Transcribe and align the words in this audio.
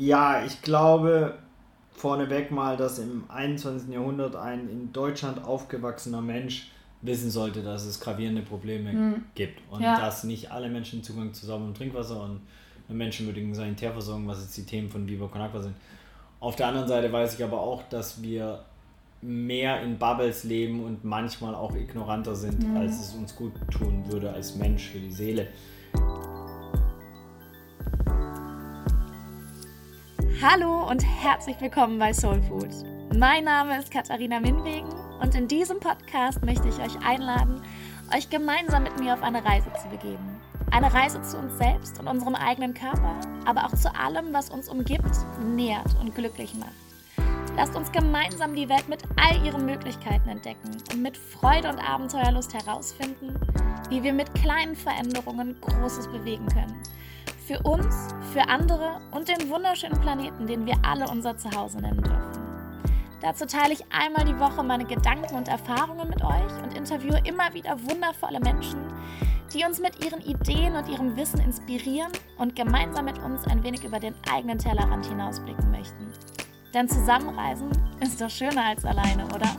Ja, 0.00 0.42
ich 0.46 0.62
glaube 0.62 1.34
vorneweg 1.92 2.50
mal, 2.50 2.78
dass 2.78 2.98
im 2.98 3.24
21. 3.28 3.92
Jahrhundert 3.92 4.34
ein 4.34 4.66
in 4.70 4.94
Deutschland 4.94 5.44
aufgewachsener 5.44 6.22
Mensch 6.22 6.70
wissen 7.02 7.30
sollte, 7.30 7.62
dass 7.62 7.84
es 7.84 8.00
gravierende 8.00 8.40
Probleme 8.40 8.92
mhm. 8.94 9.24
gibt 9.34 9.60
und 9.70 9.82
ja. 9.82 10.00
dass 10.00 10.24
nicht 10.24 10.50
alle 10.50 10.70
Menschen 10.70 11.02
Zugang 11.02 11.34
zu 11.34 11.44
sauberem 11.44 11.74
Trinkwasser 11.74 12.22
und 12.22 12.40
menschenwürdigen 12.88 13.54
Sanitärversorgung, 13.54 14.26
was 14.26 14.40
jetzt 14.40 14.56
die 14.56 14.64
Themen 14.64 14.88
von 14.88 15.06
Viva 15.06 15.26
Con 15.26 15.42
Agua 15.42 15.60
sind. 15.60 15.74
Auf 16.40 16.56
der 16.56 16.68
anderen 16.68 16.88
Seite 16.88 17.12
weiß 17.12 17.34
ich 17.34 17.44
aber 17.44 17.60
auch, 17.60 17.82
dass 17.90 18.22
wir 18.22 18.64
mehr 19.20 19.82
in 19.82 19.98
Bubbles 19.98 20.44
leben 20.44 20.82
und 20.82 21.04
manchmal 21.04 21.54
auch 21.54 21.74
ignoranter 21.74 22.34
sind, 22.34 22.66
mhm. 22.66 22.78
als 22.78 22.98
es 23.00 23.14
uns 23.14 23.36
gut 23.36 23.52
tun 23.70 24.04
würde 24.06 24.32
als 24.32 24.56
Mensch 24.56 24.88
für 24.88 24.98
die 24.98 25.12
Seele. 25.12 25.48
Hallo 30.42 30.88
und 30.88 31.04
herzlich 31.04 31.60
willkommen 31.60 31.98
bei 31.98 32.14
Soul 32.14 32.40
Food. 32.40 32.70
Mein 33.14 33.44
Name 33.44 33.78
ist 33.78 33.90
Katharina 33.90 34.40
Minwegen 34.40 34.88
und 35.20 35.34
in 35.34 35.46
diesem 35.46 35.80
Podcast 35.80 36.42
möchte 36.42 36.66
ich 36.66 36.78
euch 36.78 36.98
einladen, 37.06 37.60
euch 38.16 38.30
gemeinsam 38.30 38.84
mit 38.84 38.98
mir 38.98 39.12
auf 39.12 39.22
eine 39.22 39.44
Reise 39.44 39.70
zu 39.74 39.86
begeben. 39.90 40.40
Eine 40.70 40.94
Reise 40.94 41.20
zu 41.20 41.36
uns 41.36 41.58
selbst 41.58 42.00
und 42.00 42.08
unserem 42.08 42.34
eigenen 42.34 42.72
Körper, 42.72 43.20
aber 43.44 43.66
auch 43.66 43.74
zu 43.74 43.94
allem, 43.94 44.32
was 44.32 44.48
uns 44.48 44.70
umgibt, 44.70 45.14
nährt 45.44 45.94
und 46.00 46.14
glücklich 46.14 46.54
macht. 46.54 46.72
Lasst 47.54 47.76
uns 47.76 47.92
gemeinsam 47.92 48.54
die 48.54 48.70
Welt 48.70 48.88
mit 48.88 49.02
all 49.16 49.44
ihren 49.44 49.66
Möglichkeiten 49.66 50.30
entdecken 50.30 50.70
und 50.90 51.02
mit 51.02 51.18
Freude 51.18 51.68
und 51.68 51.78
Abenteuerlust 51.78 52.54
herausfinden, 52.54 53.34
wie 53.90 54.02
wir 54.02 54.14
mit 54.14 54.32
kleinen 54.32 54.74
Veränderungen 54.74 55.60
Großes 55.60 56.08
bewegen 56.08 56.46
können. 56.46 56.80
Für 57.50 57.58
uns, 57.64 58.14
für 58.32 58.48
andere 58.48 59.00
und 59.10 59.26
den 59.26 59.50
wunderschönen 59.50 60.00
Planeten, 60.00 60.46
den 60.46 60.66
wir 60.66 60.76
alle 60.84 61.04
unser 61.08 61.36
Zuhause 61.36 61.78
nennen 61.78 62.00
dürfen. 62.00 62.30
Dazu 63.20 63.44
teile 63.44 63.72
ich 63.72 63.84
einmal 63.90 64.24
die 64.24 64.38
Woche 64.38 64.62
meine 64.62 64.84
Gedanken 64.84 65.34
und 65.34 65.48
Erfahrungen 65.48 66.08
mit 66.08 66.22
euch 66.22 66.62
und 66.62 66.76
interviewe 66.76 67.20
immer 67.24 67.52
wieder 67.52 67.76
wundervolle 67.90 68.38
Menschen, 68.38 68.78
die 69.52 69.64
uns 69.64 69.80
mit 69.80 70.04
ihren 70.04 70.20
Ideen 70.20 70.76
und 70.76 70.88
ihrem 70.88 71.16
Wissen 71.16 71.40
inspirieren 71.40 72.12
und 72.38 72.54
gemeinsam 72.54 73.06
mit 73.06 73.18
uns 73.18 73.44
ein 73.48 73.64
wenig 73.64 73.82
über 73.82 73.98
den 73.98 74.14
eigenen 74.32 74.58
Tellerrand 74.58 75.06
hinausblicken 75.06 75.72
möchten. 75.72 76.06
Denn 76.72 76.88
zusammenreisen 76.88 77.72
ist 78.00 78.20
doch 78.20 78.30
schöner 78.30 78.66
als 78.66 78.84
alleine, 78.84 79.24
oder? 79.34 79.50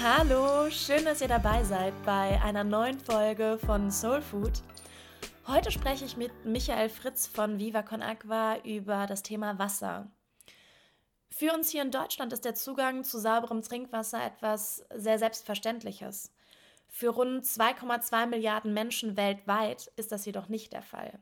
Hallo, 0.00 0.70
schön, 0.70 1.04
dass 1.04 1.22
ihr 1.22 1.28
dabei 1.28 1.64
seid 1.64 1.92
bei 2.04 2.40
einer 2.42 2.62
neuen 2.62 3.00
Folge 3.00 3.58
von 3.66 3.90
Soul 3.90 4.22
Food. 4.22 4.62
Heute 5.48 5.72
spreche 5.72 6.04
ich 6.04 6.16
mit 6.16 6.30
Michael 6.44 6.88
Fritz 6.88 7.26
von 7.26 7.58
Viva 7.58 7.82
Con 7.82 8.00
Aqua 8.00 8.58
über 8.58 9.06
das 9.08 9.24
Thema 9.24 9.58
Wasser. 9.58 10.08
Für 11.30 11.52
uns 11.52 11.70
hier 11.70 11.82
in 11.82 11.90
Deutschland 11.90 12.32
ist 12.32 12.44
der 12.44 12.54
Zugang 12.54 13.02
zu 13.02 13.18
sauberem 13.18 13.60
Trinkwasser 13.60 14.24
etwas 14.24 14.86
sehr 14.94 15.18
Selbstverständliches. 15.18 16.32
Für 16.86 17.08
rund 17.08 17.44
2,2 17.44 18.26
Milliarden 18.26 18.72
Menschen 18.72 19.16
weltweit 19.16 19.90
ist 19.96 20.12
das 20.12 20.24
jedoch 20.24 20.48
nicht 20.48 20.72
der 20.72 20.82
Fall. 20.82 21.18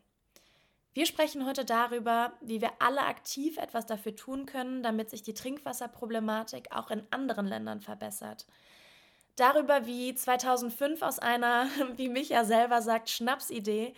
Wir 0.97 1.05
sprechen 1.05 1.45
heute 1.45 1.67
darüber, 1.67 2.33
wie 2.41 2.63
wir 2.63 2.71
alle 2.79 3.03
aktiv 3.03 3.59
etwas 3.59 3.85
dafür 3.85 4.17
tun 4.17 4.47
können, 4.47 4.83
damit 4.83 5.11
sich 5.11 5.23
die 5.23 5.35
Trinkwasserproblematik 5.35 6.73
auch 6.73 6.91
in 6.91 7.03
anderen 7.11 7.47
Ländern 7.47 7.81
verbessert– 7.81 8.47
darüber, 9.37 9.87
wie 9.87 10.15
2005 10.15 11.03
aus 11.03 11.19
einer, 11.19 11.69
wie 11.97 12.09
Micha 12.09 12.45
selber 12.45 12.83
sagt, 12.83 13.09
Schnapsidee 13.11 13.95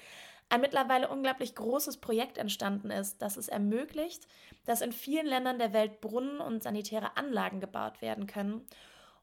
ein 0.50 0.62
mittlerweile 0.62 1.09
unglaublich 1.09 1.55
großes 1.55 1.99
Projekt 1.99 2.39
entstanden 2.39 2.91
ist, 2.91 3.21
das 3.21 3.37
es 3.37 3.49
ermöglicht, 3.49 4.27
dass 4.65 4.81
in 4.81 4.93
vielen 4.93 5.27
Ländern 5.27 5.59
der 5.59 5.75
Welt 5.75 6.00
Brunnen 6.00 6.41
und 6.41 6.62
sanitäre 6.62 7.19
Anlagen 7.19 7.61
gebaut 7.61 8.00
werden 8.00 8.27
können. 8.27 8.67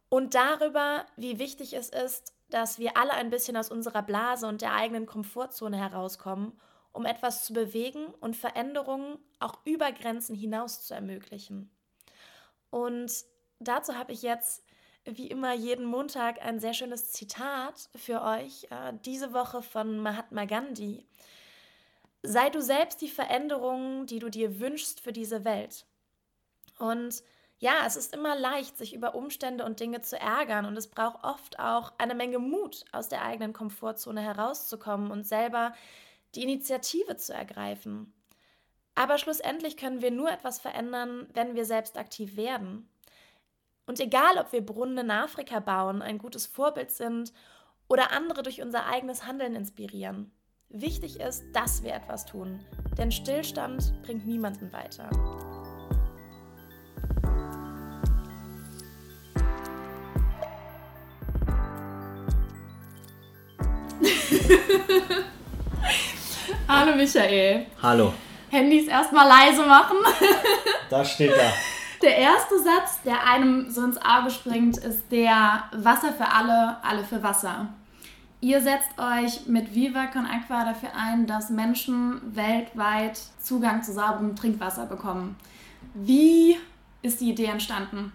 Und 0.10 0.36
darüber, 0.36 1.08
wie 1.18 1.40
wichtig 1.40 1.74
es 1.74 1.90
ist, 1.90 2.34
dass 2.52 2.78
wir 2.78 2.96
alle 2.96 3.14
ein 3.14 3.32
bisschen 3.32 3.58
aus 3.58 3.72
unserer 3.72 4.04
Blase 4.04 4.46
und 4.46 4.62
der 4.62 4.76
eigenen 4.76 5.08
Komfortzone 5.08 5.78
herauskommen, 5.78 6.54
um 6.96 7.06
etwas 7.06 7.46
zu 7.46 7.54
bewegen 7.54 8.06
und 8.22 8.36
Veränderungen 8.36 9.18
auch 9.40 9.60
über 9.66 9.92
Grenzen 9.92 10.34
hinaus 10.34 10.86
zu 10.86 10.94
ermöglichen. 10.94 11.70
Und 12.70 13.12
dazu 13.60 13.96
habe 13.96 14.14
ich 14.14 14.22
jetzt 14.22 14.64
wie 15.04 15.28
immer 15.28 15.54
jeden 15.54 15.86
Montag 15.86 16.42
ein 16.44 16.60
sehr 16.60 16.74
schönes 16.74 17.12
Zitat 17.12 17.90
für 17.96 18.22
euch, 18.24 18.68
äh, 18.72 18.94
diese 19.04 19.34
Woche 19.34 19.62
von 19.62 20.00
Mahatma 20.00 20.46
Gandhi. 20.46 21.06
Sei 22.24 22.50
du 22.50 22.62
selbst 22.62 23.02
die 23.02 23.10
Veränderung, 23.10 24.08
die 24.08 24.20
du 24.20 24.30
dir 24.30 24.60
wünschst 24.60 25.02
für 25.02 25.12
diese 25.12 25.46
Welt. 25.46 25.86
Und 26.80 27.24
ja, 27.60 27.86
es 27.86 27.98
ist 27.98 28.16
immer 28.16 28.36
leicht, 28.38 28.78
sich 28.78 28.94
über 28.94 29.16
Umstände 29.16 29.64
und 29.66 29.80
Dinge 29.80 30.02
zu 30.02 30.20
ärgern 30.20 30.66
und 30.66 30.78
es 30.78 30.88
braucht 30.88 31.24
oft 31.24 31.60
auch 31.60 31.94
eine 31.98 32.16
Menge 32.16 32.40
Mut, 32.40 32.86
aus 32.92 33.10
der 33.10 33.22
eigenen 33.22 33.54
Komfortzone 33.54 34.22
herauszukommen 34.22 35.12
und 35.12 35.26
selber 35.26 35.74
die 36.36 36.44
Initiative 36.44 37.16
zu 37.18 37.34
ergreifen. 37.34 38.14
Aber 38.96 39.18
schlussendlich 39.18 39.76
können 39.78 40.02
wir 40.02 40.12
nur 40.12 40.32
etwas 40.32 40.60
verändern, 40.60 41.28
wenn 41.34 41.56
wir 41.56 41.66
selbst 41.66 41.98
aktiv 41.98 42.38
werden. 42.38 42.90
Und 43.86 44.00
egal, 44.00 44.38
ob 44.38 44.52
wir 44.52 44.66
Brunnen 44.66 44.98
in 44.98 45.12
Afrika 45.12 45.60
bauen, 45.60 46.02
ein 46.02 46.18
gutes 46.18 46.48
Vorbild 46.48 46.92
sind 46.92 47.34
oder 47.88 48.12
andere 48.12 48.42
durch 48.42 48.62
unser 48.62 48.88
eigenes 48.88 49.26
Handeln 49.28 49.54
inspirieren, 49.56 50.32
wichtig 50.70 51.20
ist, 51.20 51.44
dass 51.54 51.84
wir 51.84 51.94
etwas 51.94 52.26
tun, 52.26 52.66
denn 52.98 53.12
Stillstand 53.12 53.94
bringt 54.02 54.26
niemanden 54.26 54.74
weiter. 54.74 55.10
Hallo 66.68 66.96
Michael. 66.96 67.66
Hallo. 67.82 68.14
Handys 68.50 68.88
erstmal 68.88 69.28
leise 69.28 69.66
machen. 69.66 69.98
Da 70.90 71.04
steht 71.04 71.32
da. 71.32 71.52
Der 72.04 72.16
erste 72.16 72.60
Satz, 72.60 73.02
der 73.04 73.26
einem 73.28 73.72
so 73.72 73.84
ins 73.84 73.98
Auge 73.98 74.30
springt, 74.30 74.78
ist 74.78 75.12
der 75.12 75.64
Wasser 75.76 76.14
für 76.14 76.28
alle, 76.32 76.78
alle 76.84 77.04
für 77.04 77.24
Wasser. 77.24 77.70
Ihr 78.40 78.62
setzt 78.62 78.92
euch 79.00 79.48
mit 79.48 79.74
Viva 79.74 80.06
Con 80.06 80.28
Aqua 80.28 80.64
dafür 80.64 80.90
ein, 80.96 81.26
dass 81.26 81.50
Menschen 81.50 82.22
weltweit 82.36 83.20
Zugang 83.42 83.82
zu 83.82 83.94
sauberem 83.94 84.36
Trinkwasser 84.36 84.86
bekommen. 84.86 85.38
Wie 85.96 86.56
ist 87.02 87.22
die 87.22 87.32
Idee 87.32 87.46
entstanden? 87.46 88.14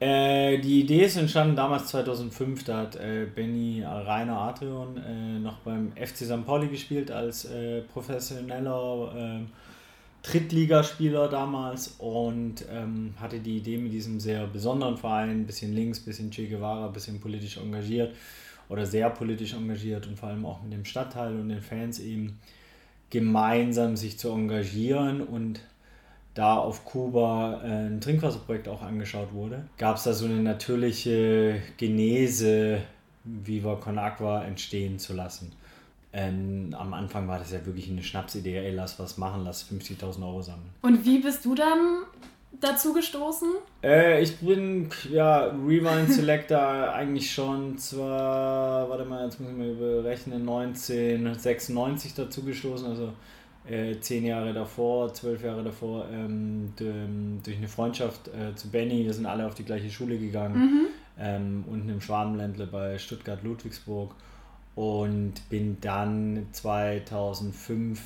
Äh, 0.00 0.58
die 0.58 0.80
Idee 0.80 1.04
ist 1.04 1.16
entstanden 1.16 1.56
damals 1.56 1.86
2005. 1.86 2.64
Da 2.64 2.78
hat 2.78 2.96
äh, 2.96 3.26
Benny 3.32 3.82
Rainer 3.82 4.38
Adrian 4.38 4.96
äh, 4.96 5.38
noch 5.38 5.58
beim 5.58 5.92
FC 5.92 6.24
St. 6.24 6.44
Pauli 6.44 6.68
gespielt 6.68 7.10
als 7.10 7.44
äh, 7.44 7.82
professioneller 7.82 9.14
ähm, 9.16 9.46
Drittligaspieler 10.22 11.28
damals 11.28 11.96
und 11.98 12.64
ähm, 12.72 13.14
hatte 13.20 13.40
die 13.40 13.58
Idee 13.58 13.76
mit 13.76 13.92
diesem 13.92 14.18
sehr 14.18 14.46
besonderen 14.46 14.96
Verein, 14.96 15.30
ein 15.30 15.46
bisschen 15.46 15.74
links, 15.74 16.00
ein 16.00 16.06
bisschen 16.06 16.30
Che 16.30 16.46
Guevara, 16.48 16.86
ein 16.86 16.92
bisschen 16.92 17.20
politisch 17.20 17.58
engagiert 17.58 18.14
oder 18.70 18.86
sehr 18.86 19.10
politisch 19.10 19.52
engagiert 19.52 20.06
und 20.06 20.18
vor 20.18 20.30
allem 20.30 20.46
auch 20.46 20.62
mit 20.62 20.72
dem 20.72 20.86
Stadtteil 20.86 21.38
und 21.38 21.50
den 21.50 21.60
Fans 21.60 22.00
eben 22.00 22.40
gemeinsam 23.10 23.96
sich 23.96 24.18
zu 24.18 24.30
engagieren 24.30 25.20
und 25.20 25.60
da 26.34 26.56
auf 26.56 26.84
Kuba 26.84 27.60
äh, 27.64 27.86
ein 27.86 28.00
Trinkwasserprojekt 28.00 28.68
auch 28.68 28.82
angeschaut 28.82 29.32
wurde, 29.32 29.64
gab 29.78 29.96
es 29.96 30.02
da 30.02 30.12
so 30.12 30.26
eine 30.26 30.42
natürliche 30.42 31.62
Genese 31.76 32.82
Viva 33.24 33.76
Con 33.76 33.98
Aqua 33.98 34.44
entstehen 34.44 34.98
zu 34.98 35.14
lassen. 35.14 35.52
Ähm, 36.12 36.74
am 36.78 36.94
Anfang 36.94 37.26
war 37.26 37.38
das 37.38 37.52
ja 37.52 37.64
wirklich 37.66 37.90
eine 37.90 38.02
Schnapsidee, 38.02 38.56
ey, 38.56 38.72
lass 38.72 38.98
was 38.98 39.18
machen, 39.18 39.42
lass 39.44 39.64
50.000 39.64 40.24
Euro 40.24 40.42
sammeln. 40.42 40.70
Und 40.82 41.04
wie 41.04 41.18
bist 41.18 41.44
du 41.44 41.54
dann 41.54 42.04
dazu 42.60 42.92
gestoßen? 42.92 43.48
Äh, 43.82 44.22
ich 44.22 44.36
bin, 44.36 44.88
ja, 45.10 45.46
Rewind 45.46 46.12
Selector 46.12 46.58
eigentlich 46.94 47.32
schon 47.32 47.78
zwar, 47.78 48.88
warte 48.88 49.04
mal, 49.04 49.24
jetzt 49.24 49.40
muss 49.40 49.50
ich 49.50 49.56
mal 49.56 49.74
berechnen, 49.74 50.48
1996 50.48 52.14
dazu 52.14 52.42
gestoßen, 52.42 52.88
also 52.88 53.12
äh, 53.68 53.98
zehn 54.00 54.24
Jahre 54.24 54.52
davor, 54.52 55.12
zwölf 55.14 55.42
Jahre 55.42 55.62
davor, 55.62 56.06
ähm, 56.12 56.72
durch 56.76 57.56
eine 57.56 57.68
Freundschaft 57.68 58.28
äh, 58.28 58.54
zu 58.54 58.70
Benny, 58.70 59.04
wir 59.04 59.12
sind 59.14 59.26
alle 59.26 59.46
auf 59.46 59.54
die 59.54 59.64
gleiche 59.64 59.90
Schule 59.90 60.18
gegangen. 60.18 60.56
Mhm. 60.56 60.86
ähm, 61.18 61.64
unten 61.70 61.88
im 61.88 62.00
Schwabenländle 62.00 62.66
bei 62.66 62.98
Stuttgart-Ludwigsburg 62.98 64.14
und 64.74 65.48
bin 65.48 65.78
dann 65.80 66.46
2005 66.52 68.00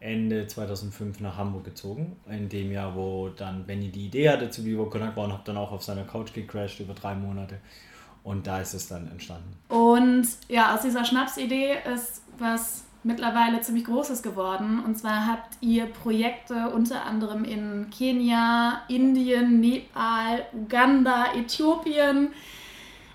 Ende 0.00 0.46
2005 0.46 1.20
nach 1.20 1.36
Hamburg 1.36 1.64
gezogen, 1.64 2.16
in 2.30 2.48
dem 2.48 2.70
Jahr, 2.70 2.94
wo 2.94 3.30
dann 3.30 3.66
Benny 3.66 3.88
die 3.88 4.06
Idee 4.06 4.30
hatte 4.30 4.48
zu 4.48 4.64
Vivo 4.64 4.86
Connect 4.86 5.16
war 5.16 5.24
und 5.24 5.32
habe 5.32 5.42
dann 5.44 5.56
auch 5.56 5.72
auf 5.72 5.82
seiner 5.82 6.04
Couch 6.04 6.32
gecrashed 6.32 6.78
über 6.78 6.94
drei 6.94 7.16
Monate 7.16 7.58
und 8.22 8.46
da 8.46 8.60
ist 8.60 8.74
es 8.74 8.86
dann 8.88 9.10
entstanden. 9.10 9.56
Und 9.68 10.28
ja, 10.48 10.74
aus 10.74 10.82
dieser 10.82 11.04
Schnapsidee 11.04 11.78
ist 11.92 12.22
was 12.38 12.84
mittlerweile 13.02 13.60
ziemlich 13.60 13.84
Großes 13.84 14.22
geworden. 14.22 14.82
Und 14.84 14.98
zwar 14.98 15.26
habt 15.26 15.56
ihr 15.60 15.86
Projekte 15.86 16.70
unter 16.70 17.04
anderem 17.06 17.44
in 17.44 17.90
Kenia, 17.90 18.82
Indien, 18.88 19.60
Nepal, 19.60 20.44
Uganda, 20.52 21.32
Äthiopien. 21.34 22.30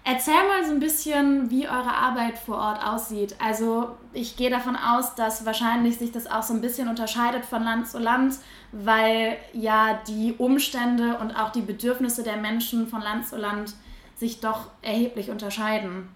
Erzähl 0.06 0.34
mal 0.34 0.66
so 0.66 0.72
ein 0.72 0.82
bisschen, 0.82 1.50
wie 1.50 1.68
eure 1.68 1.94
Arbeit 1.94 2.38
vor 2.38 2.58
Ort 2.58 2.86
aussieht. 2.86 3.36
Also 3.40 3.96
ich 4.12 4.36
gehe 4.36 4.50
davon 4.50 4.76
aus, 4.76 5.16
dass 5.16 5.46
wahrscheinlich 5.46 5.98
sich 5.98 6.12
das 6.12 6.28
auch 6.30 6.44
so 6.44 6.54
ein 6.54 6.60
bisschen 6.60 6.90
unterscheidet 6.90 7.46
von 7.46 7.64
Land 7.64 7.88
zu 7.88 8.00
Land, 8.00 8.36
weil 8.74 9.38
ja 9.54 10.02
die 10.08 10.34
Umstände 10.38 11.18
und 11.20 11.32
auch 11.40 11.52
die 11.52 11.62
Bedürfnisse 11.62 12.24
der 12.24 12.36
Menschen 12.36 12.88
von 12.88 13.02
Land 13.02 13.28
zu 13.28 13.38
Land 13.38 13.76
sich 14.18 14.42
doch 14.42 14.68
erheblich 14.82 15.30
unterscheiden. 15.30 16.10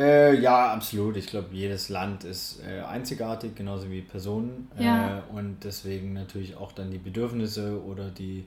Äh, 0.00 0.40
ja, 0.40 0.72
absolut. 0.72 1.18
Ich 1.18 1.26
glaube, 1.26 1.48
jedes 1.52 1.90
Land 1.90 2.24
ist 2.24 2.62
äh, 2.66 2.80
einzigartig, 2.80 3.54
genauso 3.54 3.90
wie 3.90 4.00
Personen. 4.00 4.70
Ja. 4.78 5.18
Äh, 5.18 5.20
und 5.34 5.58
deswegen 5.62 6.14
natürlich 6.14 6.56
auch 6.56 6.72
dann 6.72 6.90
die 6.90 6.98
Bedürfnisse 6.98 7.84
oder 7.84 8.08
die, 8.08 8.46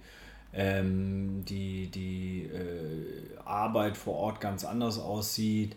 ähm, 0.52 1.46
die, 1.48 1.92
die 1.92 2.50
äh, 2.52 3.38
Arbeit 3.46 3.98
vor 3.98 4.16
Ort 4.16 4.42
ganz 4.42 4.66
anders 4.66 4.98
aussieht. 4.98 5.76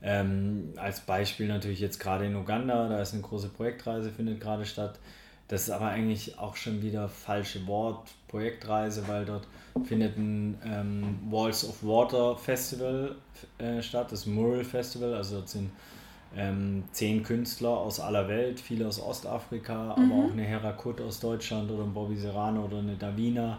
Ähm, 0.00 0.72
als 0.76 1.00
Beispiel 1.00 1.46
natürlich 1.46 1.80
jetzt 1.80 2.00
gerade 2.00 2.24
in 2.24 2.34
Uganda, 2.34 2.88
da 2.88 3.02
ist 3.02 3.12
eine 3.12 3.22
große 3.22 3.48
Projektreise, 3.48 4.10
findet 4.10 4.40
gerade 4.40 4.64
statt. 4.64 4.98
Das 5.48 5.62
ist 5.62 5.70
aber 5.70 5.88
eigentlich 5.88 6.38
auch 6.38 6.56
schon 6.56 6.80
wieder 6.80 7.08
falsche 7.10 7.66
Wort, 7.66 8.08
Projektreise, 8.28 9.08
weil 9.08 9.26
dort 9.26 9.46
findet 9.84 10.16
ein 10.16 10.58
ähm, 10.64 11.18
Walls 11.30 11.68
of 11.68 11.82
Water 11.82 12.36
Festival 12.36 13.16
äh, 13.58 13.82
statt, 13.82 14.12
das 14.12 14.26
Mural 14.26 14.64
Festival. 14.64 15.14
Also 15.14 15.36
dort 15.36 15.48
sind 15.48 15.70
ähm, 16.36 16.84
zehn 16.92 17.22
Künstler 17.22 17.70
aus 17.70 18.00
aller 18.00 18.28
Welt, 18.28 18.60
viele 18.60 18.86
aus 18.86 19.00
Ostafrika, 19.00 19.96
mhm. 19.96 20.12
aber 20.12 20.24
auch 20.24 20.32
eine 20.32 20.42
Herakut 20.42 21.00
aus 21.00 21.20
Deutschland 21.20 21.70
oder 21.70 21.84
ein 21.84 21.94
Bobby 21.94 22.16
Serrano 22.16 22.64
oder 22.64 22.78
eine 22.78 22.96
Davina 22.96 23.58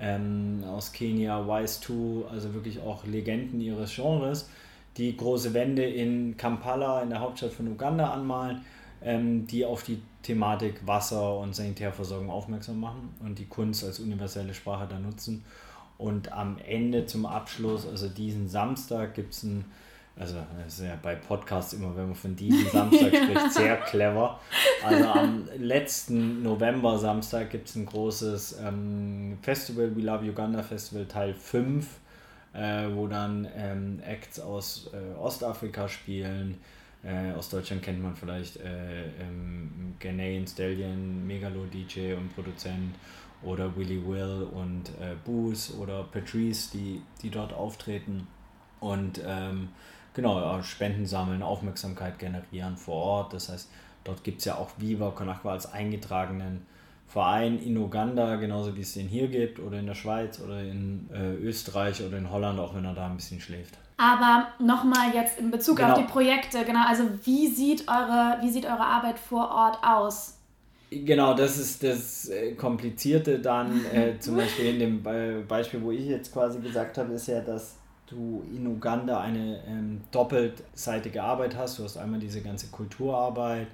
ähm, 0.00 0.64
aus 0.66 0.92
Kenia, 0.92 1.46
Wise 1.46 1.80
2, 1.80 2.30
also 2.30 2.54
wirklich 2.54 2.80
auch 2.80 3.04
Legenden 3.06 3.60
ihres 3.60 3.94
Genres, 3.94 4.48
die 4.96 5.16
große 5.16 5.52
Wände 5.54 5.84
in 5.84 6.36
Kampala, 6.36 7.02
in 7.02 7.10
der 7.10 7.20
Hauptstadt 7.20 7.52
von 7.52 7.68
Uganda, 7.68 8.10
anmalen, 8.10 8.64
ähm, 9.02 9.46
die 9.46 9.64
auf 9.64 9.82
die 9.82 10.00
Thematik 10.26 10.84
Wasser 10.84 11.38
und 11.38 11.54
Sanitärversorgung 11.54 12.30
aufmerksam 12.30 12.80
machen 12.80 13.14
und 13.20 13.38
die 13.38 13.46
Kunst 13.46 13.84
als 13.84 14.00
universelle 14.00 14.54
Sprache 14.54 14.88
da 14.88 14.98
nutzen. 14.98 15.44
Und 15.98 16.32
am 16.32 16.58
Ende 16.58 17.06
zum 17.06 17.26
Abschluss, 17.26 17.86
also 17.86 18.08
diesen 18.08 18.48
Samstag, 18.48 19.14
gibt 19.14 19.34
es 19.34 19.44
ein, 19.44 19.64
also 20.16 20.34
das 20.64 20.80
ist 20.80 20.84
ja 20.84 20.98
bei 21.00 21.14
Podcasts 21.14 21.74
immer, 21.74 21.94
wenn 21.96 22.06
man 22.06 22.16
von 22.16 22.34
diesem 22.34 22.68
Samstag 22.68 23.14
spricht, 23.22 23.52
sehr 23.52 23.76
clever. 23.76 24.40
Also 24.84 25.06
am 25.06 25.48
letzten 25.58 26.42
November-Samstag 26.42 27.50
gibt 27.50 27.68
es 27.68 27.76
ein 27.76 27.86
großes 27.86 28.58
ähm, 28.66 29.38
Festival, 29.42 29.94
We 29.94 30.00
Love 30.00 30.28
Uganda 30.28 30.60
Festival 30.64 31.06
Teil 31.06 31.34
5, 31.34 31.86
äh, 32.52 32.88
wo 32.92 33.06
dann 33.06 33.46
ähm, 33.56 34.00
Acts 34.04 34.40
aus 34.40 34.90
äh, 34.92 35.16
Ostafrika 35.16 35.88
spielen, 35.88 36.58
äh, 37.06 37.32
aus 37.32 37.48
Deutschland 37.48 37.82
kennt 37.82 38.02
man 38.02 38.16
vielleicht 38.16 38.56
äh, 38.56 39.04
ähm, 39.20 39.94
Ghanaian 40.00 40.46
Stallion, 40.46 41.26
Megalo 41.26 41.64
DJ 41.66 42.14
und 42.14 42.34
Produzent 42.34 42.96
oder 43.42 43.74
Willy 43.76 44.04
Will 44.04 44.48
und 44.52 44.88
äh, 45.00 45.14
Booze 45.24 45.76
oder 45.76 46.04
Patrice, 46.04 46.70
die, 46.72 47.00
die 47.22 47.30
dort 47.30 47.52
auftreten 47.52 48.26
und 48.80 49.20
ähm, 49.24 49.68
genau 50.14 50.60
Spenden 50.62 51.06
sammeln, 51.06 51.42
Aufmerksamkeit 51.42 52.18
generieren 52.18 52.76
vor 52.76 52.96
Ort. 52.96 53.32
Das 53.34 53.50
heißt, 53.50 53.70
dort 54.02 54.24
gibt 54.24 54.40
es 54.40 54.46
ja 54.46 54.56
auch 54.56 54.70
Viva 54.78 55.10
Conakwa 55.10 55.52
als 55.52 55.72
eingetragenen 55.72 56.66
Verein 57.06 57.60
in 57.60 57.76
Uganda, 57.76 58.34
genauso 58.36 58.74
wie 58.74 58.80
es 58.80 58.94
den 58.94 59.06
hier 59.06 59.28
gibt 59.28 59.60
oder 59.60 59.78
in 59.78 59.86
der 59.86 59.94
Schweiz 59.94 60.40
oder 60.40 60.60
in 60.60 61.08
äh, 61.12 61.34
Österreich 61.34 62.02
oder 62.02 62.18
in 62.18 62.30
Holland, 62.30 62.58
auch 62.58 62.74
wenn 62.74 62.84
er 62.84 62.94
da 62.94 63.06
ein 63.06 63.16
bisschen 63.16 63.40
schläft. 63.40 63.78
Aber 63.98 64.48
nochmal 64.58 65.14
jetzt 65.14 65.38
in 65.38 65.50
Bezug 65.50 65.78
genau. 65.78 65.92
auf 65.92 65.98
die 65.98 66.04
Projekte, 66.04 66.64
genau, 66.64 66.86
also 66.86 67.04
wie 67.24 67.48
sieht 67.48 67.88
eure, 67.88 68.38
wie 68.42 68.50
sieht 68.50 68.66
eure 68.66 68.84
Arbeit 68.84 69.18
vor 69.18 69.50
Ort 69.50 69.78
aus? 69.82 70.34
Genau, 70.90 71.34
das 71.34 71.58
ist 71.58 71.82
das 71.82 72.28
äh, 72.28 72.52
Komplizierte 72.52 73.38
dann, 73.38 73.84
äh, 73.92 74.18
zum 74.20 74.36
Beispiel 74.36 74.66
in 74.66 74.78
dem 74.78 75.02
Be 75.02 75.42
Beispiel, 75.48 75.82
wo 75.82 75.90
ich 75.90 76.06
jetzt 76.06 76.32
quasi 76.32 76.60
gesagt 76.60 76.98
habe, 76.98 77.14
ist 77.14 77.26
ja, 77.26 77.40
dass 77.40 77.76
du 78.06 78.44
in 78.54 78.66
Uganda 78.66 79.20
eine 79.20 79.62
ähm, 79.66 80.02
doppelseitige 80.12 81.22
Arbeit 81.22 81.56
hast. 81.56 81.78
Du 81.78 81.84
hast 81.84 81.96
einmal 81.96 82.20
diese 82.20 82.42
ganze 82.42 82.68
Kulturarbeit, 82.68 83.66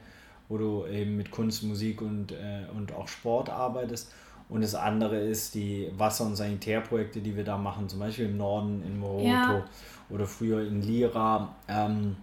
wo 0.49 0.57
du 0.57 0.87
eben 0.87 1.17
mit 1.17 1.31
Kunst, 1.33 1.65
Musik 1.65 2.01
und, 2.01 2.33
äh, 2.33 2.65
und 2.75 2.95
auch 2.95 3.09
Sport 3.09 3.51
arbeitest. 3.51 4.11
Und 4.49 4.63
das 4.63 4.75
andere 4.75 5.19
ist 5.19 5.55
die 5.55 5.91
Wasser- 5.97 6.25
und 6.25 6.37
Sanitärprojekte, 6.37 7.21
die 7.21 7.37
wir 7.37 7.45
da 7.45 7.59
machen, 7.59 7.89
zum 7.89 7.99
Beispiel 8.01 8.27
im 8.27 8.37
Norden 8.37 8.83
in 8.87 8.99
Moroto. 8.99 9.27
Ja 9.27 9.65
oder 10.13 10.27
früher 10.27 10.67
in 10.67 10.83
Lira, 10.83 11.55
ähm, 11.69 12.17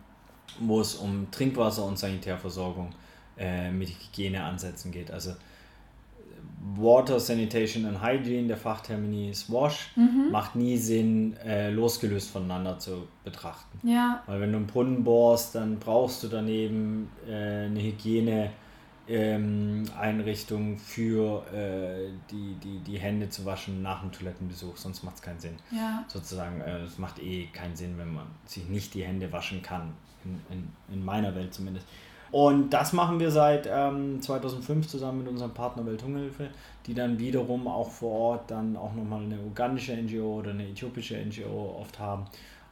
wo 0.60 0.82
es 0.82 0.96
um 0.96 1.30
Trinkwasser 1.32 1.86
und 1.86 1.98
Sanitärversorgung 1.98 2.90
äh, 3.38 3.72
mit 3.72 3.90
Hygieneansätzen 3.90 4.92
geht. 4.92 5.12
Also 5.12 5.34
Water, 6.76 7.20
Sanitation 7.20 7.86
and 7.86 8.02
Hygiene, 8.02 8.48
der 8.48 8.58
Fachtermini 8.58 9.30
ist 9.30 9.52
WASH, 9.52 9.92
mhm. 9.96 10.30
macht 10.32 10.56
nie 10.56 10.78
Sinn, 10.78 11.36
äh, 11.38 11.70
losgelöst 11.70 12.32
voneinander 12.32 12.78
zu 12.80 13.08
betrachten. 13.24 13.88
Ja. 13.88 14.24
Weil 14.26 14.42
wenn 14.42 14.52
du 14.52 14.58
einen 14.58 14.68
Brunnen 14.68 15.04
bohrst, 15.04 15.56
dann 15.56 15.80
brauchst 15.80 16.24
du 16.24 16.28
daneben 16.28 17.10
äh, 17.28 17.66
eine 17.66 17.82
Hygiene 17.82 18.52
ähm, 19.10 19.86
Einrichtung 20.00 20.78
für 20.78 21.44
äh, 21.52 22.12
die, 22.30 22.56
die, 22.64 22.80
die 22.80 23.00
Hände 23.00 23.30
zu 23.30 23.44
waschen 23.44 23.82
nach 23.82 24.02
dem 24.02 24.12
Toilettenbesuch, 24.12 24.78
sonst 24.78 25.04
macht 25.04 25.16
es 25.16 25.22
keinen 25.22 25.40
Sinn. 25.40 25.56
Ja. 25.72 26.06
Sozusagen, 26.08 26.62
äh, 26.62 26.84
es 26.84 26.98
macht 27.00 27.20
eh 27.20 27.48
keinen 27.48 27.76
Sinn, 27.76 27.98
wenn 27.98 28.14
man 28.14 28.28
sich 28.46 28.68
nicht 28.70 28.94
die 28.94 29.04
Hände 29.04 29.32
waschen 29.32 29.62
kann, 29.62 29.94
in, 30.24 30.40
in, 30.56 30.70
in 30.94 31.04
meiner 31.04 31.34
Welt 31.34 31.54
zumindest. 31.54 31.88
Und 32.32 32.70
das 32.70 32.94
machen 32.94 33.20
wir 33.20 33.32
seit 33.32 33.68
ähm, 33.72 34.22
2005 34.22 34.88
zusammen 34.88 35.20
mit 35.20 35.28
unserem 35.28 35.56
Partner 35.56 35.84
Welthungerhilfe, 35.86 36.50
die 36.86 36.94
dann 36.94 37.18
wiederum 37.18 37.68
auch 37.68 37.90
vor 37.90 38.12
Ort 38.12 38.52
dann 38.52 38.78
auch 38.78 38.94
nochmal 38.94 39.24
eine 39.24 39.40
ugandische 39.40 39.94
NGO 39.98 40.38
oder 40.40 40.52
eine 40.52 40.68
äthiopische 40.68 41.18
NGO 41.18 41.78
oft 41.82 41.98
haben, 41.98 42.26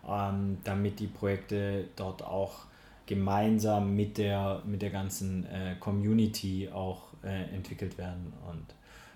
ähm, 0.08 0.60
damit 0.64 1.00
die 1.00 1.08
Projekte 1.08 1.86
dort 1.96 2.24
auch 2.24 2.67
gemeinsam 3.08 3.96
mit 3.96 4.18
der, 4.20 4.62
mit 4.66 4.84
der 4.84 4.92
ganzen 4.92 5.46
äh, 5.46 5.76
Community 5.80 6.70
auch 6.72 7.04
äh, 7.24 7.56
entwickelt 7.56 7.98
werden. 7.98 8.34
Und 8.48 8.66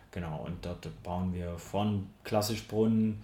genau, 0.10 0.43
und 0.45 0.65
dort 0.65 0.89
bauen 1.03 1.33
wir 1.33 1.57
von 1.57 2.07
klassisch 2.24 2.67
Brunnen 2.67 3.24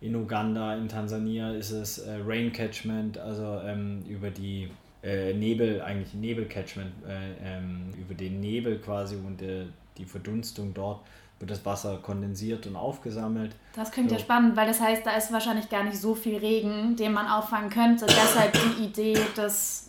in 0.00 0.14
Uganda, 0.14 0.76
in 0.76 0.88
Tansania 0.88 1.52
ist 1.52 1.70
es 1.70 1.98
äh, 1.98 2.18
Rain 2.24 2.52
Catchment, 2.52 3.18
also 3.18 3.60
ähm, 3.64 4.04
über 4.06 4.30
die 4.30 4.70
äh, 5.02 5.32
Nebel, 5.32 5.80
eigentlich 5.82 6.14
Nebelcatchment, 6.14 6.92
äh, 7.06 7.56
ähm, 7.56 7.92
über 7.98 8.14
den 8.14 8.40
Nebel 8.40 8.78
quasi 8.78 9.16
und 9.16 9.40
die 9.40 10.04
Verdunstung 10.04 10.72
dort 10.74 11.00
wird 11.40 11.50
das 11.50 11.64
Wasser 11.64 11.98
kondensiert 11.98 12.66
und 12.66 12.76
aufgesammelt. 12.76 13.54
Das 13.74 13.92
klingt 13.92 14.10
so. 14.10 14.16
ja 14.16 14.20
spannend, 14.20 14.56
weil 14.56 14.66
das 14.66 14.80
heißt, 14.80 15.06
da 15.06 15.16
ist 15.16 15.32
wahrscheinlich 15.32 15.68
gar 15.68 15.84
nicht 15.84 15.96
so 15.96 16.14
viel 16.14 16.36
Regen, 16.36 16.96
den 16.96 17.12
man 17.12 17.26
auffangen 17.26 17.70
könnte. 17.70 18.06
Deshalb 18.06 18.52
die 18.52 18.84
Idee 18.84 19.16
des 19.36 19.87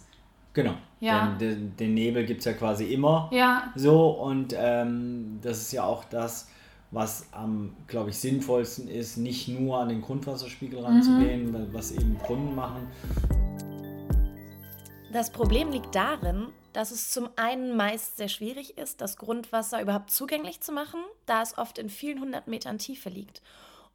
Genau. 0.54 0.74
Ja. 1.00 1.36
Den, 1.36 1.38
den, 1.38 1.78
den 1.78 1.94
Nebel 1.94 2.26
gibt 2.26 2.40
es 2.40 2.46
ja 2.46 2.54
quasi 2.54 2.86
immer. 2.86 3.30
Ja. 3.32 3.72
So, 3.76 4.10
und 4.10 4.54
ähm, 4.58 5.40
das 5.42 5.60
ist 5.62 5.72
ja 5.72 5.84
auch 5.84 6.04
das, 6.06 6.50
was 6.92 7.28
am, 7.32 7.76
glaube 7.88 8.10
ich, 8.10 8.18
sinnvollsten 8.18 8.88
ist, 8.88 9.18
nicht 9.18 9.48
nur 9.48 9.80
an 9.80 9.90
den 9.90 10.02
Grundwasserspiegel 10.02 10.80
ranzugehen, 10.80 11.52
mhm. 11.52 11.68
was 11.72 11.92
eben 11.92 12.16
Brunnen 12.16 12.56
machen. 12.56 12.88
Das 15.14 15.32
Problem 15.32 15.72
liegt 15.72 15.96
darin, 15.96 16.48
dass 16.74 16.92
es 16.92 17.12
zum 17.12 17.30
einen 17.36 17.76
meist 17.76 18.18
sehr 18.18 18.28
schwierig 18.28 18.78
ist, 18.78 19.02
das 19.02 19.18
Grundwasser 19.18 19.82
überhaupt 19.82 20.12
zugänglich 20.12 20.62
zu 20.62 20.72
machen, 20.72 21.00
da 21.26 21.42
es 21.42 21.58
oft 21.58 21.78
in 21.78 21.90
vielen 21.90 22.20
hundert 22.20 22.48
Metern 22.48 22.78
Tiefe 22.78 23.10
liegt 23.10 23.42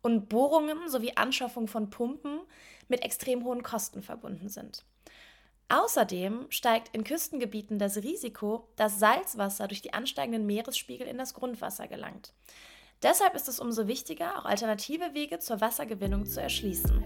und 0.02 0.28
Bohrungen 0.28 0.88
sowie 0.88 1.12
Anschaffung 1.16 1.66
von 1.66 1.90
Pumpen 1.90 2.40
mit 2.88 3.02
extrem 3.02 3.44
hohen 3.44 3.62
Kosten 3.62 4.02
verbunden 4.02 4.48
sind. 4.48 4.84
Außerdem 5.74 6.46
steigt 6.50 6.94
in 6.94 7.02
Küstengebieten 7.02 7.80
das 7.80 7.96
Risiko, 7.96 8.68
dass 8.76 9.00
Salzwasser 9.00 9.66
durch 9.66 9.82
die 9.82 9.92
ansteigenden 9.92 10.46
Meeresspiegel 10.46 11.04
in 11.04 11.18
das 11.18 11.34
Grundwasser 11.34 11.88
gelangt. 11.88 12.32
Deshalb 13.02 13.34
ist 13.34 13.48
es 13.48 13.58
umso 13.58 13.88
wichtiger, 13.88 14.38
auch 14.38 14.44
alternative 14.44 15.14
Wege 15.14 15.40
zur 15.40 15.60
Wassergewinnung 15.60 16.26
zu 16.26 16.40
erschließen. 16.40 17.02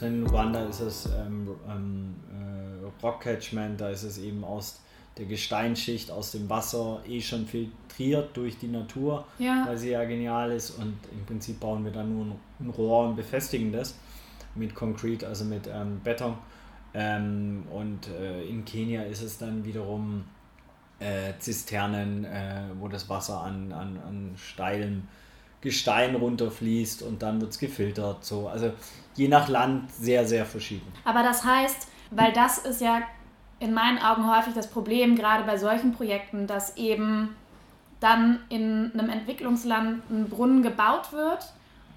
In 0.00 0.26
Uganda 0.26 0.66
ist 0.66 0.80
es 0.80 1.06
ähm, 1.06 1.54
ähm, 1.68 2.16
äh, 2.32 3.06
Rock 3.06 3.20
Catchment, 3.20 3.80
da 3.80 3.90
ist 3.90 4.02
es 4.02 4.18
eben 4.18 4.42
aus 4.42 4.80
der 5.18 5.26
Gesteinsschicht, 5.26 6.10
aus 6.10 6.32
dem 6.32 6.50
Wasser 6.50 7.00
eh 7.06 7.20
schon 7.20 7.46
filtriert 7.46 8.36
durch 8.36 8.58
die 8.58 8.66
Natur, 8.66 9.24
ja. 9.38 9.66
weil 9.68 9.78
sie 9.78 9.90
ja 9.90 10.02
genial 10.02 10.50
ist 10.50 10.70
und 10.70 10.98
im 11.12 11.24
Prinzip 11.26 11.60
bauen 11.60 11.84
wir 11.84 11.92
dann 11.92 12.12
nur 12.12 12.36
ein 12.58 12.70
Rohr 12.70 13.06
und 13.06 13.14
befestigen 13.14 13.70
das 13.70 13.94
mit 14.54 14.74
Concrete, 14.74 15.26
also 15.26 15.44
mit 15.44 15.68
ähm, 15.72 16.00
Beton. 16.02 16.36
Ähm, 16.92 17.64
und 17.70 18.08
äh, 18.08 18.42
in 18.42 18.64
Kenia 18.64 19.02
ist 19.02 19.22
es 19.22 19.38
dann 19.38 19.64
wiederum 19.64 20.24
äh, 20.98 21.32
Zisternen, 21.38 22.24
äh, 22.24 22.62
wo 22.78 22.88
das 22.88 23.08
Wasser 23.08 23.42
an, 23.42 23.72
an, 23.72 23.98
an 24.06 24.32
steilem 24.36 25.08
Gestein 25.60 26.14
runterfließt 26.14 27.02
und 27.02 27.22
dann 27.22 27.40
wird 27.40 27.52
es 27.52 27.58
gefiltert. 27.58 28.24
So. 28.24 28.48
Also 28.48 28.72
je 29.14 29.28
nach 29.28 29.48
Land 29.48 29.92
sehr, 29.92 30.26
sehr 30.26 30.46
verschieden. 30.46 30.90
Aber 31.04 31.22
das 31.22 31.44
heißt, 31.44 31.88
weil 32.10 32.32
das 32.32 32.58
ist 32.58 32.80
ja 32.80 33.02
in 33.60 33.74
meinen 33.74 33.98
Augen 33.98 34.26
häufig 34.28 34.54
das 34.54 34.68
Problem, 34.68 35.16
gerade 35.16 35.44
bei 35.44 35.58
solchen 35.58 35.92
Projekten, 35.92 36.46
dass 36.46 36.76
eben 36.76 37.36
dann 38.00 38.40
in 38.48 38.90
einem 38.94 39.10
Entwicklungsland 39.10 40.02
ein 40.10 40.28
Brunnen 40.30 40.62
gebaut 40.62 41.12
wird 41.12 41.52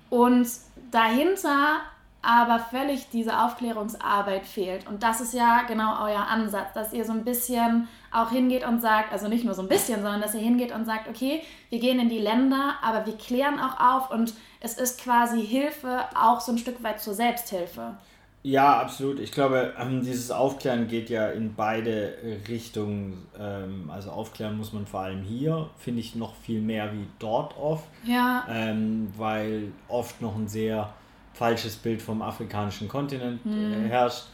und 0.10 0.48
dahinter 0.91 1.81
aber 2.24 2.60
völlig 2.60 3.10
diese 3.10 3.44
Aufklärungsarbeit 3.44 4.46
fehlt. 4.46 4.88
Und 4.88 5.03
das 5.03 5.20
ist 5.20 5.34
ja 5.34 5.63
genau 5.68 6.03
euer 6.03 6.25
Ansatz, 6.25 6.74
dass 6.74 6.94
ihr 6.94 7.03
so 7.06 7.12
ein 7.12 7.25
bisschen 7.25 7.89
auch 8.12 8.32
hingeht 8.32 8.65
und 8.65 8.82
sagt, 8.82 9.12
also 9.12 9.27
nicht 9.27 9.44
nur 9.44 9.53
so 9.53 9.62
ein 9.62 9.68
bisschen, 9.68 10.01
sondern 10.01 10.22
dass 10.22 10.34
ihr 10.34 10.39
hingeht 10.39 10.74
und 10.74 10.86
sagt, 10.86 11.10
okay, 11.10 11.42
wir 11.70 11.80
gehen 11.80 12.00
in 12.00 12.10
die 12.10 12.20
Länder, 12.20 12.75
aber 12.82 13.06
wir 13.06 13.18
klären 13.18 13.60
auch 13.60 13.80
auf 13.80 14.10
und 14.10 14.34
es 14.62 14.75
ist 14.75 15.01
quasi 15.01 15.46
Hilfe 15.46 16.06
auch 16.15 16.39
so 16.39 16.53
ein 16.53 16.58
Stück 16.58 16.82
weit 16.82 17.01
zur 17.01 17.13
Selbsthilfe. 17.13 17.98
Ja, 18.44 18.80
absolut. 18.82 19.20
Ich 19.20 19.32
glaube, 19.32 19.74
ähm, 19.80 20.01
dieses 20.01 20.30
Aufklären 20.30 20.88
geht 20.88 21.10
ja 21.10 21.30
in 21.30 21.56
beide 21.56 22.18
Richtungen. 22.50 23.25
Ähm, 23.39 23.89
also 23.89 24.12
aufklären 24.12 24.58
muss 24.58 24.74
man 24.74 24.86
vor 24.86 25.00
allem 25.00 25.22
hier, 25.22 25.70
finde 25.77 26.01
ich 26.01 26.15
noch 26.15 26.36
viel 26.36 26.62
mehr 26.62 26.94
wie 26.94 27.08
dort 27.20 27.58
oft. 27.58 27.86
Ja. 28.06 28.46
Ähm, 28.50 29.13
weil 29.18 29.72
oft 29.88 30.22
noch 30.22 30.36
ein 30.36 30.50
sehr 30.50 30.94
falsches 31.33 31.75
Bild 31.75 32.01
vom 32.01 32.21
afrikanischen 32.21 32.87
Kontinent 32.87 33.45
mhm. 33.45 33.85
herrscht. 33.85 34.25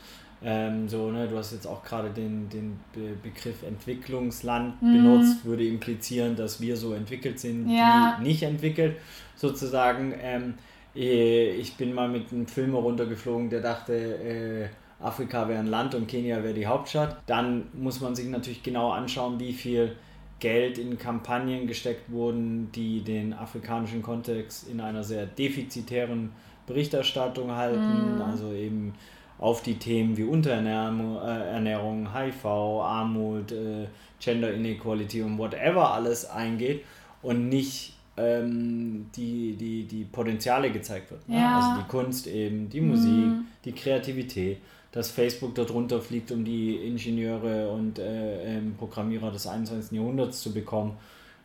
Ähm, 0.41 0.87
so, 0.87 1.11
ne, 1.11 1.27
du 1.27 1.37
hast 1.37 1.51
jetzt 1.51 1.67
auch 1.67 1.83
gerade 1.83 2.09
den, 2.11 2.47
den 2.49 2.79
Be 2.93 3.17
Begriff 3.21 3.63
Entwicklungsland 3.63 4.81
mhm. 4.81 4.93
benutzt, 4.93 5.43
würde 5.43 5.65
implizieren, 5.67 6.35
dass 6.35 6.61
wir 6.61 6.77
so 6.77 6.93
entwickelt 6.93 7.39
sind, 7.39 7.69
ja. 7.69 8.17
wie 8.19 8.23
nicht 8.27 8.43
entwickelt, 8.43 8.97
sozusagen. 9.35 10.13
Ähm, 10.21 10.53
äh, 10.95 11.51
ich 11.51 11.75
bin 11.75 11.93
mal 11.93 12.07
mit 12.07 12.31
einem 12.31 12.47
Filmer 12.47 12.79
runtergeflogen, 12.79 13.49
der 13.49 13.61
dachte, 13.61 13.93
äh, 13.93 14.69
Afrika 15.03 15.47
wäre 15.47 15.59
ein 15.59 15.67
Land 15.67 15.95
und 15.95 16.07
Kenia 16.07 16.41
wäre 16.41 16.53
die 16.53 16.67
Hauptstadt. 16.67 17.17
Dann 17.25 17.67
muss 17.73 17.99
man 17.99 18.15
sich 18.15 18.27
natürlich 18.27 18.63
genau 18.63 18.91
anschauen, 18.91 19.39
wie 19.39 19.53
viel 19.53 19.95
Geld 20.39 20.77
in 20.77 20.97
Kampagnen 20.97 21.67
gesteckt 21.67 22.09
wurden, 22.11 22.71
die 22.71 23.01
den 23.01 23.33
afrikanischen 23.33 24.01
Kontext 24.01 24.69
in 24.69 24.79
einer 24.79 25.03
sehr 25.03 25.25
defizitären 25.25 26.31
Berichterstattung 26.69 27.51
halten, 27.51 28.15
mhm. 28.15 28.21
also 28.21 28.53
eben 28.53 28.93
auf 29.39 29.61
die 29.63 29.75
Themen 29.75 30.15
wie 30.15 30.23
Unterernährung, 30.23 31.17
äh, 31.17 31.51
Ernährung, 31.51 32.13
HIV, 32.13 32.45
Armut, 32.45 33.51
äh, 33.51 33.87
Gender 34.19 34.53
Inequality 34.53 35.21
und 35.21 35.37
whatever 35.37 35.91
alles 35.93 36.29
eingeht 36.29 36.83
und 37.21 37.49
nicht 37.49 37.93
ähm, 38.17 39.09
die, 39.15 39.55
die, 39.55 39.85
die 39.85 40.03
Potenziale 40.03 40.71
gezeigt 40.71 41.09
wird. 41.11 41.27
Ne? 41.27 41.37
Ja. 41.37 41.57
Also 41.57 41.81
die 41.81 41.87
Kunst 41.87 42.27
eben, 42.27 42.69
die 42.69 42.81
Musik, 42.81 43.11
mhm. 43.11 43.45
die 43.65 43.71
Kreativität, 43.71 44.57
dass 44.91 45.09
Facebook 45.09 45.55
darunter 45.55 46.01
fliegt, 46.01 46.31
um 46.31 46.43
die 46.43 46.75
Ingenieure 46.75 47.69
und 47.69 47.99
äh, 47.99 48.57
ähm, 48.57 48.75
Programmierer 48.77 49.31
des 49.31 49.47
21. 49.47 49.97
Jahrhunderts 49.97 50.41
zu 50.41 50.53
bekommen 50.53 50.97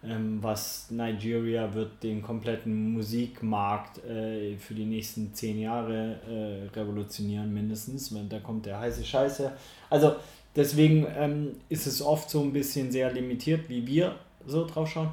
ähm, 0.07 0.39
was 0.43 0.91
Nigeria 0.91 1.73
wird 1.73 2.03
den 2.03 2.23
kompletten 2.23 2.93
Musikmarkt 2.93 4.05
äh, 4.05 4.57
für 4.57 4.75
die 4.75 4.85
nächsten 4.85 5.33
zehn 5.35 5.61
Jahre 5.61 6.21
äh, 6.29 6.79
revolutionieren, 6.79 7.53
mindestens, 7.53 8.15
da 8.29 8.39
kommt 8.41 8.67
der 8.67 8.81
heiße 8.81 9.05
Scheiße. 9.05 9.53
Also 9.91 10.17
deswegen 10.55 11.07
ähm, 11.17 11.53
ist 11.69 11.87
es 11.87 12.03
oft 12.03 12.29
so 12.29 12.43
ein 12.43 12.53
bisschen 12.53 12.93
sehr 12.93 13.13
limitiert, 13.13 13.69
wie 13.69 13.87
wir 13.87 14.17
so 14.47 14.67
drauf 14.67 14.91
schauen. 14.91 15.11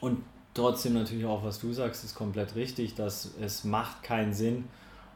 Und 0.00 0.18
trotzdem 0.54 0.94
natürlich 0.94 1.24
auch, 1.24 1.44
was 1.44 1.60
du 1.60 1.72
sagst, 1.72 2.04
ist 2.04 2.14
komplett 2.14 2.54
richtig, 2.54 2.94
dass 2.94 3.34
es 3.40 3.64
macht 3.64 4.02
keinen 4.02 4.32
Sinn. 4.32 4.64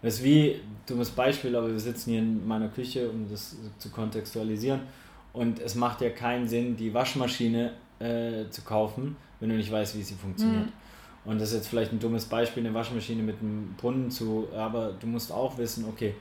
Das 0.03 0.15
ist 0.15 0.25
wie, 0.25 0.61
dummes 0.87 1.11
Beispiel, 1.11 1.57
aber 1.57 1.71
wir 1.71 1.81
sitzen 1.81 2.11
hier 2.11 2.21
in 2.21 2.47
meiner 2.47 2.69
Küche, 2.69 3.09
um 3.09 3.29
das 3.31 3.57
zu 3.79 3.91
kontextualisieren. 3.91 4.81
Und 5.33 5.61
es 5.61 5.75
macht 5.75 6.01
ja 6.01 6.11
keinen 6.11 6.47
Sinn, 6.47 6.77
die 6.77 6.93
Waschmaschine 6.93 7.73
äh, 8.05 8.51
zu 8.51 8.63
kaufen, 8.63 9.17
wenn 9.41 9.49
du 9.49 9.57
nicht 9.57 9.73
weißt, 9.73 9.97
wie 9.97 10.03
sie 10.03 10.15
funktioniert. 10.15 10.67
Mhm. 10.67 10.73
Und 11.25 11.41
das 11.41 11.51
ist 11.51 11.57
jetzt 11.57 11.69
vielleicht 11.69 11.93
ein 11.93 11.99
dummes 11.99 12.27
Beispiel, 12.27 12.65
eine 12.65 12.75
Waschmaschine 12.75 13.23
mit 13.23 13.41
einem 13.41 13.75
Brunnen 13.79 14.11
zu, 14.11 14.49
aber 14.55 14.93
du 15.01 15.07
musst 15.07 15.33
auch 15.33 15.57
wissen, 15.57 15.87
okay, 15.89 16.15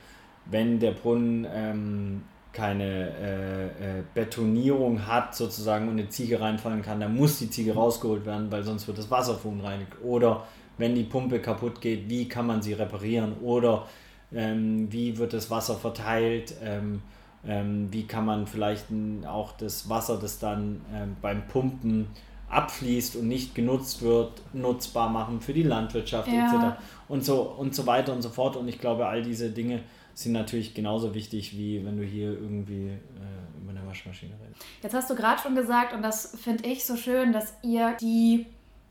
wenn 0.46 0.78
der 0.78 0.92
Brunnen 0.92 1.46
ähm, 1.52 2.22
keine 2.52 3.10
äh, 3.10 3.66
äh, 3.66 4.02
Betonierung 4.14 5.06
hat 5.06 5.34
sozusagen 5.34 5.88
und 5.88 5.98
eine 5.98 6.08
Ziege 6.08 6.40
reinfallen 6.40 6.82
kann, 6.82 7.00
dann 7.00 7.14
muss 7.14 7.38
die 7.38 7.50
Ziege 7.50 7.74
rausgeholt 7.74 8.24
werden, 8.24 8.50
weil 8.50 8.62
sonst 8.62 8.86
wird 8.86 8.96
das 8.96 9.10
Wasser 9.10 9.34
verunreinigt. 9.34 9.92
Oder 10.02 10.46
wenn 10.78 10.94
die 10.94 11.02
Pumpe 11.02 11.40
kaputt 11.40 11.80
geht, 11.80 12.08
wie 12.08 12.28
kann 12.28 12.46
man 12.46 12.62
sie 12.62 12.72
reparieren? 12.72 13.34
Oder 13.42 13.86
ähm, 14.32 14.90
wie 14.90 15.18
wird 15.18 15.32
das 15.32 15.50
Wasser 15.50 15.74
verteilt? 15.74 16.54
Ähm, 16.62 17.02
ähm, 17.46 17.88
wie 17.90 18.06
kann 18.06 18.24
man 18.24 18.46
vielleicht 18.46 18.86
auch 19.26 19.52
das 19.52 19.88
Wasser, 19.88 20.18
das 20.18 20.38
dann 20.38 20.80
ähm, 20.94 21.16
beim 21.20 21.46
Pumpen 21.46 22.08
abfließt 22.48 23.16
und 23.16 23.28
nicht 23.28 23.54
genutzt 23.54 24.02
wird, 24.02 24.42
nutzbar 24.52 25.08
machen 25.08 25.40
für 25.40 25.52
die 25.52 25.62
Landwirtschaft 25.62 26.28
ja. 26.28 26.46
etc. 26.46 26.78
Und 27.08 27.24
so, 27.24 27.42
und 27.42 27.74
so 27.74 27.86
weiter 27.86 28.12
und 28.12 28.22
so 28.22 28.30
fort. 28.30 28.56
Und 28.56 28.68
ich 28.68 28.78
glaube, 28.78 29.06
all 29.06 29.22
diese 29.22 29.50
Dinge 29.50 29.80
sind 30.14 30.32
natürlich 30.32 30.74
genauso 30.74 31.14
wichtig, 31.14 31.56
wie 31.58 31.84
wenn 31.84 31.96
du 31.96 32.04
hier 32.04 32.28
irgendwie 32.28 32.88
äh, 32.88 33.60
über 33.60 33.70
eine 33.70 33.86
Waschmaschine 33.86 34.32
redest. 34.40 34.64
Jetzt 34.82 34.94
hast 34.94 35.10
du 35.10 35.16
gerade 35.16 35.42
schon 35.42 35.54
gesagt, 35.54 35.92
und 35.92 36.02
das 36.02 36.36
finde 36.40 36.68
ich 36.68 36.84
so 36.84 36.96
schön, 36.96 37.32
dass 37.32 37.54
ihr 37.62 37.96
die 38.00 38.46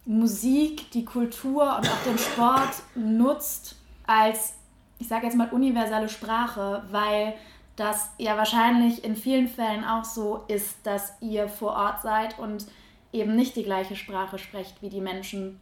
Musik, 0.05 0.91
die 0.91 1.05
Kultur 1.05 1.77
und 1.77 1.89
auch 1.89 2.03
den 2.05 2.17
Sport 2.17 2.73
nutzt 2.95 3.77
als, 4.05 4.55
ich 4.99 5.07
sage 5.07 5.25
jetzt 5.25 5.37
mal, 5.37 5.47
universelle 5.49 6.09
Sprache, 6.09 6.83
weil 6.91 7.35
das 7.75 8.11
ja 8.17 8.37
wahrscheinlich 8.37 9.03
in 9.03 9.15
vielen 9.15 9.47
Fällen 9.47 9.83
auch 9.83 10.03
so 10.03 10.43
ist, 10.47 10.77
dass 10.83 11.13
ihr 11.21 11.47
vor 11.47 11.73
Ort 11.73 12.01
seid 12.01 12.37
und 12.37 12.65
eben 13.11 13.35
nicht 13.35 13.55
die 13.55 13.63
gleiche 13.63 13.95
Sprache 13.95 14.37
sprecht 14.37 14.81
wie 14.81 14.89
die 14.89 15.01
Menschen. 15.01 15.59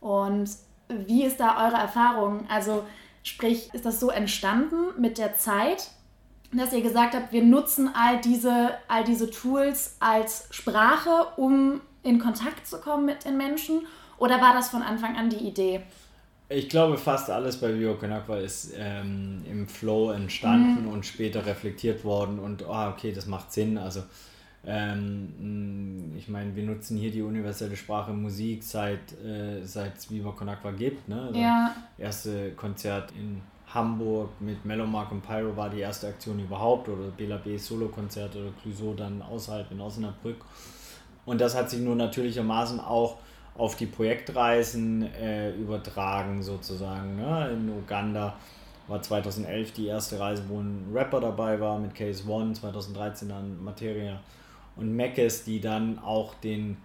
Und 0.00 0.50
wie 0.88 1.24
ist 1.24 1.38
da 1.38 1.64
eure 1.66 1.76
Erfahrung? 1.76 2.46
Also 2.48 2.84
sprich, 3.22 3.72
ist 3.72 3.86
das 3.86 4.00
so 4.00 4.10
entstanden 4.10 5.00
mit 5.00 5.18
der 5.18 5.36
Zeit, 5.36 5.90
dass 6.52 6.72
ihr 6.72 6.82
gesagt 6.82 7.14
habt, 7.14 7.32
wir 7.32 7.44
nutzen 7.44 7.90
all 7.94 8.20
diese, 8.20 8.72
all 8.88 9.04
diese 9.04 9.30
Tools 9.30 9.96
als 10.00 10.48
Sprache, 10.50 11.28
um 11.36 11.80
in 12.02 12.18
Kontakt 12.18 12.66
zu 12.66 12.80
kommen 12.80 13.06
mit 13.06 13.24
den 13.24 13.36
Menschen? 13.36 13.86
Oder 14.18 14.40
war 14.40 14.52
das 14.52 14.68
von 14.68 14.82
Anfang 14.82 15.16
an 15.16 15.30
die 15.30 15.46
Idee? 15.48 15.82
Ich 16.54 16.68
glaube, 16.68 16.98
fast 16.98 17.30
alles 17.30 17.56
bei 17.58 17.78
Vivo 17.78 17.94
Konakwa 17.94 18.36
ist 18.36 18.72
ähm, 18.76 19.42
im 19.50 19.66
Flow 19.68 20.10
entstanden 20.10 20.82
mhm. 20.82 20.88
und 20.88 21.06
später 21.06 21.44
reflektiert 21.46 22.04
worden 22.04 22.38
und, 22.38 22.64
oh, 22.68 22.88
okay, 22.90 23.12
das 23.12 23.26
macht 23.26 23.52
Sinn. 23.52 23.78
Also, 23.78 24.02
ähm, 24.66 26.12
ich 26.16 26.28
meine, 26.28 26.54
wir 26.54 26.62
nutzen 26.62 26.96
hier 26.96 27.10
die 27.10 27.22
universelle 27.22 27.76
Sprache 27.76 28.12
Musik 28.12 28.62
seit 28.62 29.12
äh, 29.24 29.58
es 29.58 30.10
Viva 30.10 30.32
Konakwa 30.32 30.70
gibt. 30.70 31.08
Ne? 31.08 31.28
Das 31.32 31.40
ja. 31.40 31.74
erste 31.98 32.52
Konzert 32.52 33.12
in 33.12 33.40
Hamburg 33.74 34.30
mit 34.40 34.64
Melomark 34.64 35.10
und 35.12 35.22
Pyro 35.22 35.56
war 35.56 35.70
die 35.70 35.80
erste 35.80 36.08
Aktion 36.08 36.38
überhaupt 36.38 36.88
oder 36.88 37.08
Bela 37.16 37.38
B 37.38 37.56
Solo-Konzert 37.56 38.36
oder 38.36 38.50
Clouseau 38.60 38.94
dann 38.94 39.22
außerhalb 39.22 39.70
in 39.72 39.80
Osnabrück. 39.80 40.44
Und 41.24 41.40
das 41.40 41.56
hat 41.56 41.70
sich 41.70 41.80
nur 41.80 41.96
natürlichermaßen 41.96 42.80
auch 42.80 43.16
auf 43.56 43.76
die 43.76 43.86
Projektreisen 43.86 45.02
äh, 45.14 45.50
übertragen 45.52 46.42
sozusagen. 46.42 47.16
Ne? 47.16 47.50
In 47.52 47.68
Uganda 47.68 48.34
war 48.88 49.02
2011 49.02 49.72
die 49.72 49.86
erste 49.86 50.18
Reise, 50.18 50.42
wo 50.48 50.58
ein 50.58 50.86
Rapper 50.92 51.20
dabei 51.20 51.60
war 51.60 51.78
mit 51.78 51.94
Case 51.94 52.28
One, 52.28 52.52
2013 52.54 53.28
dann 53.28 53.62
Materia 53.62 54.20
und 54.76 54.94
Meckes, 54.94 55.44
die 55.44 55.60
dann 55.60 55.98
auch 55.98 56.34
den, 56.34 56.78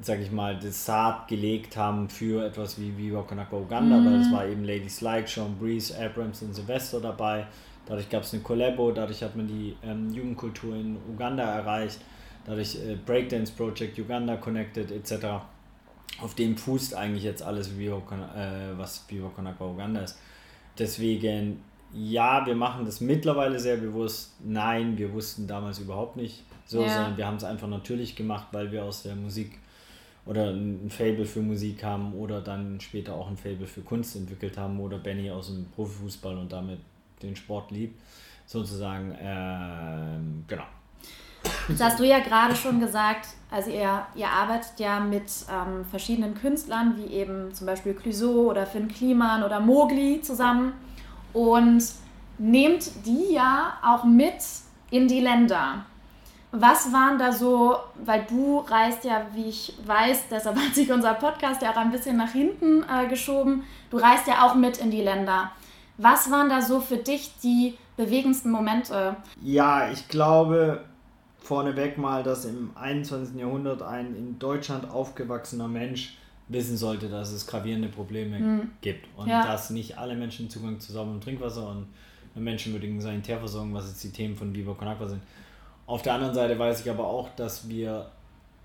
sag 0.00 0.20
ich 0.20 0.30
mal, 0.30 0.56
das 0.58 0.84
Saat 0.84 1.26
gelegt 1.28 1.76
haben 1.76 2.08
für 2.08 2.46
etwas 2.46 2.80
wie 2.80 2.96
Viva 2.96 3.22
Konaka 3.22 3.56
Uganda, 3.56 3.96
mhm. 3.96 4.06
weil 4.06 4.20
es 4.20 4.32
war 4.32 4.46
eben 4.46 4.64
Lady 4.64 4.88
Slide, 4.88 5.26
Sean 5.26 5.56
Breeze, 5.58 5.94
Abrams 5.98 6.42
und 6.42 6.54
Sylvester 6.54 7.00
dabei. 7.00 7.46
Dadurch 7.86 8.08
gab 8.08 8.22
es 8.22 8.32
eine 8.32 8.42
Collabo, 8.42 8.92
dadurch 8.92 9.22
hat 9.22 9.34
man 9.34 9.48
die 9.48 9.74
ähm, 9.82 10.12
Jugendkultur 10.12 10.76
in 10.76 10.96
Uganda 11.12 11.42
erreicht, 11.42 11.98
dadurch 12.46 12.76
äh, 12.76 12.96
Breakdance 13.04 13.52
Project 13.52 13.98
Uganda 13.98 14.36
connected 14.36 14.92
etc 14.92 15.40
auf 16.20 16.34
dem 16.34 16.56
fußt 16.56 16.94
eigentlich 16.94 17.24
jetzt 17.24 17.42
alles, 17.42 17.68
äh, 17.68 18.76
was 18.76 19.04
Viva 19.08 19.28
Con 19.28 19.46
Agua 19.46 19.68
Uganda 19.68 20.00
ist. 20.00 20.18
Deswegen 20.78 21.62
ja, 21.92 22.44
wir 22.44 22.54
machen 22.54 22.84
das 22.84 23.00
mittlerweile 23.00 23.58
sehr 23.58 23.76
bewusst. 23.76 24.34
Nein, 24.44 24.98
wir 24.98 25.12
wussten 25.12 25.46
damals 25.46 25.78
überhaupt 25.78 26.16
nicht 26.16 26.42
so, 26.66 26.82
ja. 26.82 26.88
sondern 26.88 27.16
wir 27.16 27.26
haben 27.26 27.36
es 27.36 27.44
einfach 27.44 27.68
natürlich 27.68 28.14
gemacht, 28.14 28.48
weil 28.52 28.70
wir 28.70 28.84
aus 28.84 29.02
der 29.02 29.16
Musik 29.16 29.58
oder 30.26 30.50
ein 30.50 30.90
Fable 30.90 31.24
für 31.24 31.40
Musik 31.40 31.82
haben 31.82 32.12
oder 32.12 32.42
dann 32.42 32.78
später 32.80 33.14
auch 33.14 33.28
ein 33.28 33.38
Fable 33.38 33.66
für 33.66 33.80
Kunst 33.80 34.16
entwickelt 34.16 34.58
haben 34.58 34.78
oder 34.78 34.98
Benny 34.98 35.30
aus 35.30 35.46
dem 35.46 35.64
Profifußball 35.74 36.36
und 36.36 36.52
damit 36.52 36.80
den 37.22 37.34
Sport 37.34 37.70
liebt, 37.70 37.98
sozusagen. 38.44 39.16
Ähm, 39.18 40.44
genau. 40.46 40.64
Das 41.68 41.80
hast 41.80 42.00
du 42.00 42.04
ja 42.04 42.20
gerade 42.20 42.56
schon 42.56 42.80
gesagt, 42.80 43.28
also 43.50 43.70
ihr, 43.70 44.06
ihr 44.14 44.28
arbeitet 44.28 44.72
ja 44.78 45.00
mit 45.00 45.24
ähm, 45.50 45.84
verschiedenen 45.90 46.34
Künstlern, 46.34 46.96
wie 46.96 47.12
eben 47.12 47.52
zum 47.54 47.66
Beispiel 47.66 47.94
Clouseau 47.94 48.50
oder 48.50 48.66
Finn 48.66 48.88
Kliman 48.88 49.42
oder 49.42 49.60
Mogli 49.60 50.20
zusammen 50.22 50.72
und 51.32 51.82
nehmt 52.38 52.90
die 53.06 53.32
ja 53.34 53.74
auch 53.84 54.04
mit 54.04 54.36
in 54.90 55.08
die 55.08 55.20
Länder. 55.20 55.84
Was 56.50 56.92
waren 56.92 57.18
da 57.18 57.32
so, 57.32 57.76
weil 58.02 58.24
du 58.28 58.60
reist 58.60 59.04
ja, 59.04 59.26
wie 59.34 59.50
ich 59.50 59.74
weiß, 59.84 60.28
deshalb 60.30 60.56
hat 60.56 60.74
sich 60.74 60.90
unser 60.90 61.14
Podcast 61.14 61.60
ja 61.60 61.72
auch 61.72 61.76
ein 61.76 61.90
bisschen 61.90 62.16
nach 62.16 62.32
hinten 62.32 62.82
äh, 62.84 63.06
geschoben, 63.06 63.64
du 63.90 63.98
reist 63.98 64.26
ja 64.26 64.46
auch 64.46 64.54
mit 64.54 64.78
in 64.78 64.90
die 64.90 65.02
Länder. 65.02 65.52
Was 65.98 66.30
waren 66.30 66.48
da 66.48 66.62
so 66.62 66.80
für 66.80 66.96
dich 66.96 67.32
die 67.42 67.76
bewegendsten 67.96 68.50
Momente? 68.50 69.16
Ja, 69.42 69.90
ich 69.90 70.08
glaube 70.08 70.84
vorneweg 71.48 71.96
mal, 71.96 72.22
dass 72.22 72.44
im 72.44 72.72
21. 72.74 73.40
Jahrhundert 73.40 73.80
ein 73.80 74.14
in 74.14 74.38
Deutschland 74.38 74.90
aufgewachsener 74.90 75.66
Mensch 75.66 76.18
wissen 76.48 76.76
sollte, 76.76 77.08
dass 77.08 77.32
es 77.32 77.46
gravierende 77.46 77.88
Probleme 77.88 78.38
mhm. 78.38 78.70
gibt 78.82 79.08
und 79.16 79.28
ja. 79.28 79.46
dass 79.46 79.70
nicht 79.70 79.96
alle 79.96 80.14
Menschen 80.14 80.50
Zugang 80.50 80.78
zu 80.78 80.92
sauberem 80.92 81.22
Trinkwasser 81.22 81.70
und 81.70 81.86
menschenwürdigen 82.34 83.00
Sanitärversorgung, 83.00 83.72
was 83.72 83.88
jetzt 83.88 84.04
die 84.04 84.10
Themen 84.10 84.36
von 84.36 84.54
Viva 84.54 84.74
Con 84.74 84.88
Aqua 84.88 85.08
sind, 85.08 85.22
auf 85.86 86.02
der 86.02 86.12
anderen 86.12 86.34
Seite 86.34 86.58
weiß 86.58 86.82
ich 86.82 86.90
aber 86.90 87.06
auch, 87.06 87.30
dass 87.34 87.66
wir 87.66 88.10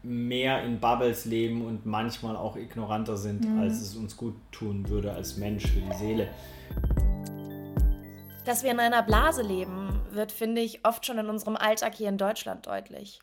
mehr 0.03 0.61
in 0.63 0.81
Bubbles 0.81 1.23
leben 1.23 1.65
und 1.65 1.85
manchmal 1.85 2.35
auch 2.35 2.57
ignoranter 2.57 3.15
sind, 3.15 3.47
mhm. 3.47 3.61
als 3.61 3.79
es 3.79 3.95
uns 3.95 4.17
gut 4.17 4.35
tun 4.51 4.89
würde 4.89 5.13
als 5.13 5.37
Mensch 5.37 5.67
für 5.67 5.79
die 5.79 5.93
Seele. 5.93 6.27
Dass 8.43 8.61
wir 8.61 8.71
in 8.71 8.79
einer 8.81 9.03
Blase 9.03 9.41
leben, 9.41 9.92
wird, 10.15 10.31
finde 10.31 10.61
ich, 10.61 10.85
oft 10.85 11.05
schon 11.05 11.17
in 11.17 11.29
unserem 11.29 11.55
Alltag 11.55 11.95
hier 11.95 12.09
in 12.09 12.17
Deutschland 12.17 12.67
deutlich. 12.67 13.19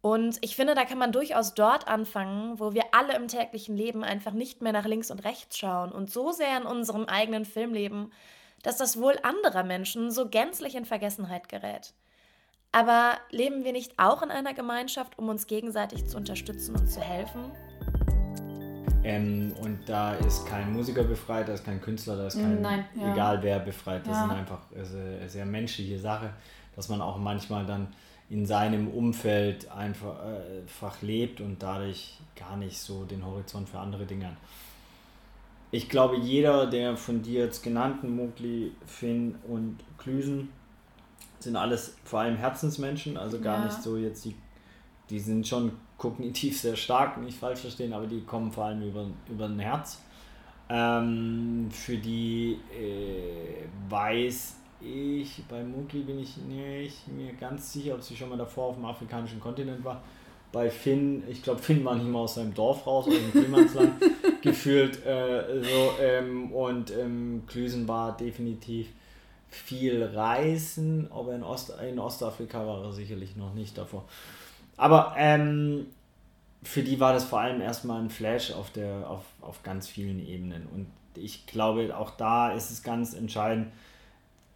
Und 0.00 0.38
ich 0.40 0.56
finde, 0.56 0.74
da 0.74 0.84
kann 0.84 0.98
man 0.98 1.12
durchaus 1.12 1.54
dort 1.54 1.86
anfangen, 1.86 2.58
wo 2.58 2.74
wir 2.74 2.86
alle 2.92 3.14
im 3.14 3.28
täglichen 3.28 3.76
Leben 3.76 4.02
einfach 4.02 4.32
nicht 4.32 4.60
mehr 4.60 4.72
nach 4.72 4.84
links 4.84 5.12
und 5.12 5.24
rechts 5.24 5.56
schauen 5.58 5.92
und 5.92 6.10
so 6.10 6.32
sehr 6.32 6.56
in 6.56 6.64
unserem 6.64 7.04
eigenen 7.04 7.44
Film 7.44 7.72
leben, 7.72 8.10
dass 8.64 8.76
das 8.76 9.00
Wohl 9.00 9.16
anderer 9.22 9.62
Menschen 9.62 10.10
so 10.10 10.28
gänzlich 10.28 10.74
in 10.74 10.84
Vergessenheit 10.84 11.48
gerät. 11.48 11.94
Aber 12.72 13.18
leben 13.30 13.64
wir 13.64 13.72
nicht 13.72 13.98
auch 13.98 14.22
in 14.22 14.30
einer 14.30 14.54
Gemeinschaft, 14.54 15.18
um 15.18 15.28
uns 15.28 15.46
gegenseitig 15.46 16.06
zu 16.08 16.16
unterstützen 16.16 16.74
und 16.74 16.88
zu 16.90 17.00
helfen? 17.00 17.52
Ähm, 19.04 19.52
und 19.60 19.80
da 19.86 20.14
ist 20.14 20.46
kein 20.46 20.72
Musiker 20.72 21.02
befreit, 21.02 21.48
da 21.48 21.54
ist 21.54 21.64
kein 21.64 21.80
Künstler, 21.80 22.16
da 22.16 22.26
ist 22.28 22.36
kein, 22.36 22.60
Nein, 22.60 22.84
ja. 22.94 23.12
egal 23.12 23.42
wer 23.42 23.58
befreit. 23.58 24.06
Das 24.06 24.16
ja. 24.16 24.26
ist 24.26 24.32
einfach 24.32 24.60
eine 24.74 25.28
sehr 25.28 25.44
menschliche 25.44 25.98
Sache, 25.98 26.30
dass 26.76 26.88
man 26.88 27.00
auch 27.00 27.18
manchmal 27.18 27.66
dann 27.66 27.88
in 28.30 28.46
seinem 28.46 28.88
Umfeld 28.88 29.70
einfach, 29.70 30.24
äh, 30.24 30.60
einfach 30.60 31.02
lebt 31.02 31.40
und 31.40 31.62
dadurch 31.62 32.18
gar 32.36 32.56
nicht 32.56 32.78
so 32.78 33.04
den 33.04 33.26
Horizont 33.26 33.68
für 33.68 33.78
andere 33.78 34.06
Dinge 34.06 34.28
hat. 34.28 34.36
Ich 35.70 35.88
glaube, 35.88 36.16
jeder 36.18 36.66
der 36.66 36.96
von 36.96 37.22
dir 37.22 37.44
jetzt 37.44 37.62
genannten 37.62 38.14
Mugli, 38.14 38.72
Finn 38.86 39.34
und 39.48 39.78
Klüsen 39.98 40.50
sind 41.40 41.56
alles 41.56 41.96
vor 42.04 42.20
allem 42.20 42.36
Herzensmenschen, 42.36 43.16
also 43.16 43.40
gar 43.40 43.58
ja. 43.58 43.64
nicht 43.64 43.82
so 43.82 43.96
jetzt 43.96 44.24
die, 44.24 44.34
die 45.10 45.18
sind 45.18 45.46
schon 45.46 45.72
kognitiv 46.02 46.60
sehr 46.60 46.74
stark, 46.74 47.18
nicht 47.18 47.38
falsch 47.38 47.60
verstehen, 47.60 47.92
aber 47.92 48.08
die 48.08 48.22
kommen 48.22 48.50
vor 48.50 48.64
allem 48.64 48.82
über, 48.82 49.06
über 49.30 49.44
ein 49.44 49.60
Herz. 49.60 50.00
Ähm, 50.68 51.68
für 51.70 51.96
die 51.96 52.58
äh, 52.76 53.66
weiß 53.88 54.56
ich, 54.80 55.44
bei 55.48 55.62
Mugli 55.62 56.00
bin 56.00 56.18
ich 56.18 56.38
nicht 56.38 57.06
mir 57.06 57.32
ganz 57.34 57.72
sicher, 57.72 57.94
ob 57.94 58.02
sie 58.02 58.16
schon 58.16 58.30
mal 58.30 58.38
davor 58.38 58.70
auf 58.70 58.74
dem 58.74 58.84
afrikanischen 58.84 59.38
Kontinent 59.38 59.84
war. 59.84 60.02
Bei 60.50 60.68
Finn, 60.70 61.22
ich 61.30 61.40
glaube, 61.40 61.62
Finn 61.62 61.84
war 61.84 61.94
nicht 61.94 62.08
mal 62.08 62.18
aus 62.18 62.34
seinem 62.34 62.52
Dorf 62.52 62.84
raus, 62.84 63.06
aus 63.06 63.14
dem 63.14 63.30
Klimansland 63.30 63.92
gefühlt. 64.42 65.06
Äh, 65.06 65.62
so, 65.62 66.02
ähm, 66.02 66.50
und 66.52 66.90
ähm, 66.90 67.44
Klüsen 67.46 67.86
war 67.86 68.16
definitiv 68.16 68.88
viel 69.50 70.02
reisen, 70.02 71.08
aber 71.12 71.34
in, 71.36 71.44
Ost, 71.44 71.72
in 71.88 72.00
Ostafrika 72.00 72.66
war 72.66 72.82
er 72.82 72.92
sicherlich 72.92 73.36
noch 73.36 73.54
nicht 73.54 73.78
davor. 73.78 74.04
Aber 74.76 75.14
ähm, 75.16 75.86
für 76.62 76.82
die 76.82 77.00
war 77.00 77.12
das 77.12 77.24
vor 77.24 77.40
allem 77.40 77.60
erstmal 77.60 78.00
ein 78.00 78.10
Flash 78.10 78.52
auf, 78.52 78.70
der, 78.70 79.08
auf, 79.08 79.24
auf 79.40 79.62
ganz 79.62 79.88
vielen 79.88 80.26
Ebenen. 80.26 80.66
Und 80.66 80.86
ich 81.16 81.46
glaube, 81.46 81.96
auch 81.96 82.10
da 82.10 82.52
ist 82.52 82.70
es 82.70 82.82
ganz 82.82 83.14
entscheidend, 83.14 83.68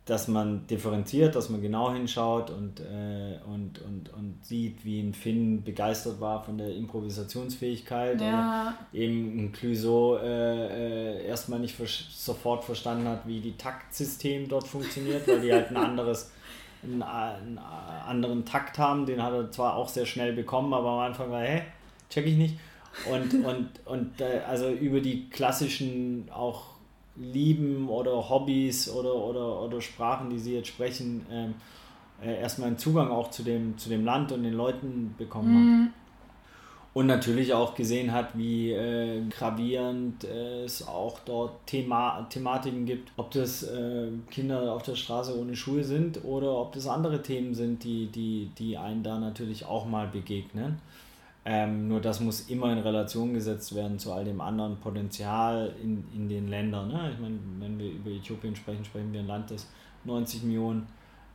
dass 0.07 0.29
man 0.29 0.68
differenziert, 0.68 1.35
dass 1.35 1.48
man 1.50 1.61
genau 1.61 1.92
hinschaut 1.92 2.50
und, 2.50 2.79
äh, 2.79 3.40
und, 3.44 3.81
und, 3.83 4.09
und 4.14 4.38
sieht, 4.40 4.85
wie 4.85 5.00
ein 5.00 5.14
Finn 5.14 5.64
begeistert 5.64 6.20
war 6.20 6.44
von 6.44 6.59
der 6.59 6.72
Improvisationsfähigkeit 6.76 8.20
ja. 8.20 8.29
oder 8.29 8.74
eben 8.92 9.37
ein 9.37 9.52
Clouseau 9.52 10.18
äh, 10.18 11.22
äh, 11.22 11.26
erstmal 11.26 11.59
nicht 11.59 11.76
sofort 11.76 12.62
verstanden 12.62 13.09
hat, 13.09 13.26
wie 13.26 13.40
die 13.40 13.57
Taktsystem 13.57 14.48
dort 14.48 14.68
funktioniert, 14.68 15.26
weil 15.26 15.40
die 15.40 15.52
halt 15.52 15.70
ein 15.70 15.76
anderes 15.76 16.31
einen, 16.87 17.03
einen 17.03 17.59
anderen 17.59 18.44
Takt 18.44 18.79
haben, 18.79 19.07
den 19.07 19.22
hat 19.22 19.33
er 19.33 19.51
zwar 19.51 19.77
auch 19.77 19.88
sehr 19.88 20.07
schnell 20.07 20.33
bekommen, 20.33 20.72
aber 20.72 20.90
am 20.90 20.99
Anfang 21.01 21.31
war, 21.31 21.42
hä, 21.42 21.62
check 22.11 22.27
ich 22.27 22.37
nicht. 22.37 22.59
Und, 23.11 23.35
und, 23.44 23.68
und 23.85 24.20
äh, 24.20 24.40
also 24.49 24.70
über 24.70 25.01
die 25.01 25.29
klassischen 25.29 26.29
auch 26.33 26.77
Lieben 27.16 27.88
oder 27.88 28.29
Hobbys 28.29 28.90
oder, 28.90 29.14
oder, 29.14 29.62
oder 29.62 29.81
Sprachen, 29.81 30.31
die 30.31 30.38
sie 30.38 30.55
jetzt 30.55 30.68
sprechen, 30.68 31.25
ähm, 31.31 31.55
äh, 32.22 32.40
erstmal 32.40 32.68
einen 32.68 32.79
Zugang 32.79 33.11
auch 33.11 33.31
zu 33.31 33.42
dem, 33.42 33.77
zu 33.79 33.88
dem 33.88 34.05
Land 34.05 34.33
und 34.33 34.42
den 34.42 34.55
Leuten 34.55 35.14
bekommen 35.18 35.53
mhm. 35.53 35.85
hat. 35.87 35.92
Und 36.96 37.09
natürlich 37.09 37.52
auch 37.52 37.74
gesehen 37.74 38.11
hat, 38.11 38.38
wie 38.38 38.72
äh, 38.72 39.20
gravierend 39.28 40.24
äh, 40.24 40.64
es 40.64 40.88
auch 40.88 41.18
dort 41.26 41.66
Thema 41.66 42.26
Thematiken 42.30 42.87
gibt. 42.87 43.12
Ob 43.18 43.30
das 43.32 43.64
äh, 43.64 44.09
Kinder 44.30 44.72
auf 44.72 44.82
der 44.82 44.94
Straße 44.94 45.38
ohne 45.38 45.54
Schuhe 45.56 45.85
sind 45.85 46.24
oder 46.24 46.56
ob 46.56 46.72
das 46.72 46.87
andere 46.87 47.22
Themen 47.22 47.52
sind, 47.52 47.85
die, 47.85 48.06
die, 48.06 48.50
die 48.59 48.78
einen 48.78 49.02
da 49.02 49.18
natürlich 49.18 49.66
auch 49.66 49.85
mal 49.85 50.06
begegnen. 50.06 50.78
Ähm, 51.44 51.87
nur 51.87 52.00
das 52.00 52.20
muss 52.20 52.48
immer 52.48 52.72
in 52.72 52.78
Relation 52.78 53.35
gesetzt 53.35 53.74
werden 53.74 53.98
zu 53.98 54.14
all 54.14 54.24
dem 54.24 54.40
anderen 54.40 54.78
Potenzial 54.78 55.74
in, 55.82 56.02
in 56.14 56.30
den 56.30 56.48
Ländern. 56.48 56.88
Ne? 56.88 57.11
Ich 57.12 57.20
meine, 57.20 57.38
wenn 57.61 57.78
wir 57.78 57.90
über 57.90 58.11
Äthiopien 58.11 58.56
sprechen, 58.56 58.87
sprechen 58.87 59.12
wir 59.12 59.20
ein 59.20 59.26
Land, 59.26 59.50
das 59.50 59.66
90 60.04 60.44
Millionen 60.44 60.87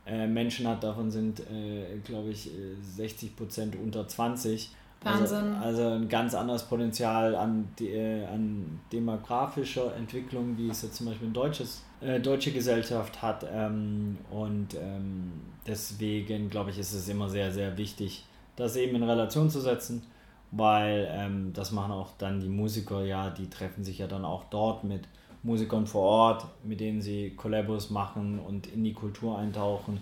äh, 0.06 0.26
Menschen 0.26 0.66
hat. 0.66 0.82
Davon 0.82 1.12
sind, 1.12 1.38
äh, 1.38 1.98
glaube 2.02 2.30
ich, 2.30 2.50
60 2.96 3.28
äh, 3.28 3.32
Prozent 3.36 3.76
unter 3.76 4.08
20. 4.08 4.72
Also, 5.04 5.36
Wahnsinn. 5.36 5.54
Also, 5.54 5.82
also 5.82 5.94
ein 5.96 6.08
ganz 6.08 6.34
anderes 6.34 6.64
Potenzial 6.64 7.34
an, 7.34 7.68
de, 7.78 8.22
äh, 8.22 8.26
an 8.26 8.80
demografischer 8.92 9.94
Entwicklung, 9.96 10.56
wie 10.56 10.68
es 10.68 10.82
jetzt 10.82 10.96
zum 10.96 11.06
Beispiel 11.06 11.28
ein 11.28 11.32
deutsches, 11.32 11.82
äh, 12.00 12.20
deutsche 12.20 12.52
Gesellschaft 12.52 13.22
hat. 13.22 13.46
Ähm, 13.52 14.18
und 14.30 14.74
ähm, 14.74 15.32
deswegen, 15.66 16.50
glaube 16.50 16.70
ich, 16.70 16.78
ist 16.78 16.92
es 16.92 17.08
immer 17.08 17.28
sehr, 17.28 17.52
sehr 17.52 17.76
wichtig, 17.76 18.24
das 18.56 18.76
eben 18.76 18.96
in 18.96 19.02
Relation 19.02 19.50
zu 19.50 19.60
setzen, 19.60 20.02
weil 20.50 21.08
ähm, 21.10 21.52
das 21.54 21.72
machen 21.72 21.92
auch 21.92 22.10
dann 22.18 22.40
die 22.40 22.48
Musiker, 22.48 23.04
ja, 23.04 23.30
die 23.30 23.48
treffen 23.48 23.84
sich 23.84 23.98
ja 23.98 24.06
dann 24.06 24.24
auch 24.24 24.44
dort 24.44 24.84
mit 24.84 25.08
Musikern 25.42 25.86
vor 25.86 26.02
Ort, 26.02 26.44
mit 26.62 26.80
denen 26.80 27.00
sie 27.00 27.30
Kollabos 27.30 27.90
machen 27.90 28.38
und 28.38 28.66
in 28.68 28.84
die 28.84 28.92
Kultur 28.92 29.38
eintauchen. 29.38 30.00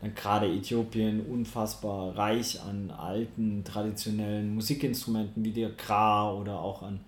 Dann 0.00 0.14
gerade 0.14 0.46
Äthiopien 0.46 1.26
unfassbar 1.26 2.16
reich 2.16 2.60
an 2.62 2.90
alten, 2.90 3.64
traditionellen 3.64 4.54
Musikinstrumenten 4.54 5.44
wie 5.44 5.52
der 5.52 5.76
Kra 5.76 6.32
oder 6.32 6.58
auch 6.58 6.82
an, 6.82 7.00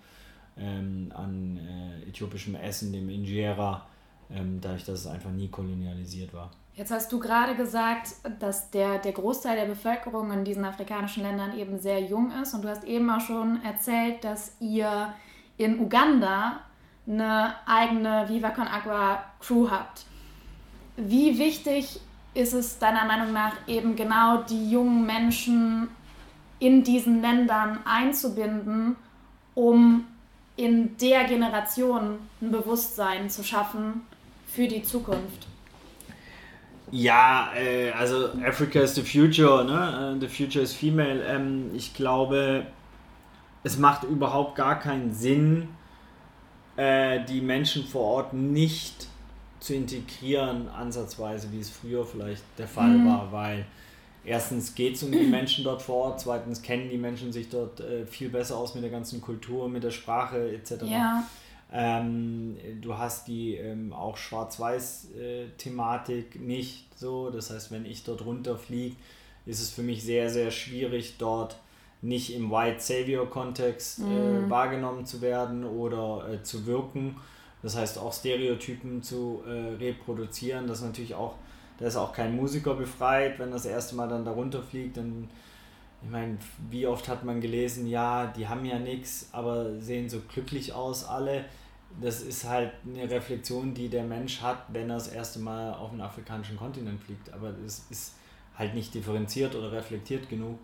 ähm, 0.57 1.11
an 1.15 1.57
äh, 1.57 2.09
äthiopischem 2.09 2.55
Essen, 2.55 2.93
dem 2.93 3.09
Injera, 3.09 3.87
ähm, 4.29 4.59
dadurch, 4.61 4.85
dass 4.85 5.01
es 5.01 5.07
einfach 5.07 5.31
nie 5.31 5.47
kolonialisiert 5.47 6.33
war. 6.33 6.51
Jetzt 6.75 6.91
hast 6.91 7.11
du 7.11 7.19
gerade 7.19 7.55
gesagt, 7.55 8.13
dass 8.39 8.71
der, 8.71 8.97
der 8.97 9.11
Großteil 9.11 9.55
der 9.55 9.65
Bevölkerung 9.65 10.31
in 10.31 10.43
diesen 10.43 10.65
afrikanischen 10.65 11.21
Ländern 11.21 11.57
eben 11.57 11.77
sehr 11.77 12.01
jung 12.01 12.31
ist. 12.41 12.53
Und 12.55 12.63
du 12.63 12.69
hast 12.69 12.83
eben 12.83 13.09
auch 13.11 13.21
schon 13.21 13.63
erzählt, 13.63 14.23
dass 14.23 14.55
ihr 14.59 15.13
in 15.57 15.79
Uganda 15.79 16.61
eine 17.07 17.55
eigene 17.67 18.27
Viva 18.27 18.49
Con 18.49 18.67
Agua 18.67 19.23
Crew 19.39 19.69
habt. 19.69 20.05
Wie 20.97 21.37
wichtig 21.37 21.99
ist 22.33 22.53
es 22.53 22.79
deiner 22.79 23.05
Meinung 23.05 23.33
nach 23.33 23.53
eben 23.67 23.95
genau 23.95 24.43
die 24.43 24.71
jungen 24.71 25.05
Menschen 25.05 25.87
in 26.59 26.83
diesen 26.83 27.21
Ländern 27.21 27.79
einzubinden, 27.85 28.95
um 29.53 30.05
in 30.55 30.95
der 30.97 31.25
Generation 31.25 32.19
ein 32.41 32.51
Bewusstsein 32.51 33.29
zu 33.29 33.43
schaffen 33.43 34.01
für 34.47 34.67
die 34.67 34.83
Zukunft? 34.83 35.47
Ja, 36.91 37.51
äh, 37.55 37.91
also 37.91 38.29
Africa 38.45 38.81
is 38.81 38.93
the 38.93 39.01
future, 39.01 39.63
ne? 39.65 40.15
Äh, 40.15 40.19
the 40.19 40.27
future 40.27 40.63
is 40.63 40.73
female. 40.73 41.23
Ähm, 41.25 41.71
ich 41.73 41.93
glaube, 41.95 42.67
es 43.63 43.77
macht 43.77 44.03
überhaupt 44.03 44.55
gar 44.55 44.79
keinen 44.79 45.11
Sinn, 45.11 45.69
äh, 46.75 47.23
die 47.25 47.41
Menschen 47.41 47.83
vor 47.83 48.01
Ort 48.01 48.33
nicht 48.33 49.07
zu 49.63 49.73
integrieren, 49.73 50.67
ansatzweise, 50.67 51.51
wie 51.53 51.59
es 51.59 51.69
früher 51.69 52.05
vielleicht 52.05 52.43
der 52.57 52.67
Fall 52.67 52.89
mhm. 52.89 53.07
war, 53.07 53.31
weil 53.31 53.65
erstens 54.25 54.75
geht 54.75 54.95
es 54.95 55.03
um 55.03 55.11
die 55.13 55.19
Menschen 55.19 55.63
dort 55.63 55.81
vor 55.81 56.07
Ort, 56.07 56.19
zweitens 56.19 56.61
kennen 56.61 56.89
die 56.89 56.97
Menschen 56.97 57.31
sich 57.31 57.47
dort 57.47 57.79
äh, 57.79 58.05
viel 58.05 58.27
besser 58.27 58.57
aus 58.57 58.75
mit 58.75 58.83
der 58.83 58.91
ganzen 58.91 59.21
Kultur, 59.21 59.69
mit 59.69 59.85
der 59.85 59.91
Sprache 59.91 60.53
etc. 60.53 60.83
Ja. 60.83 61.23
Ähm, 61.71 62.57
du 62.81 62.97
hast 62.97 63.29
die 63.29 63.55
ähm, 63.55 63.93
auch 63.93 64.17
Schwarz-Weiß-Thematik 64.17 66.41
nicht 66.41 66.99
so. 66.99 67.29
Das 67.29 67.49
heißt, 67.49 67.71
wenn 67.71 67.85
ich 67.85 68.03
dort 68.03 68.25
runterfliege, 68.25 68.97
ist 69.45 69.61
es 69.61 69.69
für 69.69 69.81
mich 69.81 70.03
sehr, 70.03 70.29
sehr 70.29 70.51
schwierig, 70.51 71.15
dort 71.17 71.55
nicht 72.01 72.35
im 72.35 72.51
White 72.51 72.81
Savior-Kontext 72.81 73.99
äh, 73.99 74.03
mhm. 74.03 74.49
wahrgenommen 74.49 75.05
zu 75.05 75.21
werden 75.21 75.63
oder 75.63 76.33
äh, 76.33 76.43
zu 76.43 76.65
wirken. 76.65 77.15
Das 77.63 77.75
heißt 77.75 77.97
auch 77.97 78.13
Stereotypen 78.13 79.01
zu 79.01 79.41
äh, 79.47 79.75
reproduzieren. 79.75 80.67
Das 80.67 80.81
natürlich 80.81 81.15
auch, 81.15 81.35
da 81.79 81.87
ist 81.87 81.95
auch 81.95 82.13
kein 82.13 82.35
Musiker 82.35 82.75
befreit, 82.75 83.39
wenn 83.39 83.51
das 83.51 83.65
erste 83.65 83.95
Mal 83.95 84.07
dann 84.07 84.25
darunter 84.25 84.61
fliegt. 84.61 84.97
Dann, 84.97 85.29
ich 86.03 86.09
meine, 86.09 86.37
wie 86.69 86.85
oft 86.85 87.07
hat 87.07 87.23
man 87.23 87.41
gelesen, 87.41 87.87
ja, 87.87 88.27
die 88.27 88.47
haben 88.47 88.65
ja 88.65 88.77
nichts, 88.77 89.29
aber 89.31 89.79
sehen 89.79 90.09
so 90.09 90.19
glücklich 90.27 90.73
aus 90.73 91.05
alle. 91.05 91.45
Das 92.01 92.21
ist 92.21 92.43
halt 92.47 92.71
eine 92.85 93.09
Reflexion, 93.09 93.73
die 93.73 93.87
der 93.87 94.03
Mensch 94.03 94.41
hat, 94.41 94.65
wenn 94.69 94.89
er 94.89 94.95
das 94.95 95.07
erste 95.07 95.39
Mal 95.39 95.73
auf 95.73 95.91
den 95.91 96.01
afrikanischen 96.01 96.57
Kontinent 96.57 97.01
fliegt. 97.01 97.31
Aber 97.31 97.53
es 97.65 97.85
ist 97.89 98.15
halt 98.57 98.75
nicht 98.75 98.93
differenziert 98.93 99.55
oder 99.55 99.71
reflektiert 99.71 100.29
genug 100.29 100.59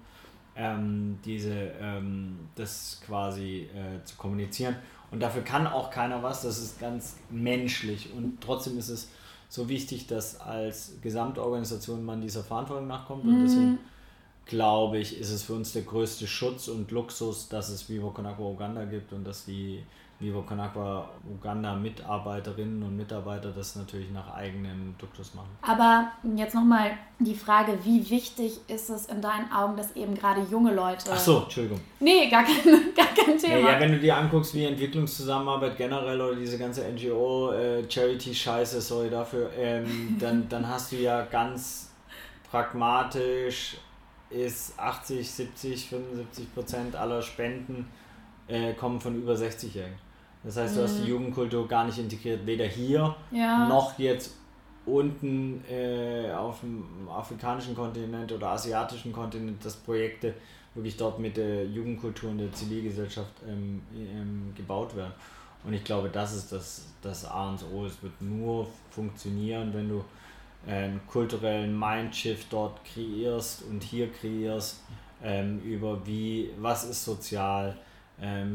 ähm, 0.59 1.17
diese, 1.23 1.71
ähm, 1.79 2.37
das 2.55 3.01
quasi 3.05 3.69
äh, 3.73 4.03
zu 4.03 4.17
kommunizieren. 4.17 4.75
Und 5.11 5.21
dafür 5.21 5.41
kann 5.43 5.67
auch 5.67 5.89
keiner 5.89 6.21
was, 6.21 6.43
das 6.43 6.59
ist 6.59 6.79
ganz 6.79 7.15
menschlich. 7.29 8.09
Und 8.15 8.41
trotzdem 8.41 8.77
ist 8.77 8.89
es 8.89 9.09
so 9.49 9.67
wichtig, 9.67 10.05
dass 10.07 10.39
als 10.39 10.93
Gesamtorganisation 11.01 12.05
man 12.05 12.21
dieser 12.21 12.43
Verantwortung 12.43 12.87
nachkommt. 12.87 13.23
Und 13.25 13.43
deswegen 13.43 13.71
mhm. 13.71 13.79
glaube 14.45 14.99
ich, 14.99 15.19
ist 15.19 15.31
es 15.31 15.43
für 15.43 15.53
uns 15.53 15.73
der 15.73 15.81
größte 15.81 16.27
Schutz 16.27 16.67
und 16.67 16.91
Luxus, 16.91 17.49
dass 17.49 17.69
es 17.69 17.89
Vivo 17.89 18.11
Konako 18.11 18.51
Uganda 18.51 18.85
gibt 18.85 19.11
und 19.13 19.23
dass 19.23 19.45
die 19.45 19.83
Vivo 20.19 20.41
Konakwa 20.41 21.09
Uganda 21.25 21.73
Mitarbeiterinnen 21.73 22.83
und 22.83 22.97
Mitarbeiter 22.97 23.51
das 23.51 23.77
natürlich 23.77 24.11
nach 24.11 24.33
eigenem 24.33 24.93
Duktus 24.97 25.33
machen. 25.33 25.49
Aber 25.61 26.11
jetzt 26.35 26.53
nochmal 26.53 26.91
die 27.19 27.35
Frage, 27.35 27.77
wie 27.85 28.09
wichtig 28.09 28.59
ist 28.67 28.89
es 28.89 29.05
in 29.05 29.21
deinen 29.21 29.49
Augen, 29.49 29.77
dass 29.77 29.95
eben 29.95 30.13
gerade 30.15 30.41
junge 30.41 30.73
Leute... 30.73 31.09
Ach 31.13 31.17
so, 31.17 31.43
Entschuldigung. 31.43 31.79
Nee, 32.01 32.29
gar 32.29 32.43
kein, 32.43 32.55
gar 32.95 33.07
kein 33.07 33.37
Thema. 33.37 33.59
Ja, 33.59 33.71
ja, 33.71 33.79
wenn 33.79 33.93
du 33.93 33.99
dir 33.99 34.17
anguckst, 34.17 34.53
wie 34.53 34.65
Entwicklungszusammenarbeit 34.65 35.77
generell 35.77 36.19
oder 36.19 36.35
diese 36.35 36.57
ganze 36.57 36.83
NGO-Charity-Scheiße, 36.91 38.77
äh, 38.77 38.81
sorry 38.81 39.09
dafür, 39.09 39.49
ähm, 39.57 40.17
dann, 40.19 40.49
dann 40.49 40.67
hast 40.67 40.91
du 40.91 40.97
ja 40.97 41.21
ganz 41.23 41.91
pragmatisch 42.51 43.77
ist 44.29 44.77
80, 44.77 45.29
70, 45.31 45.89
75 45.89 46.53
Prozent 46.53 46.95
aller 46.95 47.21
Spenden 47.21 47.87
äh, 48.47 48.73
kommen 48.73 48.99
von 48.99 49.15
über 49.15 49.33
60-Jährigen. 49.33 49.97
Das 50.43 50.57
heißt, 50.57 50.77
du 50.77 50.83
hast 50.83 50.97
die 50.99 51.03
mhm. 51.03 51.09
Jugendkultur 51.09 51.67
gar 51.67 51.85
nicht 51.85 51.97
integriert, 51.97 52.45
weder 52.45 52.65
hier 52.65 53.15
ja. 53.31 53.67
noch 53.67 53.97
jetzt 53.99 54.35
unten 54.85 55.63
äh, 55.69 56.31
auf 56.31 56.61
dem 56.61 57.07
afrikanischen 57.09 57.75
Kontinent 57.75 58.31
oder 58.31 58.49
asiatischen 58.49 59.11
Kontinent, 59.11 59.63
dass 59.63 59.75
Projekte 59.75 60.33
wirklich 60.73 60.97
dort 60.97 61.19
mit 61.19 61.37
der 61.37 61.65
Jugendkultur 61.65 62.29
und 62.29 62.37
der 62.37 62.51
Zivilgesellschaft 62.53 63.31
ähm, 63.47 63.81
ähm, 63.95 64.53
gebaut 64.55 64.95
werden. 64.95 65.13
Und 65.63 65.73
ich 65.73 65.83
glaube, 65.83 66.09
das 66.09 66.33
ist 66.33 66.51
das, 66.51 66.85
das 67.01 67.25
A 67.25 67.49
und 67.49 67.63
O. 67.73 67.85
Es 67.85 68.01
wird 68.01 68.21
nur 68.21 68.67
funktionieren, 68.91 69.73
wenn 69.73 69.89
du 69.89 70.03
einen 70.67 71.01
kulturellen 71.07 71.77
Mindshift 71.77 72.47
dort 72.51 72.79
kreierst 72.85 73.63
und 73.63 73.83
hier 73.83 74.11
kreierst, 74.11 74.81
ähm, 75.21 75.59
über 75.63 76.05
wie, 76.05 76.49
was 76.59 76.85
ist 76.85 77.03
sozial, 77.03 77.77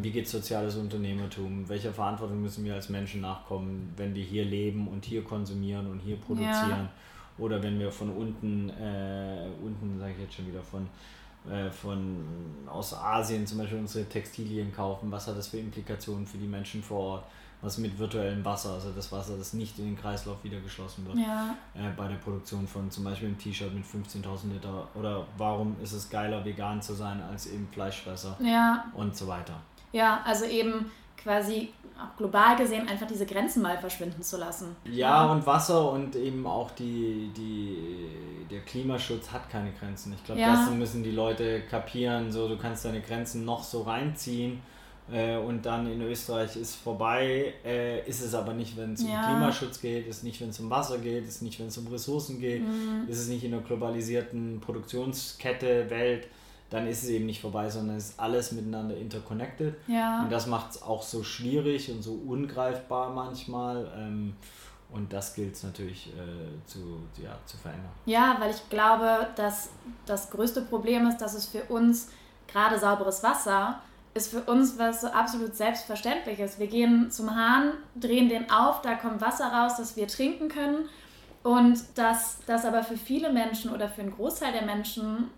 wie 0.03 0.11
geht 0.11 0.29
soziales 0.29 0.77
Unternehmertum? 0.77 1.69
Welcher 1.69 1.93
Verantwortung 1.93 2.43
müssen 2.43 2.65
wir 2.65 2.75
als 2.75 2.89
Menschen 2.91 3.23
nachkommen, 3.23 3.93
wenn 3.97 4.15
wir 4.15 4.23
hier 4.23 4.45
leben 4.45 4.89
und 4.89 5.05
hier 5.05 5.25
konsumieren 5.25 5.91
und 5.91 6.01
hier 6.01 6.17
produzieren? 6.17 6.71
Ja. 6.71 6.91
Oder 7.39 7.63
wenn 7.63 7.79
wir 7.79 7.91
von 7.91 8.11
unten, 8.11 8.71
äh, 8.71 9.49
unten 9.63 9.99
sage 9.99 10.13
ich 10.13 10.21
jetzt 10.21 10.35
schon 10.35 10.47
wieder, 10.47 10.63
von, 10.63 10.87
äh, 11.51 11.71
von 11.71 12.25
aus 12.67 12.95
Asien 12.95 13.47
zum 13.47 13.59
Beispiel 13.59 13.79
unsere 13.79 14.05
Textilien 14.05 14.73
kaufen, 14.73 15.11
was 15.11 15.27
hat 15.27 15.37
das 15.37 15.49
für 15.49 15.59
Implikationen 15.59 16.27
für 16.27 16.39
die 16.39 16.47
Menschen 16.47 16.83
vor 16.83 16.99
Ort? 17.01 17.25
Was 17.65 17.79
mit 17.79 17.99
virtuellem 17.99 18.45
Wasser, 18.45 18.75
also 18.75 18.91
das 18.95 19.11
Wasser, 19.11 19.37
das 19.39 19.55
nicht 19.55 19.79
in 19.79 19.87
den 19.87 19.99
Kreislauf 19.99 20.37
wieder 20.45 20.61
geschlossen 20.61 21.07
wird. 21.07 21.19
Ja. 21.19 21.57
Äh, 21.75 21.91
bei 21.97 22.07
der 22.07 22.17
Produktion 22.17 22.69
von 22.69 22.91
zum 22.91 23.05
Beispiel 23.05 23.29
einem 23.29 23.39
T-Shirt 23.39 23.73
mit 23.73 23.85
15.000 23.85 24.53
Liter. 24.53 24.87
Oder 24.95 25.27
warum 25.39 25.77
ist 25.83 25.93
es 25.93 26.11
geiler, 26.11 26.45
vegan 26.45 26.83
zu 26.83 26.93
sein, 26.93 27.23
als 27.23 27.47
eben 27.47 27.67
Fleischfresser 27.73 28.37
ja. 28.41 28.85
und 28.95 29.17
so 29.17 29.27
weiter. 29.27 29.55
Ja, 29.93 30.21
also 30.25 30.45
eben 30.45 30.91
quasi 31.17 31.73
auch 31.99 32.17
global 32.19 32.57
gesehen 32.57 32.89
einfach 32.89 33.07
diese 33.07 33.25
Grenzen 33.25 33.63
mal 33.63 33.79
verschwinden 33.79 34.23
zu 34.23 34.37
lassen. 34.37 34.77
Ja, 34.85 35.31
und 35.33 35.47
Wasser 35.47 35.91
und 35.93 36.17
eben 36.17 36.47
auch 36.47 36.71
die, 36.73 37.31
die, 37.37 38.09
der 38.51 38.61
Klimaschutz 38.61 39.31
hat 39.33 39.49
keine 39.49 39.73
Grenzen. 39.73 40.13
Ich 40.13 40.25
glaube, 40.25 40.41
ja. 40.41 40.55
das 40.55 40.71
müssen 40.71 41.03
die 41.03 41.13
Leute 41.13 41.63
kapieren. 41.63 42.31
So, 42.31 42.49
du 42.49 42.59
kannst 42.59 42.85
deine 42.85 43.01
Grenzen 43.01 43.45
noch 43.45 43.63
so 43.63 43.83
reinziehen 43.83 44.61
äh, 45.13 45.37
und 45.37 45.67
dann 45.67 45.91
in 45.91 46.01
Österreich 46.01 46.57
ist 46.57 46.77
vorbei, 46.77 47.53
äh, 47.65 48.09
ist 48.09 48.23
es 48.23 48.35
aber 48.35 48.55
nicht, 48.55 48.77
wenn 48.77 48.95
es 48.95 49.03
ja. 49.03 49.21
um 49.21 49.27
Klimaschutz 49.27 49.81
geht, 49.81 50.07
ist 50.07 50.25
nicht, 50.25 50.41
wenn 50.41 50.49
es 50.49 50.61
um 50.61 50.71
Wasser 50.71 50.99
geht, 50.99 51.27
ist 51.27 51.43
nicht, 51.43 51.61
wenn 51.61 51.67
es 51.67 51.77
um 51.77 51.87
Ressourcen 51.89 52.41
geht, 52.41 52.63
mhm. 52.63 53.07
ist 53.07 53.19
es 53.19 53.29
nicht 53.29 53.45
in 53.45 53.53
einer 53.53 53.63
globalisierten 53.63 54.61
Produktionskette, 54.61 55.91
Welt, 55.91 56.29
dann 56.71 56.87
ist 56.87 57.03
es 57.03 57.11
eben 57.11 57.27
nicht 57.27 57.41
vorbei, 57.41 57.69
sondern 57.69 57.97
es 57.97 58.11
ist 58.11 58.21
alles 58.21 58.53
miteinander 58.53 58.97
interconnected. 58.97 59.77
Ja. 59.87 60.23
Und 60.23 60.33
das 60.33 60.47
macht 60.47 60.71
es 60.71 60.83
auch 60.83 61.03
so 61.03 61.23
schwierig 61.23 61.91
und 61.91 62.03
so 62.03 62.15
ungreifbar 62.27 63.11
manchmal. 63.11 63.93
Ähm, 63.97 64.35
und 64.91 65.13
das 65.13 65.35
gilt 65.35 65.55
es 65.55 65.63
natürlich 65.63 66.09
äh, 66.09 66.67
zu, 66.67 67.01
ja, 67.23 67.37
zu 67.45 67.57
verändern. 67.59 67.91
Ja, 68.07 68.37
weil 68.41 68.51
ich 68.51 68.69
glaube, 68.71 69.29
dass 69.37 69.71
das 70.07 70.31
größte 70.31 70.63
Problem 70.63 71.07
ist, 71.07 71.19
dass 71.19 71.35
es 71.35 71.47
für 71.47 71.65
uns 71.65 72.09
gerade 72.47 72.79
sauberes 72.79 73.23
Wasser 73.23 73.81
ist 74.15 74.31
für 74.31 74.43
uns 74.43 74.79
was 74.79 75.01
so 75.01 75.09
absolut 75.09 75.57
Selbstverständliches. 75.57 76.59
Wir 76.59 76.69
gehen 76.69 77.11
zum 77.11 77.35
Hahn, 77.35 77.73
drehen 77.97 78.29
den 78.29 78.51
auf, 78.51 78.81
da 78.81 78.95
kommt 78.95 79.21
Wasser 79.21 79.47
raus, 79.47 79.77
das 79.77 79.97
wir 79.97 80.07
trinken 80.07 80.49
können. 80.49 80.89
Und 81.43 81.79
dass 81.97 82.39
das 82.47 82.65
aber 82.65 82.85
für 82.85 82.97
viele 82.97 83.33
Menschen 83.33 83.73
oder 83.73 83.89
für 83.89 84.01
einen 84.01 84.15
Großteil 84.15 84.53
der 84.53 84.65
Menschen 84.65 85.31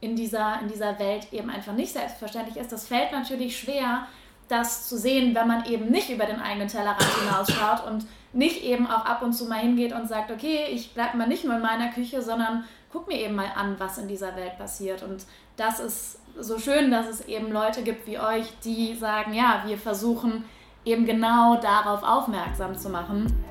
in 0.00 0.16
dieser, 0.16 0.60
in 0.62 0.68
dieser 0.68 0.98
Welt 0.98 1.32
eben 1.32 1.50
einfach 1.50 1.74
nicht 1.74 1.92
selbstverständlich 1.92 2.56
ist, 2.56 2.72
das 2.72 2.88
fällt 2.88 3.12
natürlich 3.12 3.58
schwer, 3.58 4.06
das 4.48 4.88
zu 4.88 4.96
sehen, 4.96 5.34
wenn 5.34 5.46
man 5.46 5.66
eben 5.66 5.90
nicht 5.90 6.08
über 6.08 6.24
den 6.24 6.40
eigenen 6.40 6.68
Tellerrand 6.68 7.04
hinausschaut 7.20 7.86
und 7.86 8.06
nicht 8.32 8.62
eben 8.62 8.86
auch 8.86 9.04
ab 9.04 9.22
und 9.22 9.32
zu 9.32 9.46
mal 9.46 9.58
hingeht 9.58 9.92
und 9.92 10.08
sagt, 10.08 10.30
okay, 10.30 10.66
ich 10.70 10.94
bleibe 10.94 11.16
mal 11.16 11.28
nicht 11.28 11.44
nur 11.44 11.56
in 11.56 11.62
meiner 11.62 11.88
Küche, 11.88 12.22
sondern 12.22 12.64
guck 12.92 13.06
mir 13.06 13.18
eben 13.18 13.34
mal 13.34 13.50
an, 13.54 13.78
was 13.78 13.98
in 13.98 14.08
dieser 14.08 14.34
Welt 14.36 14.56
passiert. 14.56 15.02
Und 15.02 15.26
das 15.56 15.78
ist 15.78 16.19
so 16.38 16.58
schön, 16.58 16.90
dass 16.90 17.08
es 17.08 17.26
eben 17.26 17.52
Leute 17.52 17.82
gibt 17.82 18.06
wie 18.06 18.18
euch, 18.18 18.46
die 18.64 18.94
sagen, 18.94 19.34
ja, 19.34 19.62
wir 19.66 19.78
versuchen 19.78 20.44
eben 20.84 21.06
genau 21.06 21.56
darauf 21.56 22.02
aufmerksam 22.02 22.76
zu 22.76 22.88
machen. 22.88 23.44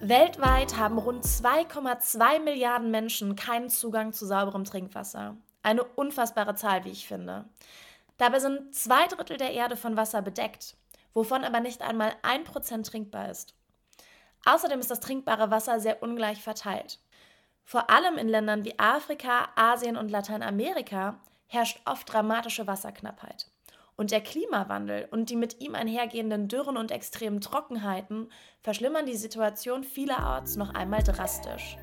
Weltweit 0.00 0.76
haben 0.76 0.98
rund 0.98 1.24
2,2 1.24 2.40
Milliarden 2.40 2.90
Menschen 2.90 3.36
keinen 3.36 3.70
Zugang 3.70 4.12
zu 4.12 4.26
sauberem 4.26 4.64
Trinkwasser. 4.64 5.36
Eine 5.62 5.84
unfassbare 5.84 6.54
Zahl, 6.54 6.84
wie 6.84 6.90
ich 6.90 7.08
finde. 7.08 7.46
Dabei 8.18 8.38
sind 8.38 8.74
zwei 8.74 9.06
Drittel 9.06 9.38
der 9.38 9.52
Erde 9.52 9.76
von 9.76 9.96
Wasser 9.96 10.20
bedeckt, 10.20 10.76
wovon 11.14 11.42
aber 11.42 11.60
nicht 11.60 11.80
einmal 11.80 12.12
ein 12.22 12.44
Prozent 12.44 12.86
trinkbar 12.86 13.30
ist. 13.30 13.54
Außerdem 14.44 14.78
ist 14.78 14.90
das 14.90 15.00
trinkbare 15.00 15.50
Wasser 15.50 15.80
sehr 15.80 16.02
ungleich 16.02 16.42
verteilt. 16.42 16.98
Vor 17.64 17.88
allem 17.88 18.18
in 18.18 18.28
Ländern 18.28 18.64
wie 18.64 18.78
Afrika, 18.78 19.48
Asien 19.56 19.96
und 19.96 20.10
Lateinamerika 20.10 21.18
herrscht 21.46 21.80
oft 21.86 22.12
dramatische 22.12 22.66
Wasserknappheit. 22.66 23.46
Und 23.96 24.10
der 24.10 24.20
Klimawandel 24.20 25.08
und 25.10 25.30
die 25.30 25.36
mit 25.36 25.60
ihm 25.60 25.74
einhergehenden 25.74 26.48
Dürren 26.48 26.76
und 26.76 26.90
extremen 26.90 27.40
Trockenheiten 27.40 28.28
verschlimmern 28.60 29.06
die 29.06 29.16
Situation 29.16 29.82
vielerorts 29.82 30.56
noch 30.56 30.74
einmal 30.74 31.02
drastisch. 31.02 31.76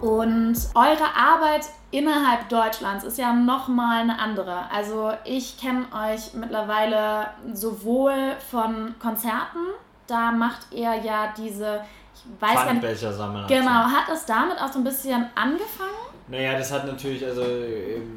Und 0.00 0.56
eure 0.74 1.14
Arbeit 1.16 1.66
innerhalb 1.90 2.48
Deutschlands 2.48 3.04
ist 3.04 3.18
ja 3.18 3.32
nochmal 3.32 4.02
eine 4.02 4.18
andere. 4.18 4.70
Also 4.70 5.12
ich 5.24 5.58
kenne 5.58 5.86
euch 5.92 6.34
mittlerweile 6.34 7.30
sowohl 7.52 8.36
von 8.50 8.94
Konzerten 8.98 9.66
da 10.08 10.32
macht 10.32 10.72
er 10.72 10.94
ja 11.04 11.32
diese, 11.36 11.82
ich 12.24 12.42
weiß 12.42 12.54
gar 12.54 12.74
nicht, 12.74 13.48
genau, 13.48 13.70
hat 13.70 14.08
es 14.12 14.24
damit 14.26 14.60
auch 14.60 14.72
so 14.72 14.78
ein 14.78 14.84
bisschen 14.84 15.26
angefangen? 15.34 15.90
Naja, 16.28 16.58
das 16.58 16.70
hat 16.70 16.86
natürlich, 16.86 17.24
also 17.24 17.42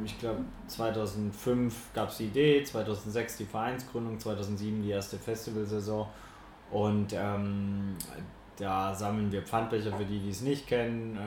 ich 0.03 0.19
glaube 0.19 0.39
2005 0.67 1.93
gab 1.93 2.09
es 2.09 2.17
die 2.17 2.25
Idee, 2.25 2.63
2006 2.63 3.37
die 3.37 3.45
Vereinsgründung, 3.45 4.19
2007 4.19 4.83
die 4.83 4.89
erste 4.89 5.17
Festivalsaison 5.17 6.07
und 6.71 7.13
ähm, 7.13 7.95
da 8.57 8.93
sammeln 8.93 9.31
wir 9.31 9.41
Pfandbecher 9.41 9.95
für 9.95 10.05
die, 10.05 10.19
die 10.19 10.29
es 10.29 10.41
nicht 10.41 10.67
kennen, 10.67 11.17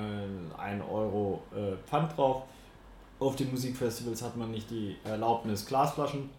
äh, 0.57 0.61
1 0.61 0.85
Euro 0.91 1.43
äh, 1.55 1.77
Pfand 1.87 2.17
drauf. 2.17 2.43
Auf 3.19 3.37
den 3.37 3.51
Musikfestivals 3.51 4.23
hat 4.23 4.37
man 4.37 4.51
nicht 4.51 4.71
die 4.71 4.97
Erlaubnis, 5.05 5.67
Glasflaschen 5.67 6.31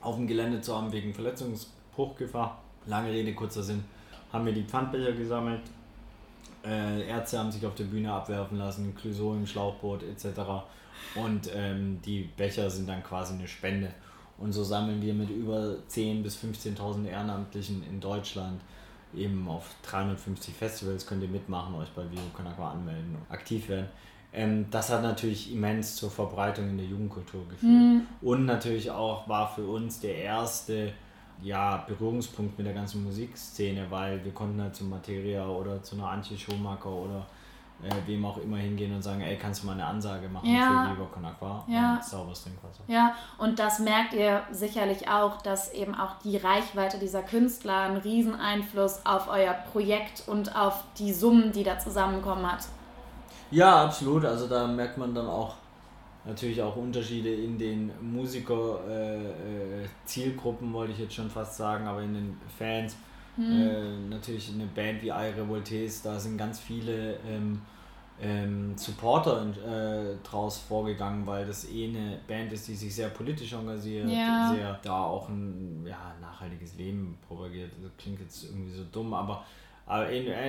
auf 0.00 0.16
dem 0.16 0.26
Gelände 0.26 0.60
zu 0.60 0.76
haben 0.76 0.92
wegen 0.92 1.14
Verletzungsbruchgefahr. 1.14 2.60
Lange 2.86 3.10
Rede, 3.10 3.34
kurzer 3.34 3.62
Sinn, 3.62 3.84
haben 4.32 4.46
wir 4.46 4.52
die 4.52 4.64
Pfandbecher 4.64 5.12
gesammelt. 5.12 5.62
Äh, 6.64 7.08
Ärzte 7.08 7.38
haben 7.38 7.50
sich 7.50 7.64
auf 7.66 7.74
der 7.74 7.84
Bühne 7.84 8.12
abwerfen 8.12 8.58
lassen, 8.58 8.94
Clouseau 8.94 9.34
im 9.34 9.46
Schlauchboot 9.46 10.02
etc. 10.04 10.40
Und 11.14 11.50
ähm, 11.54 12.00
die 12.04 12.30
Becher 12.36 12.70
sind 12.70 12.88
dann 12.88 13.02
quasi 13.02 13.34
eine 13.34 13.48
Spende. 13.48 13.92
Und 14.38 14.52
so 14.52 14.64
sammeln 14.64 15.02
wir 15.02 15.14
mit 15.14 15.30
über 15.30 15.76
10.000 15.90 16.22
bis 16.22 16.36
15.000 16.38 17.06
Ehrenamtlichen 17.06 17.84
in 17.88 18.00
Deutschland 18.00 18.60
eben 19.14 19.46
auf 19.48 19.68
350 19.82 20.54
Festivals 20.54 21.06
könnt 21.06 21.22
ihr 21.22 21.28
mitmachen, 21.28 21.74
euch 21.74 21.90
bei 21.90 22.02
Vivo 22.10 22.22
Conakwa 22.34 22.72
anmelden 22.72 23.16
und 23.16 23.30
aktiv 23.30 23.68
werden. 23.68 23.88
Ähm, 24.32 24.66
das 24.70 24.90
hat 24.90 25.02
natürlich 25.02 25.52
immens 25.52 25.96
zur 25.96 26.10
Verbreitung 26.10 26.70
in 26.70 26.78
der 26.78 26.86
Jugendkultur 26.86 27.46
geführt. 27.48 27.70
Mhm. 27.70 28.06
Und 28.22 28.46
natürlich 28.46 28.90
auch 28.90 29.28
war 29.28 29.54
für 29.54 29.66
uns 29.66 30.00
der 30.00 30.16
erste 30.16 30.92
ja, 31.42 31.84
Berührungspunkt 31.86 32.56
mit 32.56 32.66
der 32.66 32.74
ganzen 32.74 33.04
Musikszene, 33.04 33.86
weil 33.90 34.24
wir 34.24 34.32
konnten 34.32 34.60
halt 34.60 34.74
zu 34.74 34.84
Materia 34.84 35.46
oder 35.46 35.82
zu 35.82 35.96
einer 35.96 36.08
Antje 36.08 36.38
Schumacher 36.38 36.90
oder 36.90 37.26
äh, 37.82 37.94
wem 38.06 38.24
auch 38.24 38.36
immer 38.38 38.58
hingehen 38.58 38.94
und 38.94 39.02
sagen, 39.02 39.20
ey, 39.22 39.36
kannst 39.36 39.62
du 39.62 39.66
mal 39.66 39.72
eine 39.72 39.84
Ansage 39.84 40.28
machen 40.28 40.54
ja. 40.54 40.86
für 40.86 40.96
Viva 40.96 41.06
Con 41.12 41.24
Agua 41.24 41.64
ja. 41.66 41.94
und 41.94 42.04
sauberes 42.04 42.44
Trinkwasser. 42.44 42.84
Ja, 42.86 43.16
und 43.38 43.58
das 43.58 43.80
merkt 43.80 44.14
ihr 44.14 44.42
sicherlich 44.52 45.08
auch, 45.08 45.42
dass 45.42 45.72
eben 45.72 45.94
auch 45.94 46.20
die 46.22 46.36
Reichweite 46.36 46.98
dieser 46.98 47.22
Künstler 47.22 47.80
einen 47.80 47.96
riesen 47.96 48.36
Einfluss 48.36 49.00
auf 49.04 49.28
euer 49.28 49.54
Projekt 49.72 50.24
und 50.28 50.54
auf 50.54 50.84
die 50.98 51.12
Summen, 51.12 51.50
die 51.50 51.64
da 51.64 51.78
zusammenkommen 51.78 52.50
hat. 52.50 52.66
Ja, 53.50 53.84
absolut. 53.84 54.24
Also 54.24 54.46
da 54.46 54.66
merkt 54.66 54.96
man 54.96 55.14
dann 55.14 55.26
auch 55.26 55.56
natürlich 56.24 56.62
auch 56.62 56.76
Unterschiede 56.76 57.34
in 57.34 57.58
den 57.58 57.90
Musiker-Zielgruppen, 58.00 60.68
äh, 60.68 60.70
äh 60.70 60.74
wollte 60.74 60.92
ich 60.92 60.98
jetzt 60.98 61.14
schon 61.14 61.28
fast 61.30 61.56
sagen, 61.56 61.86
aber 61.86 62.02
in 62.02 62.14
den 62.14 62.36
Fans. 62.58 62.96
Hm. 63.36 63.44
Äh, 63.44 63.96
natürlich 64.10 64.52
eine 64.52 64.66
Band 64.66 65.00
wie 65.02 65.08
I 65.08 65.32
Revoltes, 65.36 66.02
da 66.02 66.20
sind 66.20 66.36
ganz 66.36 66.60
viele 66.60 67.16
ähm, 67.26 67.62
ähm, 68.20 68.76
Supporter 68.76 69.46
äh, 69.66 70.16
draus 70.22 70.58
vorgegangen, 70.58 71.26
weil 71.26 71.46
das 71.46 71.66
eh 71.70 71.88
eine 71.88 72.20
Band 72.28 72.52
ist, 72.52 72.68
die 72.68 72.74
sich 72.74 72.94
sehr 72.94 73.08
politisch 73.08 73.54
engagiert, 73.54 74.06
ja. 74.08 74.52
sehr 74.54 74.78
da 74.82 75.04
auch 75.04 75.30
ein 75.30 75.86
ja, 75.86 76.14
nachhaltiges 76.20 76.76
Leben 76.76 77.16
propagiert. 77.26 77.70
Das 77.82 77.90
klingt 77.96 78.20
jetzt 78.20 78.44
irgendwie 78.44 78.72
so 78.72 78.84
dumm, 78.92 79.14
aber 79.14 79.46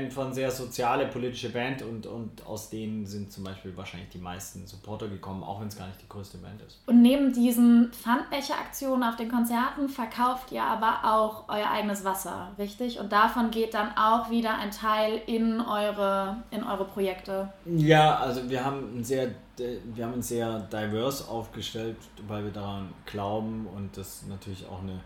von 0.10 0.34
sehr 0.34 0.52
soziale 0.52 1.08
politische 1.08 1.50
Band 1.50 1.82
und, 1.82 2.06
und 2.06 2.46
aus 2.46 2.70
denen 2.70 3.06
sind 3.06 3.32
zum 3.32 3.44
Beispiel 3.44 3.76
wahrscheinlich 3.76 4.10
die 4.10 4.20
meisten 4.20 4.66
Supporter 4.66 5.08
gekommen, 5.08 5.44
auch 5.44 5.60
wenn 5.60 5.68
es 5.68 5.78
gar 5.78 5.88
nicht 5.88 6.02
die 6.02 6.08
größte 6.08 6.38
Band 6.38 6.62
ist. 6.62 6.82
Und 6.86 7.02
neben 7.02 7.34
diesen 7.34 7.92
Pfandbecher-Aktionen 7.92 9.04
auf 9.04 9.16
den 9.16 9.30
Konzerten 9.30 9.90
verkauft 9.90 10.52
ihr 10.52 10.64
aber 10.64 11.00
auch 11.04 11.50
euer 11.50 11.70
eigenes 11.70 12.06
Wasser, 12.06 12.52
richtig? 12.58 13.00
Und 13.00 13.12
davon 13.12 13.52
geht 13.52 13.74
dann 13.74 13.98
auch 13.98 14.30
wieder 14.30 14.56
ein 14.58 14.72
Teil 14.72 15.22
in 15.26 15.60
eure, 15.60 16.38
in 16.52 16.64
eure 16.64 16.86
Projekte. 16.86 17.52
Ja, 17.66 18.18
also 18.18 18.50
wir 18.50 18.64
haben 18.64 19.00
ein 19.00 19.04
sehr 19.04 19.32
wir 19.58 20.06
haben 20.06 20.14
uns 20.14 20.30
sehr 20.30 20.62
divers 20.62 21.28
aufgestellt, 21.28 21.98
weil 22.28 22.44
wir 22.44 22.52
daran 22.52 22.92
glauben 23.06 23.68
und 23.68 23.96
das 23.98 24.26
natürlich 24.28 24.66
auch 24.66 24.82
eine 24.82 25.00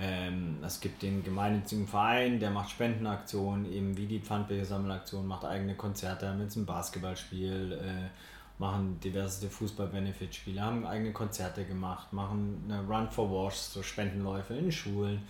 ähm, 0.00 0.58
es 0.64 0.80
gibt 0.80 1.02
den 1.02 1.24
gemeinnützigen 1.24 1.88
Verein, 1.88 2.38
der 2.38 2.50
macht 2.50 2.70
Spendenaktionen, 2.70 3.70
eben 3.72 3.96
wie 3.96 4.06
die 4.06 4.20
Pfandbechersammelaktion, 4.20 5.26
macht 5.26 5.44
eigene 5.44 5.74
Konzerte, 5.74 6.28
haben 6.28 6.40
jetzt 6.40 6.56
ein 6.56 6.66
Basketballspiel, 6.66 7.72
äh, 7.72 8.60
machen 8.60 9.00
diverse 9.02 9.48
Fußball-Benefit-Spiele, 9.48 10.60
haben 10.60 10.86
eigene 10.86 11.12
Konzerte 11.12 11.64
gemacht, 11.64 12.12
machen 12.12 12.62
eine 12.68 12.86
Run 12.86 13.10
for 13.10 13.28
Wash, 13.30 13.56
so 13.56 13.82
Spendenläufe 13.82 14.54
in 14.54 14.70
Schulen. 14.70 15.22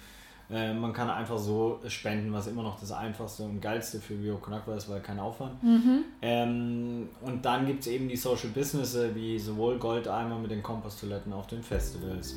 Äh, 0.50 0.74
man 0.74 0.92
kann 0.92 1.08
einfach 1.08 1.38
so 1.38 1.80
spenden, 1.88 2.32
was 2.32 2.46
immer 2.46 2.62
noch 2.62 2.78
das 2.78 2.92
einfachste 2.92 3.44
und 3.44 3.60
geilste 3.60 4.00
für 4.00 4.14
Bio 4.14 4.36
Konakwa 4.36 4.76
ist, 4.76 4.88
weil 4.90 5.00
kein 5.00 5.18
Aufwand. 5.18 5.62
Mhm. 5.62 6.04
Ähm, 6.20 7.08
und 7.22 7.42
dann 7.42 7.66
gibt 7.66 7.80
es 7.80 7.86
eben 7.86 8.06
die 8.08 8.16
Social 8.16 8.50
Businesses 8.50 9.14
wie 9.14 9.38
sowohl 9.38 9.78
Goldeimer 9.78 10.38
mit 10.38 10.50
den 10.50 10.62
Komposttoiletten 10.62 11.32
auf 11.32 11.46
den 11.46 11.62
Festivals 11.62 12.34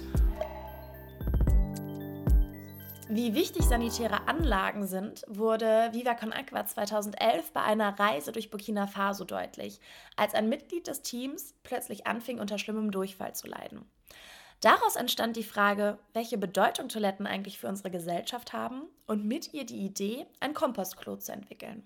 wie 3.13 3.33
wichtig 3.35 3.63
sanitäre 3.63 4.29
Anlagen 4.29 4.87
sind, 4.87 5.25
wurde 5.27 5.89
Viva 5.91 6.13
Con 6.13 6.31
Aqua 6.31 6.65
2011 6.65 7.51
bei 7.51 7.61
einer 7.61 7.99
Reise 7.99 8.31
durch 8.31 8.49
Burkina 8.49 8.87
Faso 8.87 9.25
deutlich, 9.25 9.81
als 10.15 10.33
ein 10.33 10.47
Mitglied 10.47 10.87
des 10.87 11.01
Teams 11.01 11.53
plötzlich 11.63 12.07
anfing, 12.07 12.39
unter 12.39 12.57
schlimmem 12.57 12.89
Durchfall 12.89 13.35
zu 13.35 13.47
leiden. 13.47 13.83
Daraus 14.61 14.95
entstand 14.95 15.35
die 15.35 15.43
Frage, 15.43 15.97
welche 16.13 16.37
Bedeutung 16.37 16.87
Toiletten 16.87 17.27
eigentlich 17.27 17.59
für 17.59 17.67
unsere 17.67 17.91
Gesellschaft 17.91 18.53
haben 18.53 18.83
und 19.07 19.25
mit 19.25 19.53
ihr 19.53 19.65
die 19.65 19.83
Idee, 19.83 20.25
ein 20.39 20.53
Kompostklo 20.53 21.17
zu 21.17 21.33
entwickeln. 21.33 21.85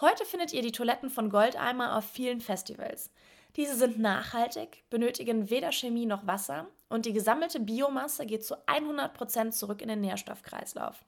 Heute 0.00 0.24
findet 0.24 0.52
ihr 0.52 0.62
die 0.62 0.72
Toiletten 0.72 1.10
von 1.10 1.30
Goldeimer 1.30 1.96
auf 1.96 2.06
vielen 2.06 2.40
Festivals. 2.40 3.12
Diese 3.56 3.76
sind 3.76 4.00
nachhaltig, 4.00 4.82
benötigen 4.90 5.48
weder 5.48 5.70
Chemie 5.70 6.06
noch 6.06 6.26
Wasser 6.26 6.66
und 6.88 7.06
die 7.06 7.12
gesammelte 7.12 7.60
Biomasse 7.60 8.26
geht 8.26 8.44
zu 8.44 8.56
100% 8.66 9.52
zurück 9.52 9.80
in 9.80 9.86
den 9.86 10.00
Nährstoffkreislauf. 10.00 11.04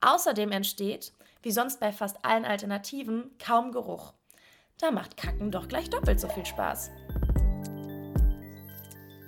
Außerdem 0.00 0.50
entsteht, 0.50 1.12
wie 1.42 1.50
sonst 1.50 1.80
bei 1.80 1.92
fast 1.92 2.24
allen 2.24 2.46
Alternativen, 2.46 3.36
kaum 3.38 3.70
Geruch. 3.70 4.14
Da 4.78 4.90
macht 4.90 5.18
Kacken 5.18 5.50
doch 5.50 5.68
gleich 5.68 5.90
doppelt 5.90 6.18
so 6.20 6.28
viel 6.28 6.46
Spaß. 6.46 6.90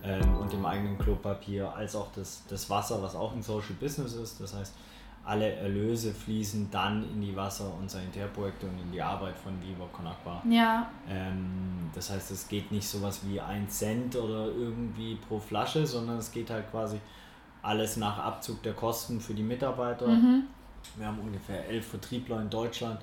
Ähm, 0.03 0.39
und 0.39 0.51
dem 0.51 0.65
eigenen 0.65 0.97
Klopapier 0.97 1.75
als 1.75 1.95
auch 1.95 2.11
das, 2.13 2.43
das 2.49 2.71
Wasser, 2.71 3.03
was 3.03 3.15
auch 3.15 3.35
ein 3.35 3.43
Social 3.43 3.75
Business 3.79 4.15
ist. 4.15 4.41
Das 4.41 4.55
heißt, 4.55 4.73
alle 5.27 5.53
Erlöse 5.57 6.15
fließen 6.15 6.71
dann 6.71 7.03
in 7.03 7.21
die 7.21 7.35
Wasser- 7.35 7.75
und 7.75 7.91
Sanitärprojekte 7.91 8.67
und 8.67 8.79
in 8.79 8.93
die 8.93 9.03
Arbeit 9.03 9.37
von 9.37 9.61
Viva 9.61 9.85
Con 9.93 10.07
Agua. 10.07 10.41
Ja. 10.49 10.89
Ähm, 11.09 11.91
das 11.93 12.11
heißt, 12.11 12.31
es 12.31 12.47
geht 12.47 12.71
nicht 12.71 12.87
sowas 12.87 13.21
wie 13.27 13.41
ein 13.41 13.69
Cent 13.69 14.15
oder 14.15 14.47
irgendwie 14.47 15.17
pro 15.17 15.41
Flasche, 15.41 15.85
sondern 15.85 16.19
es 16.19 16.31
geht 16.31 16.49
halt 16.49 16.71
quasi 16.71 17.01
alles 17.63 17.97
nach 17.97 18.19
Abzug 18.19 18.63
der 18.63 18.75
Kosten 18.75 19.21
für 19.21 19.35
die 19.35 19.43
Mitarbeiter. 19.43 20.07
Mhm. 20.07 20.45
Wir 20.95 21.07
haben 21.07 21.19
ungefähr 21.19 21.69
elf 21.69 21.89
Vertriebler 21.89 22.41
in 22.41 22.49
Deutschland, 22.49 23.01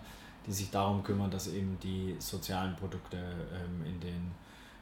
die 0.48 0.54
sich 0.54 0.72
darum 0.72 1.04
kümmern, 1.04 1.30
dass 1.30 1.50
eben 1.50 1.78
die 1.84 2.16
sozialen 2.20 2.74
Produkte 2.78 3.18
ähm, 3.18 3.86
in 3.86 4.00
den 4.00 4.32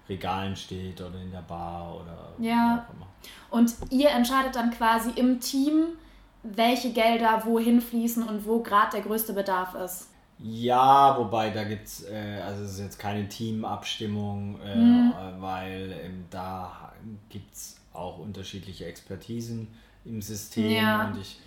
Regalen 0.08 0.56
steht 0.56 1.02
oder 1.02 1.20
in 1.20 1.32
der 1.32 1.42
Bar 1.42 1.96
oder 1.96 2.34
ja. 2.38 2.86
auch 2.88 2.94
immer. 2.94 3.08
Und 3.50 3.74
ihr 3.90 4.10
entscheidet 4.10 4.56
dann 4.56 4.70
quasi 4.70 5.10
im 5.16 5.40
Team, 5.40 5.98
welche 6.44 6.92
Gelder 6.92 7.44
wohin 7.46 7.82
fließen 7.82 8.24
und 8.24 8.46
wo 8.46 8.60
gerade 8.60 8.92
der 8.98 9.02
größte 9.02 9.34
Bedarf 9.34 9.76
ist. 9.76 10.08
Ja, 10.44 11.16
wobei 11.18 11.52
da 11.52 11.64
gibt 11.64 11.86
es, 11.86 12.04
äh, 12.10 12.42
also 12.44 12.64
es 12.64 12.74
ist 12.74 12.80
jetzt 12.80 13.00
keine 13.00 13.28
Teamabstimmung, 13.30 14.60
äh, 14.66 14.76
mhm. 14.76 15.14
weil 15.38 15.96
ähm, 16.04 16.26
da 16.32 16.94
gibt 17.30 17.54
es 17.54 17.78
auch 17.94 18.18
unterschiedliche 18.18 18.86
Expertisen 18.86 19.68
im 20.04 20.22
System 20.22 20.72
ja. 20.72 21.08
und 21.08 21.22
ich 21.22 21.40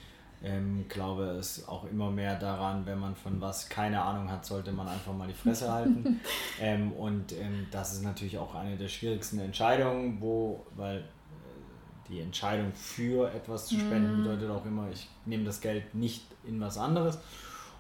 ähm, 0.45 0.85
glaube 0.89 1.25
es 1.25 1.67
auch 1.67 1.85
immer 1.85 2.11
mehr 2.11 2.39
daran, 2.39 2.87
wenn 2.87 3.01
man 3.01 3.17
von 3.17 3.41
was 3.41 3.69
keine 3.69 4.01
Ahnung 4.01 4.31
hat, 4.31 4.45
sollte 4.45 4.71
man 4.71 4.87
einfach 4.87 5.15
mal 5.15 5.27
die 5.27 5.35
Fresse 5.35 5.73
halten. 5.73 6.21
ähm, 6.61 6.93
und 6.93 7.33
ähm, 7.33 7.67
das 7.71 7.95
ist 7.95 8.05
natürlich 8.05 8.39
auch 8.39 8.55
eine 8.55 8.77
der 8.77 8.89
schwierigsten 8.89 9.41
Entscheidungen, 9.41 10.21
wo, 10.21 10.67
weil 10.77 11.05
die 12.09 12.21
Entscheidung 12.21 12.73
für 12.75 13.33
etwas 13.33 13.67
zu 13.67 13.79
spenden 13.79 14.21
mhm. 14.21 14.25
bedeutet 14.25 14.51
auch 14.51 14.65
immer, 14.65 14.89
ich 14.93 15.09
nehme 15.27 15.45
das 15.45 15.61
Geld 15.61 15.95
nicht 15.95 16.25
in 16.47 16.61
was 16.61 16.79
anderes. 16.79 17.19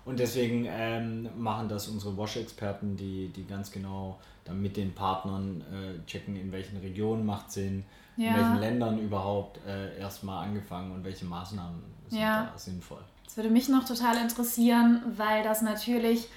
Und 0.05 0.19
deswegen 0.19 0.67
ähm, 0.69 1.29
machen 1.37 1.69
das 1.69 1.89
unsere 1.89 2.17
Wash-Experten, 2.17 2.97
die, 2.97 3.29
die 3.29 3.47
ganz 3.47 3.73
genau 3.73 4.19
dann 4.45 4.61
mit 4.61 4.77
den 4.77 4.93
Partnern 4.93 5.63
äh, 5.63 6.07
checken, 6.07 6.37
in 6.37 6.53
welchen 6.53 6.77
Regionen 6.79 7.25
macht 7.25 7.51
Sinn, 7.51 7.85
ja. 8.17 8.29
in 8.29 8.37
welchen 8.37 8.59
Ländern 8.59 8.99
überhaupt 8.99 9.59
äh, 9.67 9.99
erstmal 9.99 10.47
angefangen 10.47 10.93
und 10.93 11.05
welche 11.05 11.25
Maßnahmen 11.25 11.83
sind 12.09 12.21
ja. 12.21 12.51
da 12.53 12.59
sinnvoll. 12.59 13.01
Das 13.25 13.37
würde 13.39 13.49
mich 13.49 13.69
noch 13.71 13.85
total 13.85 14.19
interessieren, 14.19 15.03
weil 15.17 15.43
das 15.43 15.63
natürlich, 15.63 16.29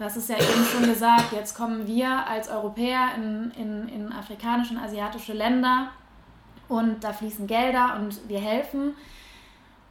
hast 0.00 0.16
es 0.16 0.26
ja 0.26 0.36
eben 0.36 0.64
schon 0.64 0.84
gesagt, 0.84 1.32
jetzt 1.32 1.54
kommen 1.54 1.86
wir 1.86 2.26
als 2.26 2.48
Europäer 2.48 3.10
in, 3.16 3.52
in, 3.52 3.88
in 3.88 4.12
afrikanische 4.12 4.74
und 4.74 4.80
asiatische 4.80 5.32
Länder 5.32 5.92
und 6.72 7.04
da 7.04 7.12
fließen 7.12 7.46
Gelder 7.46 7.98
und 8.00 8.28
wir 8.28 8.40
helfen. 8.40 8.94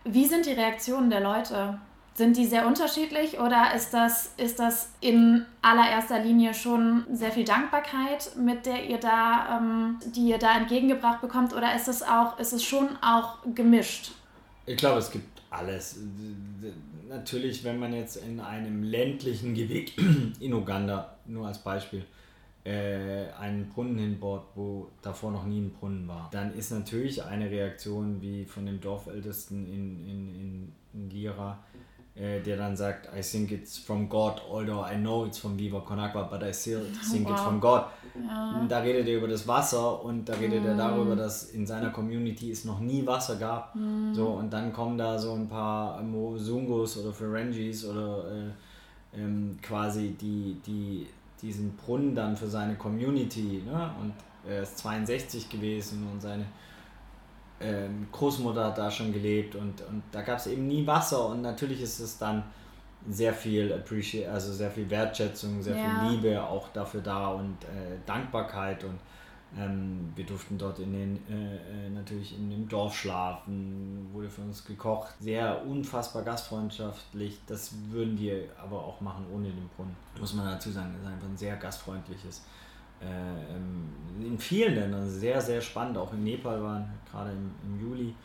Wie 0.04 0.26
sind 0.26 0.46
die 0.46 0.54
Reaktionen 0.54 1.10
der 1.10 1.22
Leute? 1.22 1.80
Sind 2.14 2.36
die 2.36 2.46
sehr 2.46 2.68
unterschiedlich 2.68 3.40
oder 3.40 3.74
ist 3.76 3.94
das, 3.94 4.34
ist 4.38 4.60
das 4.60 4.90
in 5.00 5.46
allererster 5.62 6.20
Linie 6.20 6.54
schon 6.54 7.06
sehr 7.12 7.32
viel 7.32 7.46
Dankbarkeit, 7.46 8.36
mit 8.36 8.66
der 8.66 8.90
ihr 8.90 8.98
da, 8.98 9.60
ähm, 9.60 10.00
die 10.06 10.28
ihr 10.28 10.38
da 10.38 10.58
entgegengebracht 10.58 11.22
bekommt, 11.22 11.54
oder 11.54 11.74
ist 11.74 11.88
es 11.88 12.04
auch, 12.04 12.38
ist 12.38 12.52
es 12.52 12.64
schon 12.64 12.90
auch 13.02 13.38
gemischt? 13.56 14.12
Ich 14.66 14.78
glaube, 14.78 15.00
es 15.00 15.10
gibt 15.10 15.42
alles. 15.50 16.00
Natürlich, 17.08 17.64
wenn 17.64 17.80
man 17.80 17.94
jetzt 17.94 18.18
in 18.18 18.40
einem 18.40 18.84
ländlichen 18.84 19.54
Gebiet 19.54 19.94
in 20.40 20.54
Uganda, 20.54 21.16
nur 21.26 21.48
als 21.48 21.60
Beispiel, 21.60 22.06
äh, 22.64 23.32
einen 23.40 23.70
Brunnen 23.70 23.98
hinbaut, 23.98 24.44
wo 24.56 24.90
davor 25.02 25.32
noch 25.32 25.46
nie 25.46 25.62
ein 25.62 25.72
Brunnen 25.72 26.08
war, 26.08 26.30
dann 26.32 26.54
ist 26.54 26.72
natürlich 26.72 27.24
eine 27.24 27.50
Reaktion 27.50 28.22
wie 28.22 28.46
von 28.46 28.66
dem 28.66 28.80
Dorfältesten 28.80 29.66
in, 29.66 30.06
in, 30.08 30.36
in, 30.36 30.72
in 30.94 31.10
Lira, 31.10 31.58
äh, 32.14 32.40
der 32.42 32.58
dann 32.58 32.76
sagt, 32.76 33.10
I 33.18 33.22
think 33.22 33.52
it's 33.52 33.78
from 33.78 34.08
God, 34.08 34.42
although 34.52 34.86
I 34.86 34.96
know 34.96 35.26
it's 35.26 35.40
from 35.40 35.58
Viva 35.58 35.80
Con 35.80 36.00
Agua, 36.00 36.24
but 36.24 36.44
I 36.44 36.54
still 36.54 36.86
think 37.12 37.26
wow. 37.26 37.34
it's 37.34 37.42
from 37.42 37.60
God. 37.60 37.86
Ja. 38.14 38.66
Da 38.68 38.80
redet 38.80 39.08
er 39.08 39.18
über 39.18 39.28
das 39.28 39.48
Wasser 39.48 40.04
und 40.04 40.28
da 40.28 40.34
redet 40.34 40.64
mm. 40.64 40.68
er 40.68 40.76
darüber, 40.76 41.16
dass 41.16 41.46
in 41.52 41.66
seiner 41.66 41.92
Community 41.92 42.52
es 42.52 42.66
noch 42.66 42.82
nie 42.82 43.08
Wasser 43.08 43.38
gab. 43.38 43.74
Mm. 43.74 44.14
So, 44.14 44.28
und 44.28 44.52
dann 44.52 44.74
kommen 44.74 44.98
da 44.98 45.18
so 45.18 45.32
ein 45.32 45.48
paar 45.48 46.04
Mosungos 46.04 46.98
oder 46.98 47.14
Ferengis 47.14 47.86
oder 47.86 48.26
äh, 48.30 49.20
ähm, 49.22 49.58
quasi 49.62 50.10
die, 50.20 50.58
die 50.66 51.08
diesen 51.42 51.76
Brunnen 51.76 52.16
dann 52.16 52.36
für 52.38 52.48
seine 52.48 52.76
Community. 52.76 53.64
Ne? 53.66 53.92
Und 54.00 54.14
er 54.48 54.64
ist 54.64 54.78
62 54.80 55.50
gewesen 55.50 56.08
und 56.12 56.22
seine 56.22 56.46
ähm, 57.60 58.08
Großmutter 58.12 58.66
hat 58.66 58.78
da 58.78 58.90
schon 58.90 59.14
gelebt 59.14 59.56
und, 59.56 59.82
und 59.82 60.04
da 60.12 60.22
gab 60.22 60.40
es 60.40 60.48
eben 60.48 60.68
nie 60.68 60.86
Wasser 60.88 61.28
und 61.28 61.42
natürlich 61.42 61.82
ist 61.82 62.00
es 62.00 62.18
dann 62.18 62.44
sehr 63.10 63.34
viel 63.34 63.72
Appreciate, 63.74 64.32
also 64.32 64.52
sehr 64.54 64.72
viel 64.72 64.90
Wertschätzung, 64.90 65.62
sehr 65.62 65.76
ja. 65.76 65.84
viel 65.84 66.12
Liebe 66.12 66.44
auch 66.44 66.70
dafür 66.70 67.02
da 67.02 67.30
und 67.30 67.64
äh, 67.64 67.98
Dankbarkeit 68.06 68.84
und 68.84 69.00
ähm, 69.58 70.14
wir 70.16 70.26
durften 70.26 70.58
dort 70.58 70.80
in 70.80 70.94
den, 70.94 71.20
äh, 71.30 71.56
äh, 71.56 71.90
natürlich 71.90 72.38
in 72.38 72.50
dem 72.50 72.70
Dorf 72.70 72.96
schlafen, 72.96 74.10
wurde 74.14 74.30
für 74.30 74.42
uns 74.42 74.64
gekocht. 74.64 75.14
Sehr 75.20 75.66
unfassbar 75.66 76.24
gastfreundschaftlich. 76.24 77.40
Das 77.48 77.74
würden 77.90 78.18
wir 78.18 78.46
aber 78.58 78.80
auch 78.84 79.02
machen 79.02 79.26
ohne 79.34 79.50
den 79.50 79.68
Brunnen. 79.76 79.96
Muss 80.20 80.34
man 80.34 80.46
dazu 80.46 80.72
sagen, 80.72 80.94
das 80.94 81.02
ist 81.02 81.08
einfach 81.08 81.28
ein 81.28 81.38
sehr 81.38 81.58
gastfreundliches. 81.58 82.46
Äh, 83.02 83.56
ähm, 83.56 83.90
in 84.22 84.40
vielen 84.40 84.76
Ländern 84.76 85.10
sehr, 85.10 85.42
sehr 85.42 85.60
spannend. 85.60 85.98
Auch 85.98 86.14
in 86.14 86.24
Nepal 86.24 86.64
waren 86.64 86.90
gerade 87.12 87.32
im, 87.32 87.52
im 87.66 87.82
Juli. 87.82 88.16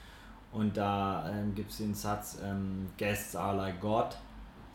Und 0.52 0.76
da 0.76 1.28
ähm, 1.28 1.54
gibt 1.56 1.72
es 1.72 1.78
den 1.78 1.94
Satz, 1.94 2.38
ähm, 2.42 2.88
Guests 2.96 3.34
are 3.34 3.56
like 3.56 3.80
God. 3.80 4.16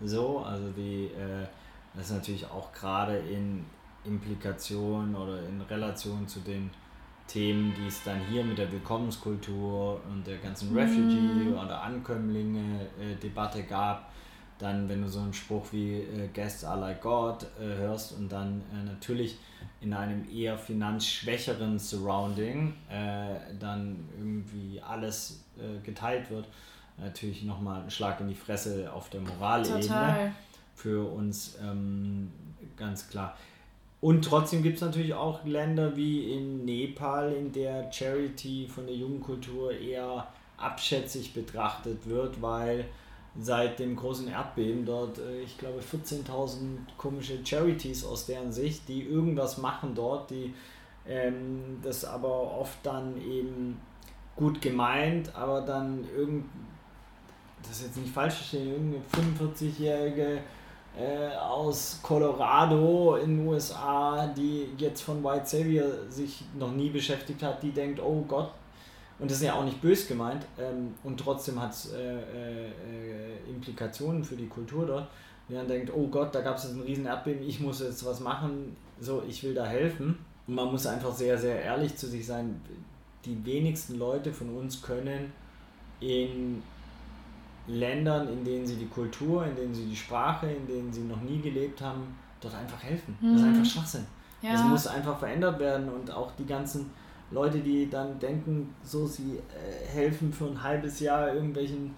So, 0.01 0.39
also 0.39 0.69
die, 0.71 1.05
äh, 1.05 1.47
das 1.93 2.07
ist 2.07 2.11
natürlich 2.11 2.45
auch 2.45 2.73
gerade 2.73 3.17
in, 3.17 3.65
Implikation 4.05 5.15
oder 5.15 5.47
in 5.47 5.61
Relation 5.61 6.27
zu 6.27 6.39
den 6.39 6.69
Themen, 7.27 7.73
die 7.77 7.87
es 7.87 8.03
dann 8.03 8.19
hier 8.29 8.43
mit 8.43 8.57
der 8.57 8.71
Willkommenskultur 8.71 10.01
und 10.09 10.25
der 10.27 10.37
ganzen 10.37 10.75
Refugee- 10.75 11.49
mhm. 11.49 11.53
oder 11.53 11.81
Ankömmlinge-Debatte 11.81 13.59
äh, 13.59 13.63
gab. 13.63 14.11
Dann, 14.59 14.87
wenn 14.89 15.01
du 15.01 15.07
so 15.07 15.21
einen 15.21 15.33
Spruch 15.33 15.65
wie 15.71 16.01
äh, 16.01 16.27
Guests 16.33 16.63
are 16.63 16.79
like 16.79 17.01
God 17.01 17.43
äh, 17.59 17.63
hörst 17.63 18.11
und 18.17 18.31
dann 18.31 18.61
äh, 18.73 18.83
natürlich 18.85 19.37
in 19.79 19.93
einem 19.93 20.27
eher 20.29 20.57
finanzschwächeren 20.57 21.79
Surrounding 21.79 22.73
äh, 22.89 23.35
dann 23.59 24.07
irgendwie 24.17 24.81
alles 24.81 25.43
äh, 25.57 25.79
geteilt 25.83 26.29
wird, 26.29 26.47
natürlich 26.97 27.43
nochmal 27.43 27.83
ein 27.83 27.89
Schlag 27.89 28.19
in 28.19 28.27
die 28.27 28.35
Fresse 28.35 28.91
auf 28.91 29.09
der 29.09 29.21
Moralebene 29.21 30.33
für 30.75 31.11
uns 31.11 31.57
ähm, 31.61 32.31
ganz 32.75 33.09
klar. 33.09 33.35
Und 34.01 34.25
trotzdem 34.25 34.63
gibt 34.63 34.77
es 34.77 34.81
natürlich 34.81 35.13
auch 35.13 35.45
Länder 35.45 35.95
wie 35.95 36.33
in 36.33 36.65
Nepal, 36.65 37.33
in 37.33 37.51
der 37.51 37.91
Charity 37.91 38.67
von 38.67 38.87
der 38.87 38.95
Jugendkultur 38.95 39.71
eher 39.71 40.27
abschätzig 40.57 41.33
betrachtet 41.33 42.07
wird, 42.07 42.41
weil 42.41 42.85
seit 43.39 43.79
dem 43.79 43.95
großen 43.95 44.27
Erdbeben 44.27 44.85
dort, 44.85 45.19
äh, 45.19 45.41
ich 45.41 45.57
glaube, 45.57 45.79
14.000 45.79 46.57
komische 46.97 47.45
Charities 47.45 48.03
aus 48.03 48.25
deren 48.25 48.51
Sicht, 48.51 48.87
die 48.87 49.03
irgendwas 49.03 49.57
machen 49.57 49.93
dort, 49.95 50.31
die 50.31 50.53
ähm, 51.07 51.79
das 51.81 52.03
aber 52.03 52.59
oft 52.59 52.77
dann 52.83 53.15
eben 53.21 53.79
gut 54.35 54.61
gemeint, 54.61 55.33
aber 55.35 55.61
dann 55.61 56.05
irgend, 56.15 56.45
das 57.61 57.77
ist 57.77 57.83
jetzt 57.85 57.97
nicht 57.97 58.13
falsch 58.13 58.53
irgendeine 58.53 59.03
45-jährige 59.13 60.39
äh, 60.97 61.35
aus 61.35 61.99
Colorado 62.01 63.15
in 63.15 63.37
den 63.37 63.47
USA, 63.47 64.27
die 64.27 64.67
jetzt 64.77 65.01
von 65.01 65.23
White 65.23 65.45
Savior 65.45 65.87
sich 66.09 66.43
noch 66.57 66.71
nie 66.71 66.89
beschäftigt 66.89 67.41
hat, 67.43 67.63
die 67.63 67.71
denkt, 67.71 68.01
oh 68.01 68.23
Gott, 68.27 68.51
und 69.19 69.29
das 69.29 69.37
ist 69.37 69.43
ja 69.43 69.53
auch 69.53 69.63
nicht 69.63 69.81
bös 69.81 70.07
gemeint, 70.07 70.45
ähm, 70.59 70.95
und 71.03 71.19
trotzdem 71.19 71.61
hat 71.61 71.71
es 71.71 71.93
äh, 71.93 72.15
äh, 72.15 73.49
Implikationen 73.49 74.23
für 74.23 74.35
die 74.35 74.47
Kultur 74.47 74.85
dort, 74.85 75.07
die 75.47 75.53
dann 75.53 75.67
denkt, 75.67 75.91
oh 75.95 76.07
Gott, 76.07 76.33
da 76.33 76.41
gab 76.41 76.57
es 76.57 76.63
jetzt 76.63 76.73
ein 76.73 76.81
riesen 76.81 77.05
Erdbeben, 77.05 77.47
ich 77.47 77.59
muss 77.59 77.81
jetzt 77.81 78.05
was 78.05 78.19
machen, 78.19 78.75
so, 78.99 79.23
ich 79.27 79.43
will 79.43 79.53
da 79.53 79.65
helfen. 79.65 80.17
Und 80.47 80.55
man 80.55 80.71
muss 80.71 80.87
einfach 80.87 81.13
sehr, 81.13 81.37
sehr 81.37 81.61
ehrlich 81.61 81.95
zu 81.95 82.07
sich 82.07 82.25
sein, 82.25 82.59
die 83.25 83.45
wenigsten 83.45 83.99
Leute 83.99 84.33
von 84.33 84.55
uns 84.57 84.81
können 84.81 85.31
in 85.99 86.63
Ländern, 87.71 88.27
in 88.27 88.43
denen 88.43 88.65
sie 88.65 88.75
die 88.75 88.87
Kultur, 88.87 89.45
in 89.45 89.55
denen 89.55 89.73
sie 89.73 89.85
die 89.85 89.95
Sprache, 89.95 90.47
in 90.47 90.67
denen 90.67 90.91
sie 90.91 91.01
noch 91.01 91.21
nie 91.21 91.39
gelebt 91.39 91.81
haben, 91.81 92.15
dort 92.39 92.55
einfach 92.55 92.81
helfen. 92.83 93.17
Mhm. 93.21 93.33
Das 93.33 93.41
ist 93.41 93.47
mhm. 93.47 93.53
einfach 93.53 93.71
Schwachsinn. 93.71 94.05
Ja. 94.41 94.53
Das 94.53 94.63
muss 94.63 94.87
einfach 94.87 95.19
verändert 95.19 95.59
werden 95.59 95.89
und 95.89 96.11
auch 96.11 96.31
die 96.31 96.45
ganzen 96.45 96.89
Leute, 97.29 97.59
die 97.59 97.89
dann 97.89 98.19
denken, 98.19 98.75
so 98.83 99.05
sie 99.07 99.37
äh, 99.37 99.87
helfen 99.87 100.33
für 100.33 100.45
ein 100.45 100.61
halbes 100.61 100.99
Jahr 100.99 101.33
irgendwelchen 101.33 101.95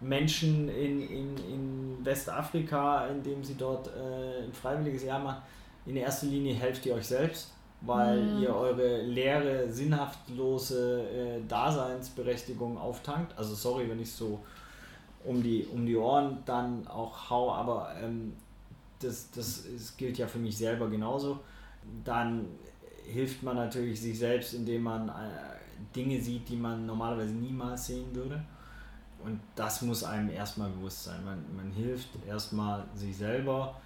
Menschen 0.00 0.68
in, 0.68 1.00
in, 1.02 1.36
in 1.36 1.96
Westafrika, 2.04 3.06
indem 3.06 3.44
sie 3.44 3.54
dort 3.54 3.88
äh, 3.88 4.44
ein 4.44 4.52
freiwilliges 4.52 5.04
Jahr 5.04 5.20
machen. 5.20 5.42
In 5.86 5.96
erster 5.96 6.26
Linie 6.26 6.54
helft 6.54 6.84
ihr 6.86 6.94
euch 6.94 7.06
selbst, 7.06 7.52
weil 7.80 8.20
mhm. 8.20 8.42
ihr 8.42 8.54
eure 8.54 9.02
leere, 9.02 9.70
sinnhaftlose 9.70 11.02
äh, 11.02 11.40
Daseinsberechtigung 11.46 12.78
auftankt. 12.78 13.36
Also 13.36 13.54
sorry, 13.54 13.88
wenn 13.88 14.00
ich 14.00 14.12
so 14.12 14.40
um 15.24 15.42
die, 15.42 15.66
um 15.66 15.86
die 15.86 15.96
Ohren 15.96 16.38
dann 16.44 16.86
auch 16.88 17.30
hau, 17.30 17.52
aber 17.52 17.94
ähm, 18.00 18.32
das, 19.00 19.30
das, 19.30 19.64
das 19.72 19.96
gilt 19.96 20.18
ja 20.18 20.26
für 20.26 20.38
mich 20.38 20.56
selber 20.56 20.88
genauso. 20.88 21.40
Dann 22.04 22.46
hilft 23.04 23.42
man 23.42 23.56
natürlich 23.56 24.00
sich 24.00 24.18
selbst, 24.18 24.54
indem 24.54 24.82
man 24.84 25.08
äh, 25.08 25.12
Dinge 25.94 26.20
sieht, 26.20 26.48
die 26.48 26.56
man 26.56 26.86
normalerweise 26.86 27.34
niemals 27.34 27.86
sehen 27.86 28.14
würde. 28.14 28.42
Und 29.24 29.40
das 29.54 29.82
muss 29.82 30.02
einem 30.02 30.30
erstmal 30.30 30.70
bewusst 30.70 31.04
sein. 31.04 31.24
Man, 31.24 31.44
man 31.56 31.70
hilft 31.72 32.08
erstmal 32.26 32.84
sich 32.94 33.16
selber 33.16 33.76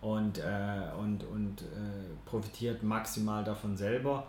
und, 0.00 0.38
äh, 0.38 0.82
und, 0.98 1.24
und 1.24 1.62
äh, 1.62 2.14
profitiert 2.24 2.82
maximal 2.82 3.42
davon 3.42 3.76
selber. 3.76 4.26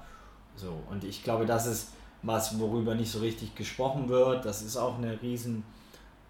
So, 0.56 0.73
und 0.89 1.04
ich 1.04 1.23
glaube, 1.23 1.45
das 1.45 1.67
ist 1.67 1.89
was, 2.23 2.58
worüber 2.60 2.95
nicht 2.95 3.12
so 3.12 3.19
richtig 3.19 3.56
gesprochen 3.56 4.10
wird. 4.10 4.45
Das 4.45 4.63
ist 4.63 4.78
auch 4.78 4.97
eine 4.97 5.21
riesen 5.21 5.63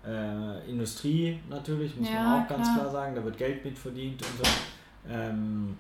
äh, 0.08 0.70
Industrie 0.70 1.40
natürlich, 1.50 1.96
muss 1.98 2.10
ja, 2.10 2.24
man 2.24 2.44
auch 2.44 2.48
ganz 2.48 2.68
klar. 2.68 2.80
klar 2.80 2.92
sagen, 2.92 3.16
da 3.16 3.24
wird 3.24 3.38
Geld 3.38 3.66
mit 3.66 3.78
verdient 3.78 4.22
und 4.22 4.46
so. 4.46 4.52
Ähm, 5.10 5.78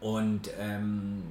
und 0.00 0.50
ähm, 0.58 1.22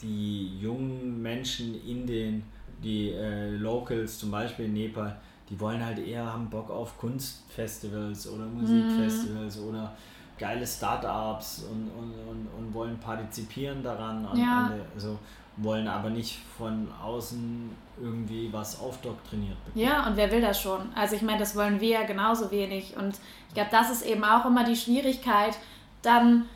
die 0.00 0.58
jungen 0.58 1.20
Menschen 1.22 1.74
in 1.86 2.06
den, 2.06 2.42
die 2.82 3.10
äh, 3.10 3.50
Locals, 3.50 4.18
zum 4.18 4.30
Beispiel 4.30 4.66
in 4.66 4.74
Nepal, 4.74 5.16
die 5.48 5.58
wollen 5.58 5.84
halt 5.84 5.98
eher 5.98 6.24
haben 6.24 6.48
Bock 6.48 6.70
auf 6.70 6.96
Kunstfestivals 6.98 8.28
oder 8.28 8.46
Musikfestivals 8.46 9.58
mhm. 9.58 9.68
oder 9.68 9.94
geile 10.38 10.66
Startups 10.66 11.64
und, 11.70 11.90
und, 11.90 12.14
und, 12.28 12.48
und 12.58 12.74
wollen 12.74 12.98
partizipieren 12.98 13.82
daran. 13.82 14.24
Und, 14.24 14.38
ja. 14.38 14.72
also, 14.94 15.18
wollen 15.56 15.88
aber 15.88 16.10
nicht 16.10 16.38
von 16.56 16.88
außen 17.02 17.70
irgendwie 18.00 18.52
was 18.52 18.80
aufdoktriniert 18.80 19.62
bekommen. 19.64 19.84
Ja, 19.84 20.06
und 20.06 20.16
wer 20.16 20.30
will 20.30 20.40
das 20.40 20.60
schon? 20.60 20.80
Also 20.94 21.16
ich 21.16 21.22
meine, 21.22 21.38
das 21.38 21.54
wollen 21.54 21.80
wir 21.80 21.90
ja 21.90 22.02
genauso 22.04 22.50
wenig. 22.50 22.96
Und 22.96 23.18
ich 23.48 23.54
glaube, 23.54 23.70
das 23.70 23.90
ist 23.90 24.06
eben 24.06 24.24
auch 24.24 24.46
immer 24.46 24.64
die 24.64 24.76
Schwierigkeit, 24.76 25.56
dann 26.00 26.46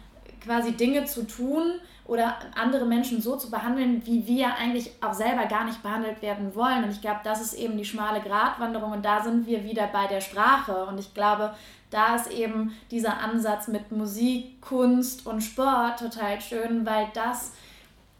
quasi 0.41 0.73
Dinge 0.73 1.05
zu 1.05 1.27
tun 1.27 1.81
oder 2.07 2.37
andere 2.55 2.87
Menschen 2.87 3.21
so 3.21 3.37
zu 3.37 3.51
behandeln, 3.51 4.05
wie 4.07 4.27
wir 4.27 4.57
eigentlich 4.57 4.93
auch 5.03 5.13
selber 5.13 5.47
gar 5.47 5.65
nicht 5.65 5.83
behandelt 5.83 6.23
werden 6.23 6.55
wollen. 6.55 6.85
Und 6.85 6.91
ich 6.91 7.01
glaube, 7.01 7.21
das 7.25 7.41
ist 7.41 7.55
eben 7.55 7.77
die 7.77 7.85
schmale 7.85 8.21
Gratwanderung 8.21 8.93
und 8.93 9.05
da 9.05 9.23
sind 9.23 9.47
wir 9.47 9.65
wieder 9.65 9.89
bei 9.89 10.07
der 10.07 10.21
Sprache. 10.21 10.87
Und 10.87 10.99
ich 10.99 11.13
glaube, 11.15 11.53
da 11.91 12.15
ist 12.15 12.31
eben 12.31 12.75
dieser 12.91 13.21
Ansatz 13.21 13.69
mit 13.69 13.91
Musik, 13.91 14.61
Kunst 14.61 15.27
und 15.27 15.41
Sport 15.43 15.99
total 15.99 16.41
schön, 16.41 16.87
weil 16.87 17.09
das 17.13 17.53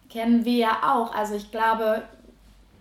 kennen 0.09 0.45
wir 0.45 0.57
ja 0.57 0.95
auch. 0.95 1.15
Also 1.15 1.35
ich 1.35 1.51
glaube, 1.51 2.03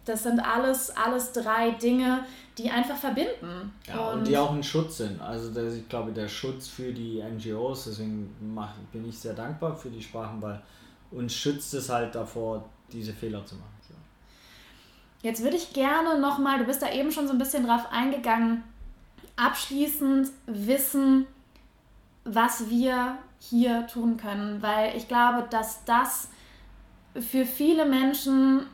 Das 0.06 0.22
sind 0.24 0.40
alles, 0.40 0.96
alles 0.96 1.32
drei 1.32 1.72
Dinge, 1.72 2.24
die 2.58 2.70
einfach 2.70 2.96
verbinden. 2.96 3.74
Ja, 3.88 4.10
und, 4.10 4.20
und 4.20 4.28
die 4.28 4.38
auch 4.38 4.52
ein 4.52 4.64
Schutz 4.64 4.98
sind. 4.98 5.20
Also 5.20 5.52
das, 5.52 5.74
ich 5.74 5.90
glaube, 5.90 6.12
der 6.12 6.28
Schutz 6.28 6.68
für 6.68 6.92
die 6.94 7.24
NGOs, 7.24 7.86
deswegen 7.86 8.36
mach, 8.54 8.74
bin 8.92 9.08
ich 9.10 9.18
sehr 9.18 9.34
dankbar 9.34 9.76
für 9.76 9.90
die 9.90 10.02
Sprachen, 10.02 10.40
weil 10.42 10.62
uns 11.12 11.34
schützt 11.34 11.74
es 11.74 11.90
halt 11.90 12.14
davor, 12.14 12.64
diese 12.92 13.14
Fehler 13.14 13.44
zu 13.46 13.56
machen. 13.56 13.76
Jetzt 15.24 15.42
würde 15.42 15.56
ich 15.56 15.74
gerne 15.74 16.20
nochmal, 16.20 16.60
du 16.60 16.66
bist 16.66 16.84
da 16.84 16.92
eben 16.92 17.12
schon 17.12 17.26
so 17.26 17.34
ein 17.34 17.40
bisschen 17.40 17.66
drauf 17.66 17.92
eingegangen, 17.92 18.64
abschließend 19.38 20.30
wissen, 20.46 21.26
was 22.26 22.70
wir 22.70 23.18
hier 23.40 23.88
tun 23.88 24.18
können, 24.18 24.62
weil 24.62 24.96
ich 24.96 25.08
glaube, 25.08 25.48
dass 25.50 25.84
das 25.86 26.30
für 27.20 27.46
viele 27.46 27.86
Menschen 27.86 28.68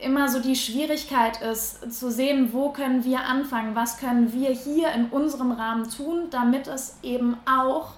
immer 0.00 0.28
so 0.28 0.40
die 0.40 0.56
Schwierigkeit 0.56 1.40
ist, 1.40 1.92
zu 1.92 2.10
sehen, 2.10 2.52
wo 2.52 2.70
können 2.70 3.04
wir 3.04 3.20
anfangen, 3.20 3.74
was 3.74 3.98
können 3.98 4.32
wir 4.32 4.50
hier 4.50 4.92
in 4.92 5.06
unserem 5.06 5.52
Rahmen 5.52 5.88
tun, 5.88 6.28
damit 6.30 6.66
es 6.66 6.98
eben 7.02 7.36
auch 7.46 7.94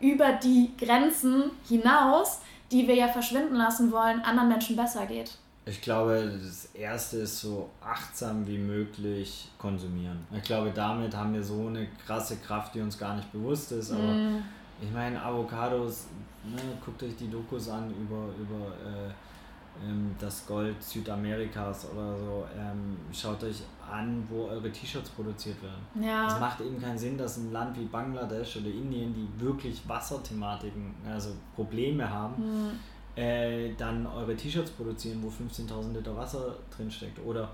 über 0.00 0.32
die 0.32 0.72
Grenzen 0.78 1.50
hinaus, 1.66 2.40
die 2.70 2.86
wir 2.86 2.94
ja 2.94 3.08
verschwinden 3.08 3.56
lassen 3.56 3.90
wollen, 3.90 4.20
anderen 4.20 4.48
Menschen 4.48 4.76
besser 4.76 5.06
geht. 5.06 5.38
Ich 5.66 5.82
glaube, 5.82 6.38
das 6.42 6.66
erste 6.74 7.18
ist 7.18 7.40
so 7.40 7.68
achtsam 7.84 8.46
wie 8.46 8.58
möglich 8.58 9.48
konsumieren. 9.58 10.26
Ich 10.34 10.42
glaube, 10.42 10.72
damit 10.74 11.14
haben 11.14 11.34
wir 11.34 11.42
so 11.42 11.66
eine 11.66 11.86
krasse 12.06 12.36
Kraft, 12.36 12.74
die 12.74 12.80
uns 12.80 12.98
gar 12.98 13.14
nicht 13.14 13.30
bewusst 13.30 13.70
ist. 13.72 13.92
Aber 13.92 14.02
mm. 14.02 14.42
ich 14.82 14.90
meine, 14.90 15.22
Avocados, 15.22 16.06
ne, 16.44 16.60
guckt 16.84 17.02
euch 17.02 17.16
die 17.16 17.30
Dokus 17.30 17.68
an 17.68 17.90
über, 17.90 18.28
über 18.38 18.66
äh, 18.84 19.10
ähm, 19.82 20.14
das 20.18 20.46
Gold 20.46 20.82
Südamerikas 20.82 21.86
oder 21.92 22.16
so. 22.18 22.46
Ähm, 22.56 22.96
schaut 23.12 23.42
euch 23.44 23.62
an, 23.90 24.24
wo 24.28 24.46
eure 24.46 24.70
T-Shirts 24.70 25.10
produziert 25.10 25.56
werden. 25.62 26.06
Ja. 26.06 26.28
Es 26.28 26.40
macht 26.40 26.60
eben 26.60 26.80
keinen 26.80 26.98
Sinn, 26.98 27.16
dass 27.16 27.38
ein 27.38 27.52
Land 27.52 27.78
wie 27.78 27.84
Bangladesch 27.84 28.56
oder 28.56 28.66
Indien, 28.66 29.14
die 29.14 29.28
wirklich 29.42 29.80
Wasserthematiken, 29.88 30.94
also 31.08 31.30
Probleme 31.54 32.08
haben, 32.08 32.34
mhm. 32.42 32.70
äh, 33.16 33.72
dann 33.74 34.06
eure 34.06 34.36
T-Shirts 34.36 34.72
produzieren, 34.72 35.22
wo 35.22 35.28
15.000 35.28 35.92
Liter 35.92 36.16
Wasser 36.16 36.56
drinsteckt. 36.76 37.18
Oder 37.24 37.50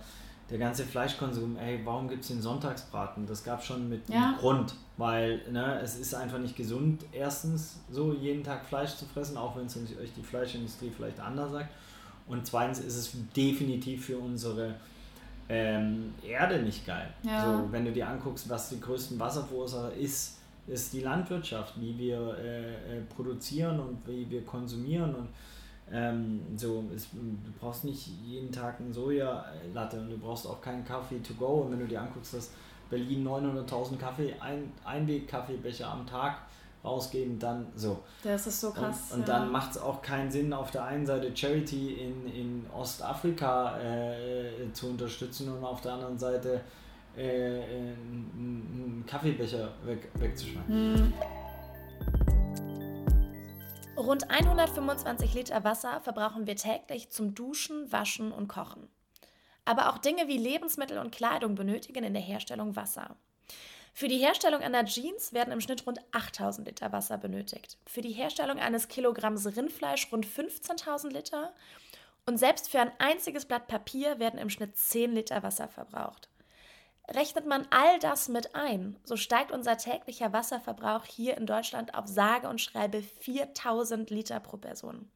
der 0.50 0.58
ganze 0.58 0.84
Fleischkonsum, 0.84 1.56
ey, 1.56 1.80
warum 1.84 2.08
gibt 2.08 2.22
es 2.22 2.28
den 2.28 2.40
Sonntagsbraten? 2.40 3.26
Das 3.26 3.42
gab 3.42 3.60
es 3.60 3.66
schon 3.66 3.88
mit 3.88 4.08
ja. 4.08 4.36
Grund, 4.38 4.74
weil 4.96 5.42
ne, 5.50 5.80
es 5.80 5.98
ist 5.98 6.14
einfach 6.14 6.38
nicht 6.38 6.56
gesund, 6.56 7.04
erstens 7.12 7.80
so 7.90 8.12
jeden 8.12 8.44
Tag 8.44 8.64
Fleisch 8.64 8.94
zu 8.94 9.06
fressen, 9.06 9.36
auch 9.36 9.56
wenn 9.56 9.66
es 9.66 9.76
euch 9.76 10.12
die 10.16 10.22
Fleischindustrie 10.22 10.92
vielleicht 10.94 11.18
anders 11.18 11.50
sagt. 11.50 11.70
Und 12.28 12.46
zweitens 12.46 12.78
ist 12.78 12.96
es 12.96 13.12
definitiv 13.34 14.06
für 14.06 14.18
unsere 14.18 14.74
ähm, 15.48 16.14
Erde 16.24 16.62
nicht 16.62 16.86
geil. 16.86 17.08
Ja. 17.22 17.44
So, 17.44 17.72
wenn 17.72 17.84
du 17.84 17.92
dir 17.92 18.08
anguckst, 18.08 18.48
was 18.48 18.68
die 18.68 18.80
größten 18.80 19.18
Wasserverursacher 19.18 19.94
ist, 19.94 20.38
ist 20.66 20.92
die 20.92 21.00
Landwirtschaft, 21.00 21.74
wie 21.80 21.96
wir 21.96 22.36
äh, 22.38 22.98
äh, 22.98 23.00
produzieren 23.14 23.78
und 23.78 23.98
wie 24.06 24.28
wir 24.28 24.44
konsumieren 24.44 25.14
und 25.14 25.28
ähm, 25.92 26.40
so, 26.56 26.84
es, 26.94 27.10
du 27.12 27.52
brauchst 27.60 27.84
nicht 27.84 28.08
jeden 28.24 28.50
Tag 28.50 28.80
einen 28.80 28.92
Sojalatte 28.92 30.00
und 30.00 30.10
du 30.10 30.18
brauchst 30.18 30.46
auch 30.46 30.60
keinen 30.60 30.84
Kaffee 30.84 31.20
to 31.20 31.34
go. 31.34 31.62
Und 31.62 31.72
wenn 31.72 31.80
du 31.80 31.86
dir 31.86 32.00
anguckst, 32.00 32.34
dass 32.34 32.50
Berlin 32.90 33.26
900.000 33.26 33.96
Kaffee, 33.96 34.34
ein, 34.40 34.72
Einweg-Kaffeebecher 34.84 35.88
am 35.88 36.06
Tag 36.06 36.38
rausgeben, 36.84 37.38
dann 37.38 37.66
so. 37.74 38.00
Das 38.22 38.46
ist 38.46 38.60
so 38.60 38.70
krass. 38.70 39.12
Und, 39.12 39.20
und 39.20 39.28
ja. 39.28 39.38
dann 39.38 39.50
macht 39.50 39.72
es 39.72 39.78
auch 39.78 40.02
keinen 40.02 40.30
Sinn, 40.30 40.52
auf 40.52 40.70
der 40.70 40.84
einen 40.84 41.06
Seite 41.06 41.36
Charity 41.36 41.94
in, 41.94 42.26
in 42.26 42.66
Ostafrika 42.76 43.78
äh, 43.80 44.72
zu 44.72 44.88
unterstützen 44.88 45.52
und 45.52 45.64
auf 45.64 45.80
der 45.80 45.94
anderen 45.94 46.18
Seite 46.18 46.60
äh, 47.16 47.60
einen 47.60 49.04
Kaffeebecher 49.06 49.68
weg, 49.84 50.10
wegzuschneiden. 50.14 50.96
Hm. 50.96 51.12
Rund 53.96 54.30
125 54.30 55.32
Liter 55.32 55.64
Wasser 55.64 56.02
verbrauchen 56.02 56.46
wir 56.46 56.54
täglich 56.54 57.08
zum 57.08 57.34
Duschen, 57.34 57.90
Waschen 57.90 58.30
und 58.30 58.46
Kochen. 58.46 58.90
Aber 59.64 59.88
auch 59.88 59.96
Dinge 59.96 60.28
wie 60.28 60.36
Lebensmittel 60.36 60.98
und 60.98 61.12
Kleidung 61.12 61.54
benötigen 61.54 62.04
in 62.04 62.12
der 62.12 62.22
Herstellung 62.22 62.76
Wasser. 62.76 63.16
Für 63.94 64.08
die 64.08 64.18
Herstellung 64.18 64.60
einer 64.60 64.84
Jeans 64.84 65.32
werden 65.32 65.50
im 65.50 65.62
Schnitt 65.62 65.86
rund 65.86 65.98
8000 66.12 66.68
Liter 66.68 66.92
Wasser 66.92 67.16
benötigt. 67.16 67.78
Für 67.86 68.02
die 68.02 68.12
Herstellung 68.12 68.58
eines 68.58 68.88
Kilogramms 68.88 69.56
Rindfleisch 69.56 70.12
rund 70.12 70.26
15.000 70.26 71.08
Liter. 71.08 71.54
Und 72.26 72.36
selbst 72.36 72.68
für 72.68 72.80
ein 72.80 72.92
einziges 72.98 73.46
Blatt 73.46 73.66
Papier 73.66 74.18
werden 74.18 74.38
im 74.38 74.50
Schnitt 74.50 74.76
10 74.76 75.12
Liter 75.12 75.42
Wasser 75.42 75.68
verbraucht. 75.68 76.28
Rechnet 77.08 77.46
man 77.46 77.68
all 77.70 78.00
das 78.00 78.28
mit 78.28 78.56
ein, 78.56 78.96
so 79.04 79.16
steigt 79.16 79.52
unser 79.52 79.76
täglicher 79.76 80.32
Wasserverbrauch 80.32 81.04
hier 81.04 81.36
in 81.36 81.46
Deutschland 81.46 81.94
auf 81.94 82.08
sage 82.08 82.48
und 82.48 82.60
schreibe 82.60 83.00
4000 83.00 84.10
Liter 84.10 84.40
pro 84.40 84.56
Person. 84.56 85.08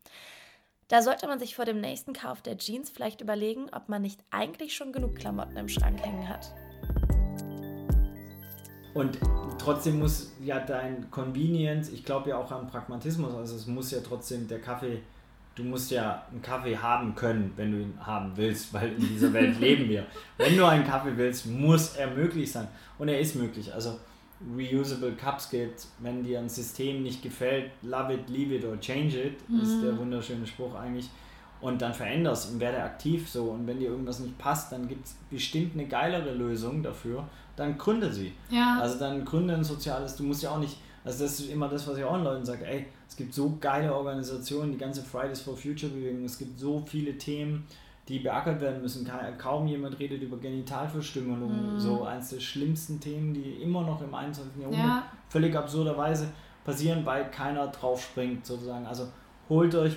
Da 0.86 1.02
sollte 1.02 1.26
man 1.26 1.40
sich 1.40 1.56
vor 1.56 1.64
dem 1.64 1.80
nächsten 1.80 2.12
Kauf 2.12 2.42
der 2.42 2.58
Jeans 2.58 2.90
vielleicht 2.90 3.20
überlegen, 3.20 3.70
ob 3.72 3.88
man 3.88 4.02
nicht 4.02 4.20
eigentlich 4.30 4.76
schon 4.76 4.92
genug 4.92 5.16
Klamotten 5.16 5.56
im 5.56 5.68
Schrank 5.68 6.00
hängen 6.04 6.28
hat. 6.28 6.54
Und 8.94 9.18
trotzdem 9.58 9.98
muss 9.98 10.32
ja 10.40 10.60
dein 10.60 11.10
Convenience, 11.10 11.88
ich 11.88 12.04
glaube 12.04 12.30
ja 12.30 12.38
auch 12.38 12.52
an 12.52 12.68
Pragmatismus, 12.68 13.34
also 13.34 13.56
es 13.56 13.66
muss 13.66 13.90
ja 13.90 13.98
trotzdem 14.00 14.46
der 14.46 14.60
Kaffee, 14.60 15.02
du 15.54 15.64
musst 15.64 15.90
ja 15.90 16.22
einen 16.30 16.42
Kaffee 16.42 16.76
haben 16.76 17.14
können, 17.14 17.52
wenn 17.56 17.72
du 17.72 17.78
ihn 17.78 17.94
haben 18.00 18.32
willst, 18.36 18.72
weil 18.72 18.92
in 18.92 19.08
dieser 19.08 19.32
Welt 19.32 19.58
leben 19.60 19.88
wir. 19.88 20.06
Wenn 20.36 20.56
du 20.56 20.66
einen 20.66 20.84
Kaffee 20.84 21.16
willst, 21.16 21.46
muss 21.46 21.96
er 21.96 22.10
möglich 22.10 22.50
sein. 22.50 22.68
Und 22.98 23.08
er 23.08 23.20
ist 23.20 23.36
möglich. 23.36 23.72
Also 23.72 23.98
reusable 24.56 25.12
Cups 25.12 25.50
geht, 25.50 25.86
wenn 25.98 26.22
dir 26.24 26.38
ein 26.38 26.48
System 26.48 27.02
nicht 27.02 27.22
gefällt, 27.22 27.70
love 27.82 28.14
it, 28.14 28.28
leave 28.28 28.54
it 28.54 28.64
or 28.64 28.78
change 28.80 29.20
it, 29.20 29.48
mhm. 29.48 29.60
ist 29.60 29.82
der 29.82 29.96
wunderschöne 29.98 30.46
Spruch 30.46 30.74
eigentlich. 30.74 31.10
Und 31.60 31.82
dann 31.82 31.92
veränderst 31.92 32.50
und 32.52 32.60
werde 32.60 32.82
aktiv 32.82 33.28
so. 33.28 33.50
Und 33.50 33.66
wenn 33.66 33.78
dir 33.78 33.90
irgendwas 33.90 34.20
nicht 34.20 34.38
passt, 34.38 34.72
dann 34.72 34.88
gibt 34.88 35.04
es 35.04 35.14
bestimmt 35.28 35.74
eine 35.74 35.86
geilere 35.86 36.32
Lösung 36.32 36.82
dafür 36.82 37.28
dann 37.60 37.76
gründe 37.76 38.12
sie. 38.12 38.32
Ja. 38.48 38.78
Also 38.80 38.98
dann 38.98 39.24
gründe 39.24 39.54
ein 39.54 39.62
soziales, 39.62 40.16
du 40.16 40.24
musst 40.24 40.42
ja 40.42 40.50
auch 40.50 40.58
nicht, 40.58 40.78
also 41.04 41.24
das 41.24 41.40
ist 41.40 41.50
immer 41.50 41.68
das, 41.68 41.86
was 41.86 41.98
ich 41.98 42.04
auch 42.04 42.22
Leuten 42.22 42.44
sage, 42.44 42.66
ey, 42.66 42.86
es 43.10 43.16
gibt 43.16 43.34
so 43.34 43.56
geile 43.60 43.92
Organisationen, 43.92 44.70
die 44.70 44.78
ganze 44.78 45.02
Fridays 45.02 45.40
for 45.40 45.56
Future 45.56 45.90
Bewegung, 45.90 46.24
es 46.24 46.38
gibt 46.38 46.60
so 46.60 46.78
viele 46.86 47.18
Themen, 47.18 47.66
die 48.06 48.20
beackert 48.20 48.60
werden 48.60 48.80
müssen. 48.80 49.10
Kaum 49.36 49.66
jemand 49.66 49.98
redet 49.98 50.22
über 50.22 50.36
Genitalverstümmelung, 50.36 51.74
mhm. 51.74 51.80
so 51.80 52.04
eines 52.04 52.30
der 52.30 52.38
schlimmsten 52.38 53.00
Themen, 53.00 53.34
die 53.34 53.62
immer 53.64 53.82
noch 53.82 54.00
im 54.00 54.14
21. 54.14 54.60
Jahrhundert 54.60 54.86
ja. 54.86 55.12
völlig 55.28 55.56
absurderweise 55.56 56.28
passieren, 56.64 57.04
weil 57.04 57.28
keiner 57.32 57.66
drauf 57.66 58.00
springt 58.00 58.46
sozusagen. 58.46 58.86
Also 58.86 59.08
holt 59.48 59.74
euch 59.74 59.96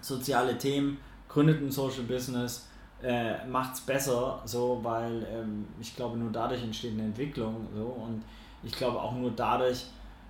soziale 0.00 0.58
Themen, 0.58 0.98
gründet 1.28 1.62
ein 1.62 1.70
Social 1.70 2.02
Business, 2.02 2.68
äh, 3.00 3.46
macht 3.46 3.74
es 3.74 3.80
besser, 3.82 4.42
so, 4.44 4.80
weil 4.82 5.24
ähm, 5.32 5.66
ich 5.80 5.94
glaube, 5.94 6.18
nur 6.18 6.32
dadurch 6.32 6.64
entsteht 6.64 6.94
eine 6.94 7.02
Entwicklung. 7.02 7.68
So, 7.76 7.84
und 7.84 8.24
ich 8.64 8.72
glaube, 8.72 9.00
auch 9.00 9.14
nur 9.14 9.30
dadurch 9.30 9.86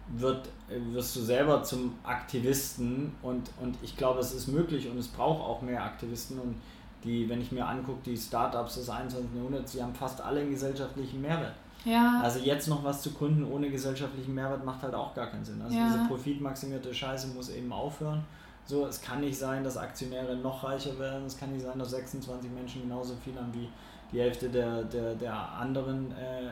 wird, 0.08 0.48
wirst 0.92 1.16
du 1.16 1.20
selber 1.20 1.62
zum 1.62 1.94
Aktivisten 2.04 3.12
und, 3.22 3.50
und 3.60 3.76
ich 3.82 3.96
glaube, 3.96 4.20
es 4.20 4.34
ist 4.34 4.48
möglich 4.48 4.88
und 4.88 4.98
es 4.98 5.08
braucht 5.08 5.42
auch 5.42 5.62
mehr 5.62 5.82
Aktivisten 5.82 6.38
und 6.38 6.56
die, 7.04 7.28
wenn 7.28 7.40
ich 7.40 7.52
mir 7.52 7.66
angucke, 7.66 8.00
die 8.04 8.16
Startups 8.16 8.76
des 8.76 8.88
21. 8.88 9.34
Jahrhunderts, 9.34 9.72
die 9.72 9.82
haben 9.82 9.94
fast 9.94 10.20
alle 10.20 10.40
einen 10.40 10.50
gesellschaftlichen 10.50 11.20
Mehrwert. 11.20 11.54
Ja. 11.84 12.20
Also 12.22 12.38
jetzt 12.38 12.66
noch 12.68 12.82
was 12.82 13.02
zu 13.02 13.12
gründen 13.12 13.44
ohne 13.44 13.70
gesellschaftlichen 13.70 14.34
Mehrwert 14.34 14.64
macht 14.64 14.82
halt 14.82 14.94
auch 14.94 15.14
gar 15.14 15.26
keinen 15.26 15.44
Sinn. 15.44 15.60
Also 15.60 15.76
ja. 15.76 15.86
diese 15.86 16.06
profitmaximierte 16.08 16.94
Scheiße 16.94 17.28
muss 17.28 17.50
eben 17.50 17.72
aufhören. 17.72 18.24
So, 18.66 18.86
es 18.86 19.02
kann 19.02 19.20
nicht 19.20 19.38
sein, 19.38 19.62
dass 19.62 19.76
Aktionäre 19.76 20.36
noch 20.36 20.64
reicher 20.64 20.98
werden. 20.98 21.26
Es 21.26 21.36
kann 21.36 21.52
nicht 21.52 21.64
sein, 21.64 21.78
dass 21.78 21.90
26 21.90 22.50
Menschen 22.50 22.82
genauso 22.82 23.14
viel 23.16 23.36
haben 23.36 23.52
wie 23.52 23.68
die 24.10 24.20
Hälfte 24.20 24.48
der, 24.48 24.84
der, 24.84 25.14
der 25.14 25.34
anderen. 25.34 26.10
Äh, 26.12 26.50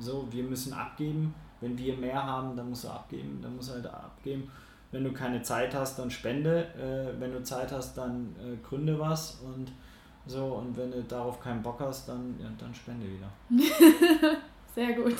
so, 0.00 0.26
wir 0.30 0.42
müssen 0.42 0.72
abgeben. 0.72 1.32
Wenn 1.60 1.76
wir 1.78 1.96
mehr 1.96 2.22
haben, 2.22 2.56
dann 2.56 2.70
musst 2.70 2.84
du 2.84 2.88
abgeben. 2.88 3.40
Dann 3.42 3.56
musst 3.56 3.70
du 3.70 3.74
halt 3.74 3.86
abgeben. 3.86 4.50
Wenn 4.92 5.04
du 5.04 5.12
keine 5.12 5.42
Zeit 5.42 5.74
hast, 5.74 5.98
dann 5.98 6.10
spende. 6.10 6.66
Äh, 6.74 7.20
wenn 7.20 7.32
du 7.32 7.42
Zeit 7.42 7.72
hast, 7.72 7.96
dann 7.96 8.34
äh, 8.38 8.56
gründe 8.66 8.98
was. 8.98 9.40
Und 9.44 9.72
so, 10.26 10.44
und 10.44 10.76
wenn 10.76 10.90
du 10.90 11.02
darauf 11.02 11.40
keinen 11.40 11.62
Bock 11.62 11.80
hast, 11.80 12.08
dann, 12.08 12.34
ja, 12.40 12.48
dann 12.58 12.74
spende 12.74 13.06
wieder. 13.06 13.28
Sehr 14.74 14.92
gut. 14.92 15.16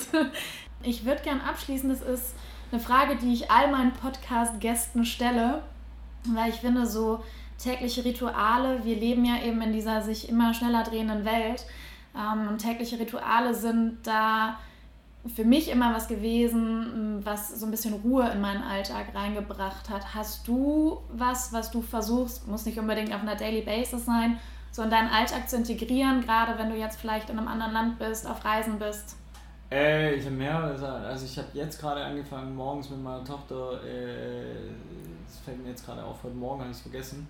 Ich 0.83 1.05
würde 1.05 1.21
gern 1.23 1.41
abschließen, 1.41 1.89
das 1.89 2.01
ist 2.01 2.35
eine 2.71 2.79
Frage, 2.79 3.15
die 3.15 3.33
ich 3.33 3.49
all 3.49 3.71
meinen 3.71 3.93
Podcast-Gästen 3.93 5.05
stelle 5.05 5.63
weil 6.35 6.49
ich 6.49 6.57
finde, 6.57 6.85
so 6.85 7.23
tägliche 7.57 8.05
Rituale, 8.05 8.83
wir 8.83 8.95
leben 8.95 9.25
ja 9.25 9.41
eben 9.43 9.61
in 9.61 9.73
dieser 9.73 10.01
sich 10.01 10.29
immer 10.29 10.53
schneller 10.53 10.83
drehenden 10.83 11.25
Welt 11.25 11.65
ähm, 12.15 12.47
und 12.49 12.59
tägliche 12.59 12.99
Rituale 12.99 13.53
sind 13.53 13.99
da 14.03 14.59
für 15.29 15.45
mich 15.45 15.69
immer 15.69 15.93
was 15.93 16.07
gewesen, 16.07 17.19
was 17.23 17.59
so 17.59 17.65
ein 17.65 17.71
bisschen 17.71 17.93
Ruhe 17.93 18.29
in 18.29 18.41
meinen 18.41 18.63
Alltag 18.63 19.13
reingebracht 19.13 19.89
hat. 19.89 20.13
Hast 20.13 20.47
du 20.47 20.99
was, 21.09 21.53
was 21.53 21.71
du 21.71 21.81
versuchst, 21.81 22.47
muss 22.47 22.65
nicht 22.65 22.79
unbedingt 22.79 23.13
auf 23.13 23.21
einer 23.21 23.35
Daily 23.35 23.61
Basis 23.61 24.05
sein, 24.05 24.39
so 24.71 24.83
in 24.83 24.89
deinen 24.89 25.09
Alltag 25.09 25.49
zu 25.49 25.57
integrieren, 25.57 26.21
gerade 26.21 26.57
wenn 26.57 26.69
du 26.69 26.75
jetzt 26.75 26.99
vielleicht 26.99 27.29
in 27.29 27.37
einem 27.37 27.47
anderen 27.47 27.73
Land 27.73 27.99
bist, 27.99 28.27
auf 28.27 28.43
Reisen 28.43 28.79
bist? 28.79 29.15
Äh, 29.71 30.15
ich 30.15 30.25
habe 30.25 30.35
mehrere 30.35 30.87
Also 30.87 31.25
ich 31.25 31.37
habe 31.37 31.49
jetzt 31.53 31.79
gerade 31.79 32.03
angefangen, 32.03 32.55
morgens 32.55 32.89
mit 32.89 33.03
meiner 33.03 33.23
Tochter, 33.23 33.83
äh, 33.83 34.69
das 35.25 35.39
fällt 35.39 35.61
mir 35.61 35.69
jetzt 35.69 35.85
gerade 35.85 36.03
auf, 36.03 36.23
heute 36.23 36.35
Morgen 36.35 36.61
habe 36.61 36.71
ich 36.71 36.77
es 36.77 36.81
vergessen, 36.81 37.27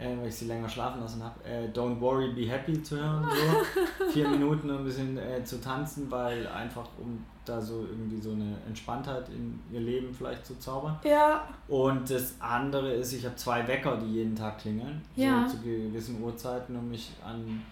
äh, 0.00 0.18
weil 0.18 0.28
ich 0.28 0.34
sie 0.34 0.46
länger 0.46 0.68
schlafen 0.68 1.00
lassen 1.00 1.22
habe, 1.22 1.44
äh, 1.44 1.68
Don't 1.68 2.00
Worry, 2.00 2.32
Be 2.32 2.50
Happy 2.50 2.82
zu 2.82 2.96
hören. 2.96 3.24
So. 3.24 4.04
Vier 4.12 4.28
Minuten 4.28 4.70
ein 4.70 4.82
bisschen 4.84 5.18
äh, 5.18 5.44
zu 5.44 5.60
tanzen, 5.60 6.10
weil 6.10 6.46
einfach 6.48 6.88
um 6.98 7.24
da 7.44 7.60
so 7.60 7.86
irgendwie 7.88 8.20
so 8.20 8.32
eine 8.32 8.56
Entspanntheit 8.66 9.28
in 9.28 9.60
ihr 9.72 9.80
Leben 9.80 10.12
vielleicht 10.12 10.46
zu 10.46 10.58
zaubern. 10.58 10.98
Ja. 11.04 11.48
Und 11.68 12.08
das 12.10 12.34
andere 12.40 12.92
ist, 12.92 13.12
ich 13.12 13.24
habe 13.24 13.36
zwei 13.36 13.66
Wecker, 13.66 13.96
die 13.96 14.14
jeden 14.14 14.34
Tag 14.34 14.58
klingeln, 14.58 15.02
ja. 15.16 15.46
so 15.46 15.56
zu 15.56 15.62
gewissen 15.62 16.22
Uhrzeiten, 16.22 16.76
um 16.76 16.88
mich 16.88 17.12
an 17.24 17.62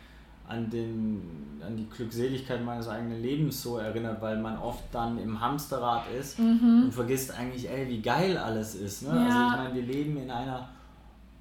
an, 0.48 0.70
den, 0.70 1.60
an 1.64 1.76
die 1.76 1.86
Glückseligkeit 1.90 2.64
meines 2.64 2.88
eigenen 2.88 3.20
Lebens 3.20 3.62
so 3.62 3.76
erinnert, 3.76 4.20
weil 4.22 4.38
man 4.38 4.56
oft 4.58 4.82
dann 4.92 5.18
im 5.18 5.38
Hamsterrad 5.38 6.04
ist 6.18 6.38
mhm. 6.38 6.84
und 6.84 6.94
vergisst 6.94 7.38
eigentlich, 7.38 7.68
ey, 7.68 7.86
wie 7.86 8.00
geil 8.00 8.38
alles 8.38 8.74
ist. 8.74 9.02
Ne? 9.02 9.10
Ja. 9.10 9.24
Also 9.26 9.38
ich 9.38 9.56
meine, 9.56 9.74
wir 9.74 9.82
leben 9.82 10.16
in 10.16 10.30
einer 10.30 10.70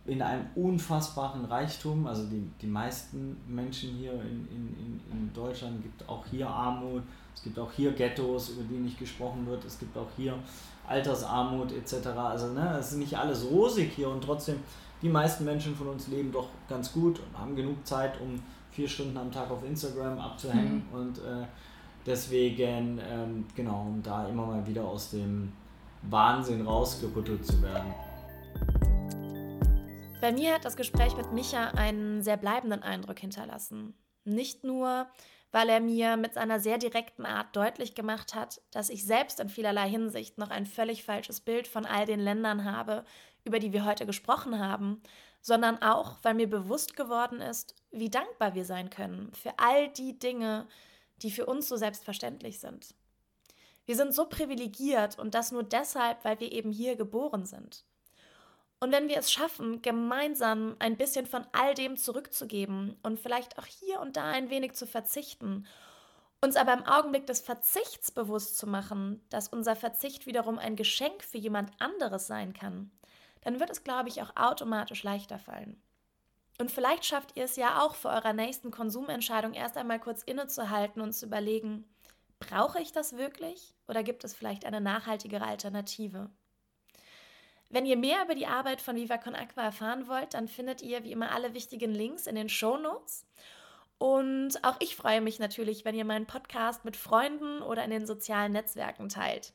in 0.08 0.22
einem 0.22 0.46
unfassbaren 0.56 1.46
Reichtum. 1.46 2.08
Also 2.08 2.24
die, 2.24 2.50
die 2.62 2.68
meisten 2.68 3.38
Menschen 3.48 3.96
hier 3.96 4.14
in, 4.14 4.48
in, 4.50 5.02
in 5.12 5.34
Deutschland 5.34 5.84
gibt 5.84 6.08
auch 6.08 6.26
hier 6.26 6.50
Armut, 6.50 7.04
es 7.36 7.44
gibt 7.44 7.60
auch 7.60 7.72
hier 7.72 7.92
Ghettos, 7.92 8.50
über 8.50 8.64
die 8.64 8.80
nicht 8.80 8.98
gesprochen 8.98 9.46
wird, 9.46 9.64
es 9.66 9.78
gibt 9.78 9.96
auch 9.98 10.08
hier 10.16 10.34
Altersarmut 10.88 11.72
etc. 11.74 12.08
Also 12.08 12.54
ne, 12.54 12.78
es 12.80 12.94
ist 12.94 12.98
nicht 12.98 13.16
alles 13.16 13.46
rosig 13.46 13.92
hier 13.94 14.10
und 14.10 14.24
trotzdem, 14.24 14.58
die 15.02 15.10
meisten 15.10 15.46
Menschen 15.46 15.76
von 15.76 15.90
uns 15.90 16.08
leben 16.08 16.32
doch 16.32 16.48
ganz 16.68 16.92
gut 16.92 17.20
und 17.20 17.38
haben 17.38 17.56
genug 17.56 17.86
Zeit, 17.86 18.20
um 18.20 18.42
vier 18.72 18.88
Stunden 18.88 19.18
am 19.18 19.32
Tag 19.32 19.52
auf 19.52 19.64
Instagram 19.64 20.18
abzuhängen 20.18 20.84
mhm. 20.92 21.00
und 21.00 21.18
äh, 21.20 21.46
deswegen, 22.06 23.00
ähm, 23.08 23.46
genau, 23.56 23.82
um 23.82 24.02
da 24.02 24.28
immer 24.28 24.46
mal 24.46 24.66
wieder 24.66 24.86
aus 24.86 25.12
dem 25.12 25.52
Wahnsinn 26.04 26.66
rausgerüttelt 26.66 27.46
zu 27.46 27.62
werden. 27.62 27.94
Bei 30.20 30.32
mir 30.32 30.56
hat 30.56 30.66
das 30.66 30.76
Gespräch 30.76 31.16
mit 31.16 31.32
Micha 31.32 31.70
einen 31.72 32.24
sehr 32.24 32.38
bleibenden 32.38 32.82
Eindruck 32.82 33.20
hinterlassen. 33.20 33.94
Nicht 34.24 34.64
nur, 34.64 35.08
weil 35.52 35.70
er 35.70 35.80
mir 35.80 36.18
mit 36.18 36.34
seiner 36.34 36.60
sehr 36.60 36.80
direkten 36.80 37.24
Art 37.24 37.56
deutlich 37.56 37.94
gemacht 37.94 38.34
hat, 38.34 38.60
dass 38.72 38.90
ich 38.90 39.06
selbst 39.06 39.40
in 39.40 39.48
vielerlei 39.48 39.88
Hinsicht 39.88 40.40
noch 40.40 40.50
ein 40.50 40.66
völlig 40.66 41.04
falsches 41.04 41.40
Bild 41.40 41.68
von 41.68 41.86
all 41.86 42.08
den 42.08 42.20
Ländern 42.20 42.66
habe, 42.66 43.06
über 43.44 43.60
die 43.60 43.74
wir 43.74 43.86
heute 43.86 44.08
gesprochen 44.08 44.58
haben, 44.58 45.04
sondern 45.42 45.84
auch, 45.84 46.18
weil 46.24 46.34
mir 46.34 46.50
bewusst 46.50 46.96
geworden 46.96 47.40
ist, 47.40 47.76
wie 47.92 48.10
dankbar 48.10 48.56
wir 48.56 48.66
sein 48.66 48.90
können 48.90 49.32
für 49.34 49.54
all 49.58 49.88
die 49.88 50.18
Dinge, 50.18 50.68
die 51.22 51.30
für 51.30 51.46
uns 51.46 51.70
so 51.70 51.78
selbstverständlich 51.78 52.60
sind. 52.60 52.96
Wir 53.86 53.96
sind 53.96 54.16
so 54.16 54.26
privilegiert 54.26 55.20
und 55.20 55.36
das 55.36 55.52
nur 55.52 55.64
deshalb, 55.64 56.26
weil 56.26 56.40
wir 56.40 56.52
eben 56.52 56.72
hier 56.72 56.96
geboren 56.96 57.46
sind. 57.46 57.86
Und 58.80 58.92
wenn 58.92 59.10
wir 59.10 59.18
es 59.18 59.32
schaffen, 59.32 59.82
gemeinsam 59.82 60.76
ein 60.80 60.98
bisschen 60.98 61.26
von 61.26 61.46
all 61.52 61.74
dem 61.74 61.98
zurückzugeben 61.98 62.96
und 63.02 63.20
vielleicht 63.20 63.58
auch 63.58 63.66
hier 63.66 64.00
und 64.00 64.18
da 64.18 64.26
ein 64.26 64.52
wenig 64.52 64.74
zu 64.74 64.86
verzichten, 64.86 65.66
uns 66.42 66.56
aber 66.56 66.74
im 66.74 66.86
Augenblick 66.86 67.26
des 67.26 67.42
Verzichts 67.42 68.12
bewusst 68.12 68.58
zu 68.58 68.68
machen, 68.68 69.22
dass 69.30 69.48
unser 69.48 69.76
Verzicht 69.76 70.28
wiederum 70.28 70.60
ein 70.60 70.76
Geschenk 70.76 71.24
für 71.24 71.40
jemand 71.40 71.72
anderes 71.82 72.28
sein 72.28 72.54
kann, 72.54 72.92
dann 73.42 73.60
wird 73.60 73.72
es, 73.72 73.84
glaube 73.84 74.10
ich, 74.10 74.22
auch 74.22 74.36
automatisch 74.36 75.04
leichter 75.04 75.40
fallen. 75.40 75.82
Und 76.60 76.72
vielleicht 76.72 77.06
schafft 77.06 77.36
ihr 77.36 77.46
es 77.46 77.56
ja 77.56 77.82
auch 77.82 77.96
vor 77.96 78.12
eurer 78.12 78.34
nächsten 78.34 78.72
Konsumentscheidung 78.72 79.54
erst 79.54 79.78
einmal 79.78 80.00
kurz 80.00 80.24
innezuhalten 80.24 81.02
und 81.02 81.14
zu 81.14 81.26
überlegen, 81.26 81.86
brauche 82.40 82.80
ich 82.80 82.92
das 82.92 83.18
wirklich 83.18 83.74
oder 83.88 84.04
gibt 84.04 84.24
es 84.24 84.34
vielleicht 84.34 84.66
eine 84.66 84.82
nachhaltigere 84.82 85.46
Alternative? 85.46 86.30
Wenn 87.70 87.86
ihr 87.86 87.98
mehr 87.98 88.24
über 88.24 88.36
die 88.36 88.48
Arbeit 88.48 88.80
von 88.80 88.96
Viva 88.96 89.18
Con 89.18 89.36
Aqua 89.36 89.64
erfahren 89.64 90.08
wollt, 90.08 90.34
dann 90.34 90.48
findet 90.48 90.82
ihr 90.82 91.04
wie 91.04 91.12
immer 91.12 91.32
alle 91.32 91.54
wichtigen 91.54 91.94
Links 91.94 92.26
in 92.26 92.36
den 92.36 92.50
Show 92.50 92.78
Notes. 92.78 93.26
Und 93.98 94.64
auch 94.64 94.78
ich 94.80 94.96
freue 94.96 95.22
mich 95.22 95.40
natürlich, 95.40 95.84
wenn 95.84 95.96
ihr 95.96 96.06
meinen 96.06 96.28
Podcast 96.28 96.86
mit 96.86 96.96
Freunden 96.96 97.62
oder 97.62 97.84
in 97.84 97.90
den 97.90 98.06
sozialen 98.06 98.54
Netzwerken 98.54 99.10
teilt. 99.10 99.54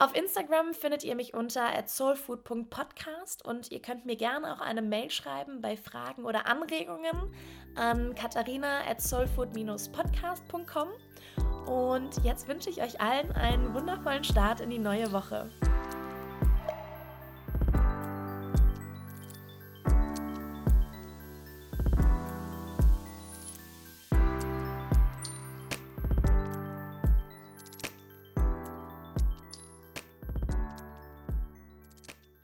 Auf 0.00 0.16
Instagram 0.16 0.74
findet 0.74 1.02
ihr 1.02 1.16
mich 1.16 1.34
unter 1.34 1.70
soulfood.podcast 1.84 3.44
und 3.44 3.72
ihr 3.72 3.82
könnt 3.82 4.06
mir 4.06 4.14
gerne 4.14 4.54
auch 4.54 4.60
eine 4.60 4.80
Mail 4.80 5.10
schreiben 5.10 5.60
bei 5.60 5.76
Fragen 5.76 6.24
oder 6.24 6.46
Anregungen 6.46 7.34
an 7.74 8.14
katharina 8.14 8.86
at 8.88 9.00
soulfood-podcast.com. 9.00 10.88
Und 11.66 12.24
jetzt 12.24 12.46
wünsche 12.46 12.70
ich 12.70 12.80
euch 12.80 13.00
allen 13.00 13.32
einen 13.32 13.74
wundervollen 13.74 14.22
Start 14.22 14.60
in 14.60 14.70
die 14.70 14.78
neue 14.78 15.10
Woche. 15.12 15.50